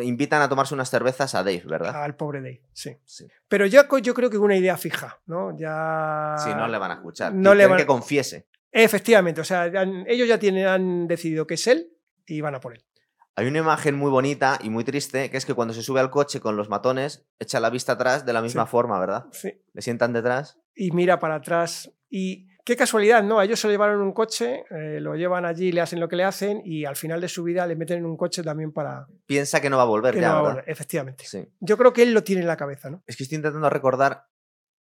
invitan 0.00 0.40
a 0.40 0.48
tomarse 0.48 0.72
unas 0.74 0.88
cervezas 0.88 1.34
a 1.34 1.42
Dave, 1.42 1.62
¿verdad? 1.66 2.02
al 2.02 2.16
pobre 2.16 2.40
Dave, 2.40 2.62
sí. 2.72 2.96
Sí. 3.04 3.26
Pero 3.48 3.66
yo, 3.66 3.86
co- 3.88 3.98
yo 3.98 4.14
creo 4.14 4.30
que 4.30 4.38
una 4.38 4.56
idea 4.56 4.78
fija, 4.78 5.20
¿no? 5.26 5.54
Ya... 5.58 6.36
Si 6.38 6.48
no 6.54 6.66
le 6.68 6.78
van 6.78 6.92
a 6.92 6.94
escuchar. 6.94 7.34
no 7.34 7.54
le 7.54 7.64
le 7.64 7.66
van- 7.68 7.76
que 7.78 7.84
confiese. 7.86 8.46
Efectivamente, 8.70 9.42
o 9.42 9.44
sea, 9.44 9.64
han- 9.64 10.04
ellos 10.08 10.26
ya 10.28 10.38
tienen, 10.38 10.66
han 10.66 11.06
decidido 11.08 11.46
que 11.46 11.54
es 11.54 11.66
él 11.66 11.90
y 12.24 12.40
van 12.40 12.54
a 12.54 12.60
por 12.60 12.72
él. 12.74 12.82
Hay 13.34 13.46
una 13.46 13.60
imagen 13.60 13.94
muy 13.96 14.10
bonita 14.10 14.58
y 14.62 14.68
muy 14.68 14.84
triste, 14.84 15.30
que 15.30 15.36
es 15.38 15.46
que 15.46 15.54
cuando 15.54 15.72
se 15.72 15.82
sube 15.82 16.00
al 16.00 16.10
coche 16.10 16.40
con 16.40 16.56
los 16.56 16.68
matones, 16.68 17.24
echa 17.38 17.60
la 17.60 17.70
vista 17.70 17.92
atrás 17.92 18.26
de 18.26 18.32
la 18.34 18.42
misma 18.42 18.64
Sí. 18.66 18.70
forma, 18.70 18.98
¿verdad? 19.00 19.24
Sí. 19.32 19.52
Le 19.72 19.82
sientan 19.82 20.12
detrás. 20.12 20.58
y 20.74 20.90
mira 20.92 21.18
para 21.18 21.34
atrás. 21.36 21.90
Y 22.08 22.48
qué 22.64 22.76
casualidad, 22.76 23.22
¿no? 23.22 23.38
A 23.38 23.44
ellos 23.44 23.60
se 23.60 23.66
lo 23.66 23.72
llevaron 23.72 23.96
en 23.96 24.02
un 24.06 24.12
coche, 24.12 24.64
eh, 24.70 25.00
lo 25.00 25.14
llevan 25.16 25.44
allí, 25.44 25.70
le 25.72 25.80
hacen 25.82 26.00
lo 26.00 26.08
que 26.08 26.16
le 26.16 26.24
hacen 26.24 26.62
y 26.64 26.84
al 26.86 26.96
final 26.96 27.20
de 27.20 27.28
su 27.28 27.42
vida 27.44 27.66
le 27.66 27.76
meten 27.76 27.98
en 27.98 28.06
un 28.06 28.16
coche 28.16 28.42
también 28.42 28.72
para 28.72 29.06
Piensa 29.26 29.60
que 29.60 29.68
no 29.68 29.76
va 29.76 29.82
a 29.82 29.86
volver 29.86 30.14
que 30.14 30.20
ya, 30.22 30.28
no 30.28 30.34
va 30.34 30.38
a 30.38 30.42
volver. 30.54 30.64
Efectivamente. 30.66 31.24
Sí. 31.26 31.46
Yo 31.60 31.76
creo 31.76 31.92
que 31.92 32.02
él 32.04 32.14
lo 32.14 32.22
tiene 32.24 32.40
en 32.42 32.48
la 32.48 32.56
cabeza, 32.56 32.88
¿no? 32.88 33.02
Es 33.06 33.16
que 33.16 33.24
estoy 33.24 33.36
intentando 33.36 33.68
recordar 33.68 34.24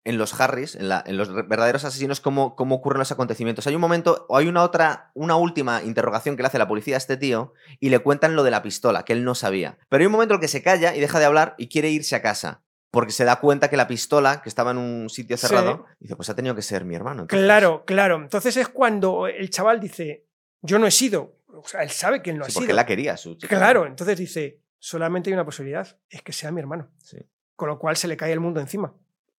en 0.04 0.18
los 0.18 0.40
Harris, 0.40 0.76
en, 0.76 0.88
la- 0.90 1.04
en 1.06 1.18
los 1.18 1.34
verdaderos 1.34 1.84
asesinos, 1.84 2.22
cómo, 2.22 2.56
cómo 2.56 2.76
ocurren 2.76 3.00
los 3.00 3.12
acontecimientos. 3.12 3.68
Hay 3.68 3.76
un 3.76 3.82
momento, 3.82 4.26
o 4.30 4.38
hay 4.38 4.48
una 4.48 4.64
otra, 4.64 5.12
una 5.16 5.36
última 5.36 5.84
interrogación 5.84 6.36
que 6.38 6.44
le 6.44 6.48
hace 6.48 6.58
la 6.58 6.68
policía 6.68 6.96
a 6.96 6.98
este 6.98 7.18
tío 7.18 7.54
y 7.80 7.90
le 7.90 8.00
cuentan 8.00 8.36
lo 8.36 8.44
de 8.44 8.52
la 8.52 8.62
pistola, 8.62 9.04
que 9.04 9.14
él 9.14 9.24
no 9.26 9.36
sabía. 9.36 9.78
Pero 9.90 10.02
hay 10.02 10.06
un 10.06 10.12
momento 10.14 10.34
en 10.34 10.38
el 10.38 10.42
que 10.42 10.48
se 10.48 10.64
calla 10.64 10.96
y 10.96 11.00
deja 11.02 11.20
de 11.20 11.26
hablar 11.26 11.56
y 11.58 11.68
quiere 11.68 11.90
irse 11.90 12.16
a 12.16 12.22
casa. 12.22 12.64
Porque 12.90 13.12
se 13.12 13.26
da 13.26 13.36
cuenta 13.42 13.70
que 13.70 13.76
la 13.76 13.86
pistola, 13.88 14.42
que 14.42 14.48
estaba 14.48 14.72
en 14.72 14.78
un 14.78 15.10
sitio 15.10 15.36
Sí. 15.36 15.46
cerrado, 15.48 15.86
dice, 16.00 16.16
pues 16.16 16.30
ha 16.30 16.36
tenido 16.36 16.56
que 16.56 16.62
ser 16.62 16.86
mi 16.86 16.96
hermano. 16.96 17.24
entonces". 17.24 17.46
Claro, 17.46 17.84
claro. 17.86 18.16
Entonces 18.16 18.56
es 18.56 18.70
cuando 18.70 19.28
el 19.28 19.50
chaval 19.50 19.82
dice, 19.82 20.26
yo 20.62 20.80
no 20.80 20.88
he 20.88 20.92
sido. 20.92 21.36
O 21.48 21.68
sea, 21.68 21.84
él 21.84 21.90
sabe 21.90 22.22
que 22.22 22.30
él 22.32 22.38
no 22.38 22.46
Sí, 22.46 22.52
ha 22.52 22.54
porque 22.54 22.68
sido. 22.68 22.76
la 22.78 22.86
quería, 22.86 23.18
su 23.18 23.36
chica. 23.36 23.58
Claro, 23.58 23.86
entonces 23.86 24.18
dice, 24.18 24.62
solamente 24.80 25.30
hay 25.30 25.34
una 25.34 25.44
posibilidad, 25.44 26.00
es 26.10 26.22
que 26.22 26.32
sea 26.32 26.50
mi 26.52 26.62
hermano. 26.62 26.90
Sí. 27.04 27.18
Con 27.58 27.68
lo 27.68 27.78
cual 27.78 27.98
se 27.98 28.08
le 28.08 28.16
cae 28.16 28.32
el 28.32 28.40
mundo 28.40 28.62
encima. 28.62 28.94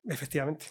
Efectivamente. 0.08 0.66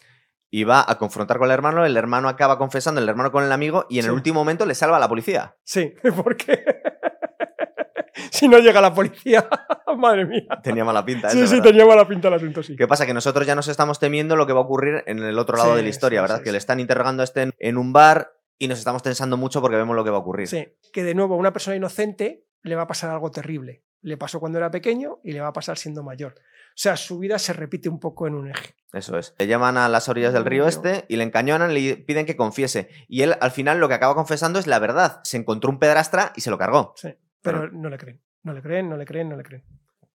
Y 0.49 0.63
va 0.63 0.83
a 0.87 0.97
confrontar 0.97 1.37
con 1.37 1.47
el 1.47 1.51
hermano, 1.53 1.85
el 1.85 1.95
hermano 1.97 2.29
acaba 2.29 2.57
confesando, 2.57 3.01
el 3.01 3.07
hermano 3.09 3.31
con 3.31 3.43
el 3.43 3.51
amigo, 3.51 3.85
y 3.89 3.97
en 3.99 4.03
Sí. 4.03 4.07
el 4.09 4.13
último 4.15 4.39
momento 4.41 4.65
le 4.65 4.75
salva 4.75 4.97
a 4.97 4.99
la 4.99 5.09
policía. 5.09 5.55
Sí, 5.63 5.93
porque 6.23 6.63
si 8.31 8.47
no 8.47 8.57
llega 8.59 8.81
la 8.81 8.93
policía, 8.93 9.47
madre 9.97 10.25
mía. 10.25 10.47
Tenía 10.63 10.83
mala 10.85 11.03
pinta. 11.05 11.29
Sí, 11.29 11.39
eso, 11.39 11.47
sí, 11.47 11.55
¿verdad? 11.55 11.69
tenía 11.71 11.85
mala 11.85 12.07
pinta 12.07 12.27
el 12.29 12.33
asunto, 12.35 12.63
sí. 12.63 12.75
¿Qué 12.75 12.87
pasa? 12.87 13.05
Que 13.05 13.13
nosotros 13.13 13.45
ya 13.45 13.55
nos 13.55 13.67
estamos 13.67 13.99
temiendo 13.99 14.35
lo 14.35 14.47
que 14.47 14.53
va 14.53 14.59
a 14.59 14.63
ocurrir 14.63 15.03
en 15.05 15.19
el 15.19 15.37
otro 15.37 15.57
lado 15.57 15.71
Sí, 15.71 15.77
de 15.77 15.83
la 15.83 15.89
historia, 15.89 16.19
sí, 16.19 16.21
¿verdad? 16.23 16.37
sí, 16.37 16.43
que 16.43 16.49
sí. 16.49 16.51
le 16.53 16.57
están 16.57 16.79
interrogando 16.79 17.21
a 17.21 17.25
este 17.25 17.41
en, 17.43 17.53
en 17.59 17.77
un 17.77 17.93
bar 17.93 18.31
y 18.57 18.67
nos 18.67 18.79
estamos 18.79 19.03
tensando 19.03 19.37
mucho 19.37 19.61
porque 19.61 19.77
vemos 19.77 19.95
lo 19.95 20.03
que 20.03 20.09
va 20.09 20.17
a 20.17 20.21
ocurrir. 20.21 20.47
Sí, 20.47 20.67
que 20.91 21.03
de 21.03 21.13
nuevo 21.13 21.35
a 21.35 21.37
una 21.37 21.53
persona 21.53 21.75
inocente 21.75 22.45
le 22.63 22.75
va 22.75 22.83
a 22.83 22.87
pasar 22.87 23.11
algo 23.11 23.29
terrible. 23.31 23.83
Le 24.01 24.17
pasó 24.17 24.39
cuando 24.39 24.57
era 24.57 24.71
pequeño 24.71 25.19
y 25.23 25.31
le 25.33 25.41
va 25.41 25.47
a 25.47 25.53
pasar 25.53 25.77
siendo 25.77 26.03
mayor. 26.03 26.35
O 26.77 26.79
sea, 26.79 26.95
su 26.95 27.17
vida 27.17 27.39
se 27.39 27.53
repite 27.53 27.89
un 27.89 27.99
poco 27.99 28.27
en 28.27 28.35
un 28.35 28.49
eje. 28.49 28.75
Eso 28.93 29.17
es. 29.17 29.33
Le 29.39 29.47
llaman 29.47 29.77
a 29.77 29.89
las 29.89 30.09
orillas 30.09 30.31
del 30.31 30.45
río 30.45 30.61
Río. 30.61 30.69
este 30.69 31.05
y 31.09 31.15
le 31.15 31.23
encañonan, 31.23 31.73
le 31.73 31.97
piden 31.97 32.27
que 32.27 32.37
confiese. 32.37 32.89
Y 33.07 33.23
él 33.23 33.35
al 33.41 33.49
final 33.49 33.79
lo 33.79 33.87
que 33.87 33.95
acaba 33.95 34.13
confesando 34.13 34.59
es 34.59 34.67
la 34.67 34.77
verdad. 34.77 35.19
Se 35.23 35.37
encontró 35.37 35.71
un 35.71 35.79
pedrastra 35.79 36.33
y 36.35 36.41
se 36.41 36.51
lo 36.51 36.59
cargó. 36.59 36.93
Sí, 36.95 37.15
pero 37.41 37.71
no 37.71 37.89
le 37.89 37.97
creen. 37.97 38.21
No 38.43 38.53
le 38.53 38.61
creen, 38.61 38.89
no 38.89 38.95
le 38.95 39.05
creen, 39.05 39.27
no 39.27 39.35
le 39.35 39.41
creen. 39.41 39.63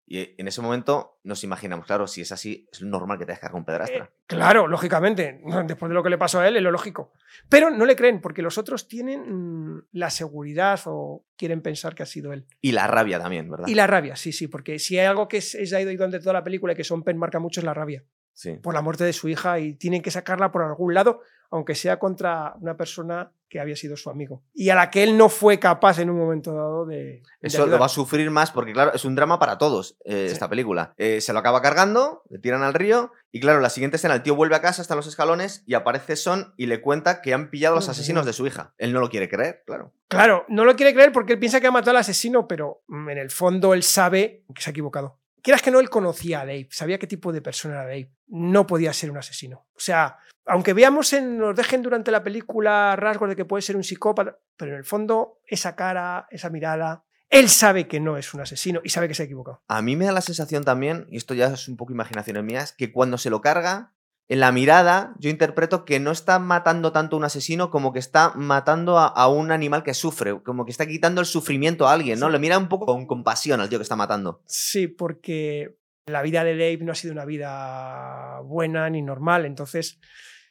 Y 0.05 0.35
en 0.39 0.47
ese 0.47 0.61
momento 0.61 1.19
nos 1.23 1.43
imaginamos, 1.43 1.85
claro, 1.85 2.07
si 2.07 2.21
es 2.21 2.31
así, 2.31 2.67
es 2.71 2.81
normal 2.81 3.17
que 3.17 3.25
te 3.25 3.33
cargar 3.33 3.55
un 3.55 3.63
pedrastra. 3.65 4.03
Eh, 4.05 4.09
claro, 4.27 4.67
lógicamente. 4.67 5.41
Después 5.65 5.89
de 5.89 5.93
lo 5.93 6.03
que 6.03 6.09
le 6.09 6.17
pasó 6.17 6.39
a 6.41 6.47
él, 6.47 6.57
es 6.57 6.61
lo 6.61 6.71
lógico. 6.71 7.13
Pero 7.49 7.69
no 7.69 7.85
le 7.85 7.95
creen, 7.95 8.19
porque 8.21 8.41
los 8.41 8.57
otros 8.57 8.87
tienen 8.87 9.83
la 9.93 10.09
seguridad 10.09 10.79
o 10.85 11.25
quieren 11.37 11.61
pensar 11.61 11.95
que 11.95 12.03
ha 12.03 12.05
sido 12.05 12.33
él. 12.33 12.45
Y 12.61 12.73
la 12.73 12.87
rabia 12.87 13.19
también, 13.19 13.49
¿verdad? 13.49 13.67
Y 13.67 13.75
la 13.75 13.87
rabia, 13.87 14.15
sí, 14.15 14.33
sí, 14.33 14.47
porque 14.47 14.77
si 14.77 14.99
hay 14.99 15.05
algo 15.05 15.27
que 15.27 15.37
es, 15.37 15.55
es 15.55 15.71
ahí 15.73 15.85
durante 15.85 16.19
toda 16.19 16.33
la 16.33 16.43
película 16.43 16.73
y 16.73 16.75
que 16.75 16.83
Son 16.83 17.03
Penn 17.03 17.17
marca 17.17 17.39
mucho 17.39 17.59
es 17.61 17.65
la 17.65 17.73
rabia 17.73 18.03
Sí. 18.35 18.53
por 18.63 18.73
la 18.73 18.81
muerte 18.81 19.03
de 19.03 19.13
su 19.13 19.29
hija 19.29 19.59
y 19.59 19.75
tienen 19.75 20.01
que 20.01 20.09
sacarla 20.09 20.51
por 20.51 20.63
algún 20.63 20.93
lado, 20.95 21.21
aunque 21.51 21.75
sea 21.75 21.99
contra 21.99 22.55
una 22.59 22.75
persona 22.75 23.31
que 23.53 23.59
había 23.59 23.75
sido 23.75 23.95
su 23.95 24.09
amigo 24.09 24.41
y 24.55 24.69
a 24.71 24.75
la 24.75 24.89
que 24.89 25.03
él 25.03 25.15
no 25.15 25.29
fue 25.29 25.59
capaz 25.59 25.99
en 25.99 26.09
un 26.09 26.17
momento 26.17 26.53
dado 26.53 26.87
de. 26.87 26.95
de 26.95 27.23
Eso 27.39 27.67
lo 27.67 27.77
va 27.77 27.85
a 27.85 27.89
sufrir 27.89 28.31
más 28.31 28.49
porque, 28.49 28.73
claro, 28.73 28.91
es 28.95 29.05
un 29.05 29.13
drama 29.13 29.37
para 29.37 29.59
todos 29.59 29.95
eh, 30.05 30.25
Sí. 30.27 30.33
esta 30.33 30.49
película. 30.49 30.95
Eh, 30.97 31.21
se 31.21 31.33
lo 31.33 31.39
acaba 31.39 31.61
cargando, 31.61 32.23
le 32.31 32.39
tiran 32.39 32.63
al 32.63 32.73
río 32.73 33.11
y, 33.31 33.39
claro, 33.39 33.59
la 33.59 33.69
siguiente 33.69 33.97
escena, 33.97 34.15
el 34.15 34.23
tío 34.23 34.35
vuelve 34.35 34.55
a 34.55 34.61
casa 34.61 34.81
hasta 34.81 34.95
los 34.95 35.05
escalones 35.05 35.63
y 35.67 35.75
aparece 35.75 36.15
Son 36.15 36.55
y 36.57 36.65
le 36.65 36.81
cuenta 36.81 37.21
que 37.21 37.33
han 37.35 37.51
pillado 37.51 37.75
a 37.75 37.77
los 37.77 37.89
asesinos 37.89 38.25
de 38.25 38.33
su 38.33 38.47
hija. 38.47 38.73
Él 38.79 38.91
no 38.91 38.99
lo 38.99 39.09
quiere 39.09 39.29
creer, 39.29 39.61
claro. 39.67 39.93
Claro, 40.07 40.45
no 40.49 40.65
lo 40.65 40.75
quiere 40.75 40.93
creer 40.95 41.11
porque 41.11 41.33
él 41.33 41.39
piensa 41.39 41.61
que 41.61 41.67
ha 41.67 41.71
matado 41.71 41.91
al 41.91 41.97
asesino, 42.01 42.47
pero 42.47 42.81
mm, 42.87 43.09
en 43.09 43.17
el 43.19 43.29
fondo 43.29 43.73
él 43.75 43.83
sabe 43.83 44.43
que 44.55 44.61
se 44.63 44.69
ha 44.69 44.71
equivocado. 44.71 45.19
Quieras 45.43 45.61
que 45.61 45.71
no, 45.71 45.81
él 45.81 45.89
conocía 45.89 46.39
a 46.39 46.45
Dave, 46.45 46.69
sabía 46.71 46.97
qué 46.97 47.05
tipo 47.05 47.33
de 47.33 47.41
persona 47.41 47.75
era 47.75 47.83
Dave. 47.83 48.13
No 48.27 48.65
podía 48.65 48.93
ser 48.93 49.11
un 49.11 49.17
asesino. 49.17 49.67
O 49.75 49.79
sea, 49.79 50.17
aunque 50.45 50.71
veamos 50.71 51.11
en, 51.11 51.37
nos 51.37 51.53
dejen 51.53 51.81
durante 51.81 52.11
la 52.11 52.23
película 52.23 52.95
rasgos 52.95 53.27
de 53.27 53.35
que 53.35 53.43
puede 53.43 53.61
ser 53.61 53.75
un 53.75 53.83
psicópata, 53.83 54.39
pero 54.55 54.71
en 54.71 54.77
el 54.77 54.85
fondo 54.85 55.41
esa 55.45 55.75
cara, 55.75 56.27
esa 56.31 56.49
mirada, 56.49 57.03
él 57.29 57.49
sabe 57.49 57.89
que 57.89 57.99
no 57.99 58.15
es 58.15 58.33
un 58.33 58.39
asesino 58.39 58.79
y 58.85 58.89
sabe 58.89 59.09
que 59.09 59.15
se 59.15 59.23
ha 59.23 59.25
equivocado. 59.25 59.61
A 59.67 59.81
mí 59.81 59.97
me 59.97 60.05
da 60.05 60.13
la 60.13 60.21
sensación 60.21 60.63
también, 60.63 61.07
y 61.09 61.17
esto 61.17 61.33
ya 61.33 61.47
es 61.47 61.67
un 61.67 61.75
poco 61.75 61.91
imaginaciones 61.91 62.43
mías, 62.43 62.71
que 62.71 62.93
cuando 62.93 63.17
se 63.17 63.29
lo 63.29 63.41
carga, 63.41 63.91
en 64.29 64.39
la 64.39 64.51
mirada 64.51 65.13
yo 65.19 65.29
interpreto 65.29 65.85
que 65.85 65.99
no 65.99 66.11
está 66.11 66.39
matando 66.39 66.91
tanto 66.91 67.15
a 67.15 67.19
un 67.19 67.25
asesino 67.25 67.69
como 67.69 67.93
que 67.93 67.99
está 67.99 68.33
matando 68.35 68.97
a, 68.97 69.07
a 69.07 69.27
un 69.27 69.51
animal 69.51 69.83
que 69.83 69.93
sufre, 69.93 70.41
como 70.41 70.65
que 70.65 70.71
está 70.71 70.85
quitando 70.85 71.21
el 71.21 71.27
sufrimiento 71.27 71.87
a 71.87 71.93
alguien, 71.93 72.19
¿no? 72.19 72.27
Sí. 72.27 72.31
Le 72.31 72.39
mira 72.39 72.57
un 72.57 72.69
poco 72.69 72.85
con 72.85 73.05
compasión 73.05 73.59
al 73.59 73.69
tío 73.69 73.79
que 73.79 73.83
está 73.83 73.95
matando. 73.95 74.41
Sí, 74.45 74.87
porque 74.87 75.77
la 76.05 76.21
vida 76.21 76.43
de 76.43 76.57
Dave 76.57 76.79
no 76.79 76.91
ha 76.91 76.95
sido 76.95 77.13
una 77.13 77.25
vida 77.25 78.39
buena 78.41 78.89
ni 78.89 79.01
normal, 79.01 79.45
entonces 79.45 79.99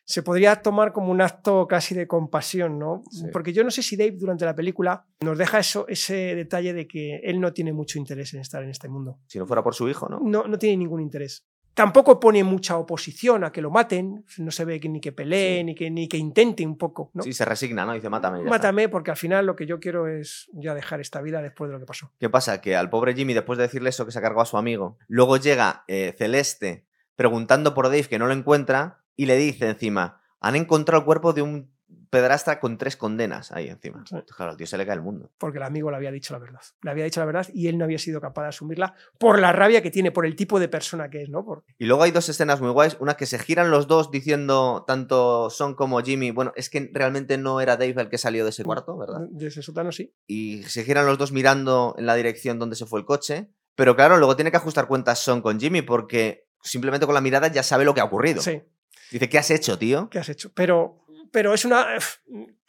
se 0.04 0.22
podría 0.22 0.56
tomar 0.62 0.92
como 0.92 1.10
un 1.12 1.20
acto 1.20 1.66
casi 1.68 1.94
de 1.94 2.06
compasión, 2.06 2.78
¿no? 2.78 3.02
Sí. 3.10 3.26
Porque 3.32 3.52
yo 3.52 3.62
no 3.64 3.70
sé 3.70 3.82
si 3.82 3.96
Dave 3.96 4.16
durante 4.18 4.44
la 4.44 4.54
película 4.54 5.06
nos 5.20 5.38
deja 5.38 5.60
eso, 5.60 5.86
ese 5.88 6.34
detalle 6.34 6.72
de 6.72 6.86
que 6.88 7.20
él 7.22 7.40
no 7.40 7.52
tiene 7.52 7.72
mucho 7.72 7.98
interés 7.98 8.34
en 8.34 8.40
estar 8.40 8.62
en 8.62 8.70
este 8.70 8.88
mundo. 8.88 9.20
Si 9.26 9.38
no 9.38 9.46
fuera 9.46 9.62
por 9.62 9.74
su 9.74 9.88
hijo, 9.88 10.08
¿no? 10.08 10.20
No, 10.20 10.46
no 10.46 10.58
tiene 10.58 10.76
ningún 10.76 11.00
interés. 11.00 11.46
Tampoco 11.74 12.20
pone 12.20 12.44
mucha 12.44 12.76
oposición 12.76 13.44
a 13.44 13.50
que 13.52 13.62
lo 13.62 13.70
maten, 13.70 14.24
no 14.38 14.50
se 14.50 14.64
ve 14.66 14.78
que 14.78 14.88
ni 14.90 15.00
que 15.00 15.10
pelee, 15.12 15.58
Sí. 15.60 15.64
ni, 15.64 15.74
que, 15.74 15.90
ni 15.90 16.06
que 16.06 16.18
intente 16.18 16.66
un 16.66 16.76
poco. 16.76 17.10
¿no? 17.14 17.22
Sí, 17.22 17.32
se 17.32 17.44
resigna, 17.46 17.86
¿no? 17.86 17.94
Dice, 17.94 18.10
mátame. 18.10 18.38
ya 18.38 18.44
está". 18.44 18.50
Mátame 18.50 18.88
porque 18.90 19.10
al 19.10 19.16
final 19.16 19.46
lo 19.46 19.56
que 19.56 19.66
yo 19.66 19.80
quiero 19.80 20.06
es 20.06 20.50
ya 20.52 20.74
dejar 20.74 21.00
esta 21.00 21.22
vida 21.22 21.40
después 21.40 21.68
de 21.70 21.74
lo 21.74 21.80
que 21.80 21.86
pasó. 21.86 22.10
¿Qué 22.20 22.28
pasa? 22.28 22.60
Que 22.60 22.76
al 22.76 22.90
pobre 22.90 23.14
Jimmy, 23.14 23.32
después 23.32 23.56
de 23.56 23.62
decirle 23.64 23.88
eso 23.88 24.04
que 24.04 24.12
se 24.12 24.20
cargado 24.20 24.42
a 24.42 24.46
su 24.46 24.58
amigo, 24.58 24.98
luego 25.08 25.38
llega 25.38 25.84
eh, 25.88 26.14
Celeste 26.18 26.84
preguntando 27.16 27.72
por 27.74 27.86
Dave 27.86 28.04
que 28.04 28.18
no 28.18 28.26
lo 28.26 28.34
encuentra 28.34 29.00
y 29.16 29.26
le 29.26 29.36
dice 29.36 29.68
encima, 29.68 30.20
han 30.40 30.56
encontrado 30.56 31.00
el 31.00 31.04
cuerpo 31.06 31.32
de 31.32 31.42
un 31.42 31.71
pedrastra 32.12 32.60
con 32.60 32.76
tres 32.76 32.98
condenas 32.98 33.52
ahí 33.52 33.68
encima. 33.68 34.04
Sí. 34.06 34.16
Claro, 34.36 34.50
al 34.52 34.56
tío 34.58 34.66
se 34.66 34.76
le 34.76 34.84
cae 34.84 34.96
el 34.96 35.00
mundo. 35.00 35.30
Porque 35.38 35.56
el 35.56 35.64
amigo 35.64 35.90
le 35.90 35.96
había 35.96 36.10
dicho 36.10 36.34
la 36.34 36.38
verdad. 36.40 36.60
Le 36.82 36.90
había 36.90 37.04
dicho 37.04 37.20
la 37.20 37.24
verdad 37.26 37.46
y 37.54 37.68
él 37.68 37.78
no 37.78 37.84
había 37.84 37.98
sido 37.98 38.20
capaz 38.20 38.42
de 38.42 38.48
asumirla 38.48 38.92
por 39.18 39.38
la 39.38 39.50
rabia 39.52 39.80
que 39.82 39.90
tiene, 39.90 40.12
por 40.12 40.26
el 40.26 40.36
tipo 40.36 40.60
de 40.60 40.68
persona 40.68 41.08
que 41.08 41.22
es, 41.22 41.30
¿no? 41.30 41.42
Por- 41.42 41.64
Y 41.78 41.86
luego 41.86 42.02
hay 42.02 42.10
dos 42.10 42.28
escenas 42.28 42.60
muy 42.60 42.68
guays, 42.70 42.98
una 43.00 43.14
que 43.14 43.24
se 43.24 43.38
giran 43.38 43.70
los 43.70 43.86
dos 43.86 44.10
diciendo, 44.10 44.84
tanto 44.86 45.48
Son 45.48 45.74
como 45.74 46.02
Jimmy, 46.02 46.32
bueno, 46.32 46.52
es 46.54 46.68
que 46.68 46.90
realmente 46.92 47.38
no 47.38 47.62
era 47.62 47.78
Dave 47.78 47.94
el 48.02 48.10
que 48.10 48.18
salió 48.18 48.44
de 48.44 48.50
ese 48.50 48.62
cuarto, 48.62 48.98
¿verdad? 48.98 49.20
De 49.30 49.46
ese 49.46 49.62
sótano 49.62 49.90
sí. 49.90 50.14
y 50.26 50.64
se 50.64 50.84
giran 50.84 51.06
los 51.06 51.16
dos 51.16 51.32
mirando 51.32 51.94
en 51.96 52.04
la 52.04 52.14
dirección 52.14 52.58
donde 52.58 52.76
se 52.76 52.84
fue 52.84 53.00
el 53.00 53.06
coche. 53.06 53.48
Pero 53.74 53.96
claro, 53.96 54.18
luego 54.18 54.36
tiene 54.36 54.50
que 54.50 54.58
ajustar 54.58 54.86
cuentas 54.86 55.18
Son 55.18 55.40
con 55.40 55.58
Jimmy 55.58 55.80
porque 55.80 56.46
simplemente 56.62 57.06
con 57.06 57.14
la 57.14 57.22
mirada 57.22 57.48
ya 57.48 57.62
sabe 57.62 57.86
lo 57.86 57.94
que 57.94 58.02
ha 58.02 58.04
ocurrido. 58.04 58.42
Sí. 58.42 58.60
Dice, 59.10 59.28
¿qué 59.28 59.36
has 59.36 59.50
hecho, 59.50 59.78
tío? 59.78 60.08
¿Qué 60.08 60.18
has 60.18 60.28
hecho? 60.30 60.52
Pero, 60.54 61.01
pero 61.32 61.52
es 61.54 61.64
una. 61.64 61.86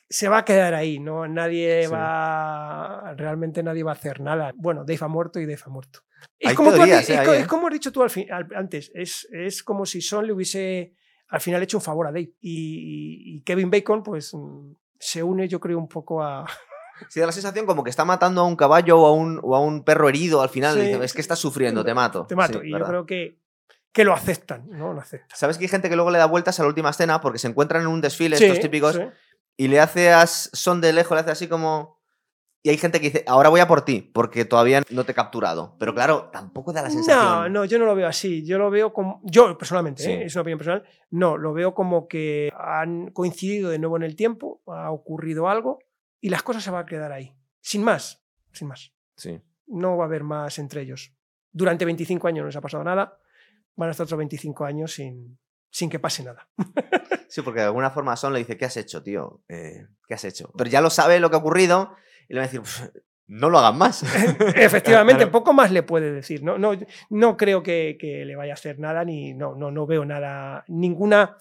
Se 0.10 0.28
va 0.30 0.40
a 0.40 0.46
quedar 0.46 0.74
ahí, 0.74 1.00
¿no? 1.00 1.28
Nadie 1.28 1.86
Sí. 1.86 1.92
va. 1.92 3.14
Realmente 3.18 3.64
nadie 3.64 3.84
va 3.84 3.92
a 3.92 3.96
hacer 3.96 4.20
nada. 4.22 4.52
Bueno, 4.56 4.82
Dave 4.86 5.00
ha 5.02 5.08
muerto 5.08 5.40
y 5.40 5.46
Dave 5.46 5.62
ha 5.66 5.70
muerto. 5.70 6.00
Es 6.40 6.50
Hay 6.50 6.56
como, 6.56 6.72
teorías, 6.72 7.10
eh, 7.10 7.22
es 7.40 7.48
como 7.48 7.68
has 7.68 7.74
dicho 7.74 7.92
tú 7.92 8.02
al 8.04 8.10
fin- 8.10 8.32
al- 8.32 8.48
antes. 8.56 8.92
Es, 8.94 9.28
es 9.32 9.64
como 9.64 9.86
si 9.86 10.02
Son 10.02 10.26
le 10.26 10.34
hubiese 10.34 10.94
al 11.30 11.42
final 11.42 11.64
hecho 11.64 11.78
un 11.78 11.82
favor 11.84 12.08
a 12.08 12.12
Dave. 12.12 12.32
Y, 12.42 13.36
y 13.38 13.42
Kevin 13.42 13.72
Bacon, 13.72 14.04
pues 14.04 14.34
mm, 14.34 14.74
se 15.00 15.24
une, 15.24 15.48
yo 15.48 15.60
creo, 15.60 15.78
un 15.78 15.88
poco 15.88 16.22
a. 16.24 16.46
Sí, 17.10 17.20
da 17.20 17.26
la 17.26 17.32
sensación 17.32 17.66
como 17.66 17.84
que 17.84 17.90
está 17.90 18.06
matando 18.06 18.42
a 18.42 18.46
un 18.46 18.56
caballo 18.56 19.00
o 19.00 19.08
a 19.08 19.12
un, 19.12 19.40
o 19.44 19.56
a 19.56 19.60
un 19.60 19.84
perro 19.84 20.08
herido 20.08 20.42
al 20.44 20.50
final. 20.50 20.76
Sí. 20.76 20.82
Dice, 20.82 21.04
es 21.04 21.14
que 21.14 21.22
estás 21.22 21.40
sufriendo, 21.40 21.84
te 21.84 21.94
mato. 21.96 22.28
Te 22.28 22.36
mato. 22.36 22.62
Sí, 22.62 22.68
y 22.68 22.72
yo 22.72 22.80
creo 22.86 23.06
que, 23.08 23.40
que 23.94 24.04
lo 24.04 24.14
aceptan, 24.14 24.68
¿no? 24.72 24.92
Lo 24.94 25.00
aceptan. 25.00 25.30
¿Sabes 25.38 25.58
que 25.58 25.64
hay 25.66 25.70
gente 25.70 25.88
que 25.90 25.96
luego 25.96 26.12
le 26.12 26.18
da 26.18 26.26
vueltas 26.26 26.60
a 26.60 26.64
la 26.64 26.68
última 26.70 26.90
escena 26.90 27.22
porque 27.22 27.40
se 27.40 27.48
encuentran 27.48 27.84
en 27.84 27.88
un 27.88 28.02
desfile, 28.02 28.36
Sí, 28.38 28.44
estos 28.46 28.60
típicos, 28.60 28.96
sí. 28.96 29.02
y 29.56 29.68
le 29.70 29.80
hace 29.80 30.12
a 30.12 30.26
Son 30.28 30.82
de 30.82 30.92
lejos, 30.94 31.16
le 31.16 31.22
hace 31.22 31.32
así 31.32 31.48
como... 31.48 32.02
Y 32.66 32.70
hay 32.70 32.78
gente 32.78 33.02
que 33.02 33.08
dice, 33.08 33.26
ahora 33.28 33.50
voy 33.50 33.60
a 33.60 33.68
por 33.68 33.82
ti, 33.84 34.00
porque 34.14 34.46
todavía 34.46 34.82
no 34.90 35.04
te 35.04 35.12
he 35.12 35.16
capturado. 35.16 35.76
Pero 35.80 35.94
claro, 35.94 36.30
tampoco 36.32 36.72
da 36.72 36.82
la 36.82 36.90
sensación. 36.90 37.18
No, 37.22 37.50
no, 37.50 37.66
yo 37.66 37.78
no 37.78 37.86
lo 37.86 37.94
veo 37.94 38.08
así. 38.08 38.46
Yo 38.46 38.58
lo 38.58 38.70
veo 38.72 38.94
como. 38.94 39.20
Yo 39.26 39.58
personalmente, 39.58 40.02
Sí. 40.02 40.12
¿eh? 40.12 40.24
es 40.24 40.36
una 40.36 40.44
opinión 40.44 40.60
personal. 40.60 40.84
No, 41.10 41.36
lo 41.38 41.52
veo 41.52 41.74
como 41.74 42.08
que 42.08 42.54
han 42.58 43.12
coincidido 43.12 43.70
de 43.70 43.80
nuevo 43.80 43.98
en 43.98 44.04
el 44.04 44.16
tiempo, 44.16 44.62
ha 44.68 44.92
ocurrido 44.92 45.50
algo 45.50 45.80
y 46.22 46.30
las 46.30 46.42
cosas 46.42 46.64
se 46.64 46.72
van 46.72 46.84
a 46.84 46.86
quedar 46.86 47.12
ahí. 47.12 47.36
Sin 47.60 47.84
más, 47.84 48.24
sin 48.54 48.70
más. 48.70 48.94
Sí. 49.18 49.42
No 49.68 49.98
va 49.98 50.06
a 50.06 50.08
haber 50.08 50.24
más 50.24 50.58
entre 50.58 50.84
ellos. 50.84 51.14
Durante 51.52 51.84
25 51.84 52.30
años 52.30 52.44
no 52.44 52.48
les 52.48 52.56
ha 52.56 52.62
pasado 52.62 52.86
nada. 52.86 53.18
Van 53.76 53.90
a 53.90 53.92
estar 53.92 54.06
otros 54.06 54.18
25 54.18 54.66
años 54.66 54.94
sin, 54.94 55.38
sin 55.70 55.90
que 55.90 56.00
pase 56.00 56.24
nada. 56.24 56.48
Sí, 57.30 57.42
porque 57.42 57.62
de 57.62 57.66
alguna 57.66 57.90
forma 57.90 58.16
Son 58.16 58.32
le 58.32 58.38
dice, 58.38 58.58
¿qué 58.58 58.66
has 58.66 58.78
hecho, 58.78 59.02
tío? 59.02 59.42
Eh, 59.50 59.88
¿Qué 60.08 60.14
has 60.14 60.24
hecho? 60.24 60.52
Pero 60.56 60.70
ya 60.70 60.82
lo 60.82 60.92
sabe 60.92 61.20
lo 61.20 61.32
que 61.32 61.36
ha 61.36 61.40
ocurrido 61.40 61.96
y 62.30 62.34
le 62.36 62.40
va 62.40 62.44
a 62.44 62.48
decir, 62.48 62.62
"Pf, 62.62 62.92
no 63.26 63.50
lo 63.50 63.58
hagan 63.58 63.76
más. 63.80 64.04
Efectivamente, 64.56 65.24
Claro. 65.24 65.32
poco 65.40 65.52
más 65.54 65.72
le 65.72 65.82
puede 65.82 66.12
decir. 66.12 66.44
No, 66.44 66.60
no, 66.60 66.74
no 67.10 67.36
creo 67.36 67.64
que, 67.64 67.98
que 68.00 68.24
le 68.24 68.36
vaya 68.36 68.54
a 68.54 68.56
hacer 68.56 68.78
nada, 68.78 69.04
ni 69.04 69.34
no, 69.34 69.56
no, 69.56 69.72
no 69.72 69.88
veo 69.88 70.06
nada, 70.06 70.64
ninguna. 70.68 71.38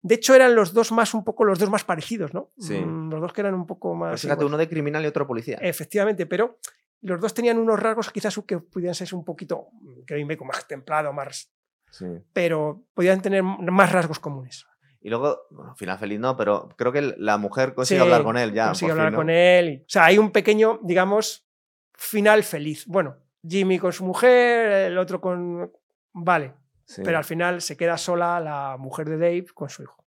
De 0.00 0.14
hecho, 0.14 0.34
eran 0.34 0.54
los 0.54 0.72
dos 0.72 0.90
más, 0.92 1.12
un 1.12 1.22
poco 1.24 1.44
los 1.44 1.58
dos 1.58 1.68
más 1.68 1.84
parecidos, 1.84 2.32
¿no? 2.32 2.52
Sí. 2.58 2.78
Mm, 2.78 3.10
Los 3.10 3.20
dos 3.20 3.32
que 3.34 3.42
eran 3.42 3.52
un 3.54 3.66
poco 3.66 3.94
más. 3.94 4.12
Pues 4.12 4.22
fíjate, 4.22 4.44
uno 4.46 4.56
de 4.56 4.68
criminal 4.70 5.04
y 5.04 5.08
otro 5.08 5.26
policía. 5.26 5.58
Efectivamente, 5.60 6.24
pero 6.24 6.60
los 7.02 7.20
dos 7.20 7.34
tenían 7.34 7.58
unos 7.58 7.78
rasgos 7.78 8.10
quizás 8.10 8.40
que 8.46 8.58
pudieran 8.58 8.94
ser 8.94 9.12
un 9.14 9.24
poquito, 9.24 9.66
Kevin 10.06 10.28
Bacon 10.28 10.46
más 10.46 10.66
templado, 10.66 11.12
más. 11.12 11.52
Sí. 11.98 12.06
Pero 12.32 12.82
podían 12.94 13.22
tener 13.22 13.42
más 13.42 13.92
rasgos 13.92 14.18
comunes. 14.18 14.66
Y 15.00 15.08
luego, 15.08 15.42
bueno, 15.50 15.74
final 15.76 15.98
feliz 15.98 16.18
no, 16.18 16.36
pero 16.36 16.68
creo 16.76 16.90
que 16.92 17.00
la 17.18 17.38
mujer 17.38 17.74
consigue 17.74 18.00
Sí, 18.00 18.04
hablar 18.04 18.24
con 18.24 18.36
él 18.36 18.52
ya. 18.52 18.66
Consigue 18.66 18.90
hablar 18.92 19.06
fin, 19.08 19.12
¿no? 19.12 19.18
con 19.18 19.30
él. 19.30 19.68
y- 19.68 19.76
o 19.82 19.84
sea, 19.88 20.04
hay 20.06 20.18
un 20.18 20.30
pequeño, 20.32 20.80
digamos, 20.82 21.46
final 21.94 22.42
feliz. 22.42 22.84
Bueno, 22.86 23.16
Jimmy 23.46 23.78
con 23.78 23.92
su 23.92 24.04
mujer, 24.04 24.90
el 24.90 24.98
otro 24.98 25.20
con. 25.20 25.70
Vale, 26.12 26.54
Sí, 26.84 27.02
pero 27.04 27.18
al 27.18 27.24
final 27.24 27.62
se 27.62 27.76
queda 27.76 27.96
sola 27.98 28.38
la 28.40 28.76
mujer 28.78 29.08
de 29.08 29.16
Dave 29.18 29.46
con 29.54 29.68
su 29.68 29.82
hijo. 29.82 30.04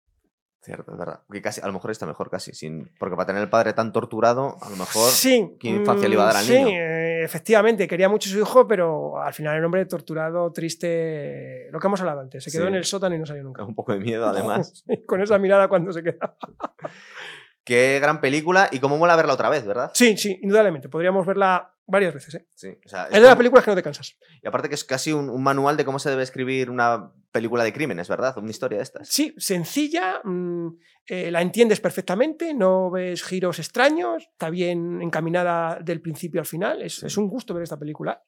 cierto, 0.60 0.92
es 0.92 0.98
verdad. 0.98 1.20
Porque 1.26 1.42
casi, 1.42 1.60
a 1.60 1.66
lo 1.66 1.72
mejor 1.74 1.90
está 1.90 2.06
mejor 2.06 2.30
casi. 2.30 2.52
Sin, 2.52 2.90
porque 2.98 3.16
para 3.16 3.26
tener 3.26 3.42
el 3.42 3.50
padre 3.50 3.72
tan 3.74 3.92
torturado, 3.92 4.56
a 4.62 4.70
lo 4.70 4.76
mejor. 4.76 5.10
Sí. 5.10 5.56
¿qué 5.60 5.68
infancia 5.68 6.08
le 6.08 6.14
iba 6.14 6.22
a 6.22 6.26
dar 6.32 6.36
al 6.36 6.44
mm, 6.44 6.46
sí, 6.46 6.52
niño? 6.64 6.80
Efectivamente, 7.24 7.86
quería 7.88 8.08
mucho 8.08 8.28
a 8.28 8.32
su 8.32 8.38
hijo, 8.40 8.66
pero 8.66 9.20
al 9.20 9.32
final 9.34 9.56
el 9.56 9.64
hombre 9.64 9.84
torturado, 9.86 10.52
triste. 10.52 11.68
Lo 11.70 11.78
que 11.80 11.86
hemos 11.86 12.00
hablado 12.00 12.20
antes, 12.20 12.44
se 12.44 12.50
quedó 12.50 12.62
Sí. 12.62 12.68
en 12.68 12.74
el 12.76 12.84
sótano 12.84 13.14
y 13.14 13.18
no 13.18 13.26
salió 13.26 13.42
nunca. 13.42 13.64
Un 13.64 13.74
poco 13.74 13.92
de 13.92 14.00
miedo, 14.00 14.26
además. 14.28 14.84
con 15.06 15.20
esa 15.22 15.38
mirada 15.38 15.68
cuando 15.68 15.92
se 15.92 16.02
queda. 16.02 16.36
Qué 17.64 17.98
gran 18.00 18.20
película 18.20 18.68
y 18.70 18.78
cómo 18.78 18.98
mola 18.98 19.16
verla 19.16 19.32
otra 19.32 19.48
vez, 19.48 19.64
¿verdad? 19.66 19.90
Sí, 19.94 20.16
sí, 20.18 20.38
indudablemente. 20.42 20.88
Podríamos 20.90 21.26
verla 21.26 21.73
varias 21.86 22.14
veces. 22.14 22.34
¿eh? 22.36 22.46
Sí. 22.54 22.68
o 22.84 22.88
sea, 22.88 23.02
Es 23.04 23.08
es 23.08 23.12
de 23.14 23.20
las 23.20 23.28
como- 23.30 23.38
películas 23.38 23.64
que 23.64 23.70
no 23.70 23.76
te 23.76 23.82
cansas. 23.82 24.16
Y 24.42 24.46
aparte 24.48 24.68
que 24.68 24.74
es 24.74 24.84
casi 24.84 25.12
un, 25.12 25.28
un 25.30 25.42
manual 25.42 25.76
de 25.76 25.84
cómo 25.84 25.98
se 25.98 26.10
debe 26.10 26.22
escribir 26.22 26.70
una 26.70 27.12
película 27.32 27.64
de 27.64 27.72
crímenes, 27.72 28.08
¿verdad? 28.08 28.36
Una 28.38 28.50
historia 28.50 28.78
de 28.78 28.84
estas. 28.84 29.08
Sí, 29.08 29.34
sencilla, 29.38 30.20
mm, 30.24 30.68
eh, 31.06 31.30
la 31.30 31.42
entiendes 31.42 31.80
perfectamente, 31.80 32.54
no 32.54 32.90
ves 32.90 33.22
giros 33.22 33.58
extraños, 33.58 34.22
está 34.32 34.50
bien 34.50 35.02
encaminada 35.02 35.78
del 35.82 36.00
principio 36.00 36.40
al 36.40 36.46
final. 36.46 36.82
Es, 36.82 36.96
Sí. 37.00 37.06
es 37.06 37.16
un 37.16 37.28
gusto 37.28 37.52
ver 37.54 37.64
esta 37.64 37.78
película. 37.78 38.22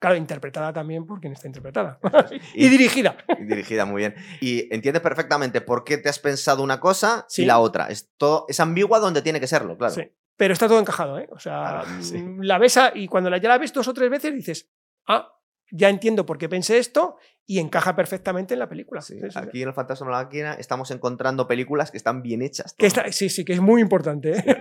Claro, 0.00 0.16
interpretada 0.16 0.72
también 0.72 1.06
por 1.06 1.18
quien 1.20 1.32
está 1.32 1.46
interpretada. 1.46 1.98
Y- 2.54 2.66
y 2.66 2.68
dirigida. 2.68 3.16
Y 3.38 3.44
dirigida 3.44 3.84
muy 3.86 4.00
bien. 4.02 4.14
Y 4.40 4.72
entiendes 4.74 5.00
perfectamente 5.02 5.60
por 5.62 5.82
qué 5.84 5.96
te 5.98 6.08
has 6.10 6.18
pensado 6.18 6.62
una 6.62 6.78
cosa 6.80 7.24
Sí. 7.28 7.42
y 7.42 7.46
la 7.46 7.58
otra. 7.58 7.86
Es, 7.86 8.10
todo, 8.18 8.44
es 8.48 8.60
ambigua 8.60 8.98
donde 8.98 9.22
tiene 9.22 9.40
que 9.40 9.46
serlo, 9.46 9.78
claro. 9.78 9.94
Sí. 9.94 10.02
Pero 10.36 10.52
está 10.52 10.66
todo 10.68 10.80
encajado, 10.80 11.18
¿eh? 11.18 11.28
O 11.30 11.38
sea, 11.38 11.84
sí. 12.00 12.18
mm, 12.18 12.42
la 12.42 12.58
ves 12.58 12.76
a- 12.76 12.92
y 12.94 13.06
cuando 13.08 13.30
la, 13.30 13.38
ya 13.38 13.48
la 13.48 13.58
ves 13.58 13.72
dos 13.72 13.86
o 13.88 13.94
tres 13.94 14.10
veces 14.10 14.34
dices, 14.34 14.70
ah, 15.06 15.30
ya 15.70 15.88
entiendo 15.88 16.26
por 16.26 16.38
qué 16.38 16.48
pensé 16.48 16.78
esto 16.78 17.16
y 17.46 17.58
encaja 17.58 17.94
perfectamente 17.94 18.54
en 18.54 18.60
la 18.60 18.68
película. 18.68 19.00
Sí. 19.00 19.18
Aquí 19.34 19.62
en 19.62 19.68
el 19.68 19.74
Fantasma 19.74 20.06
de 20.06 20.12
la 20.12 20.22
Máquina 20.24 20.54
estamos 20.54 20.90
encontrando 20.90 21.46
películas 21.46 21.90
que 21.90 21.96
están 21.96 22.22
bien 22.22 22.42
hechas. 22.42 22.74
Que 22.74 22.86
está- 22.86 23.10
sí, 23.12 23.28
sí, 23.28 23.44
que 23.44 23.52
es 23.54 23.60
muy 23.60 23.80
importante. 23.80 24.32
¿eh? 24.38 24.56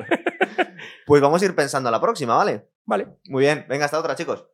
Pues 1.05 1.21
vamos 1.21 1.41
a 1.41 1.45
ir 1.45 1.55
pensando 1.55 1.89
a 1.89 1.91
la 1.91 1.99
próxima, 2.01 2.35
¿vale? 2.35 2.67
vale. 2.85 3.07
Muy 3.25 3.41
bien, 3.43 3.65
venga, 3.67 3.85
hasta 3.85 3.99
otra, 3.99 4.15
chicos. 4.15 4.45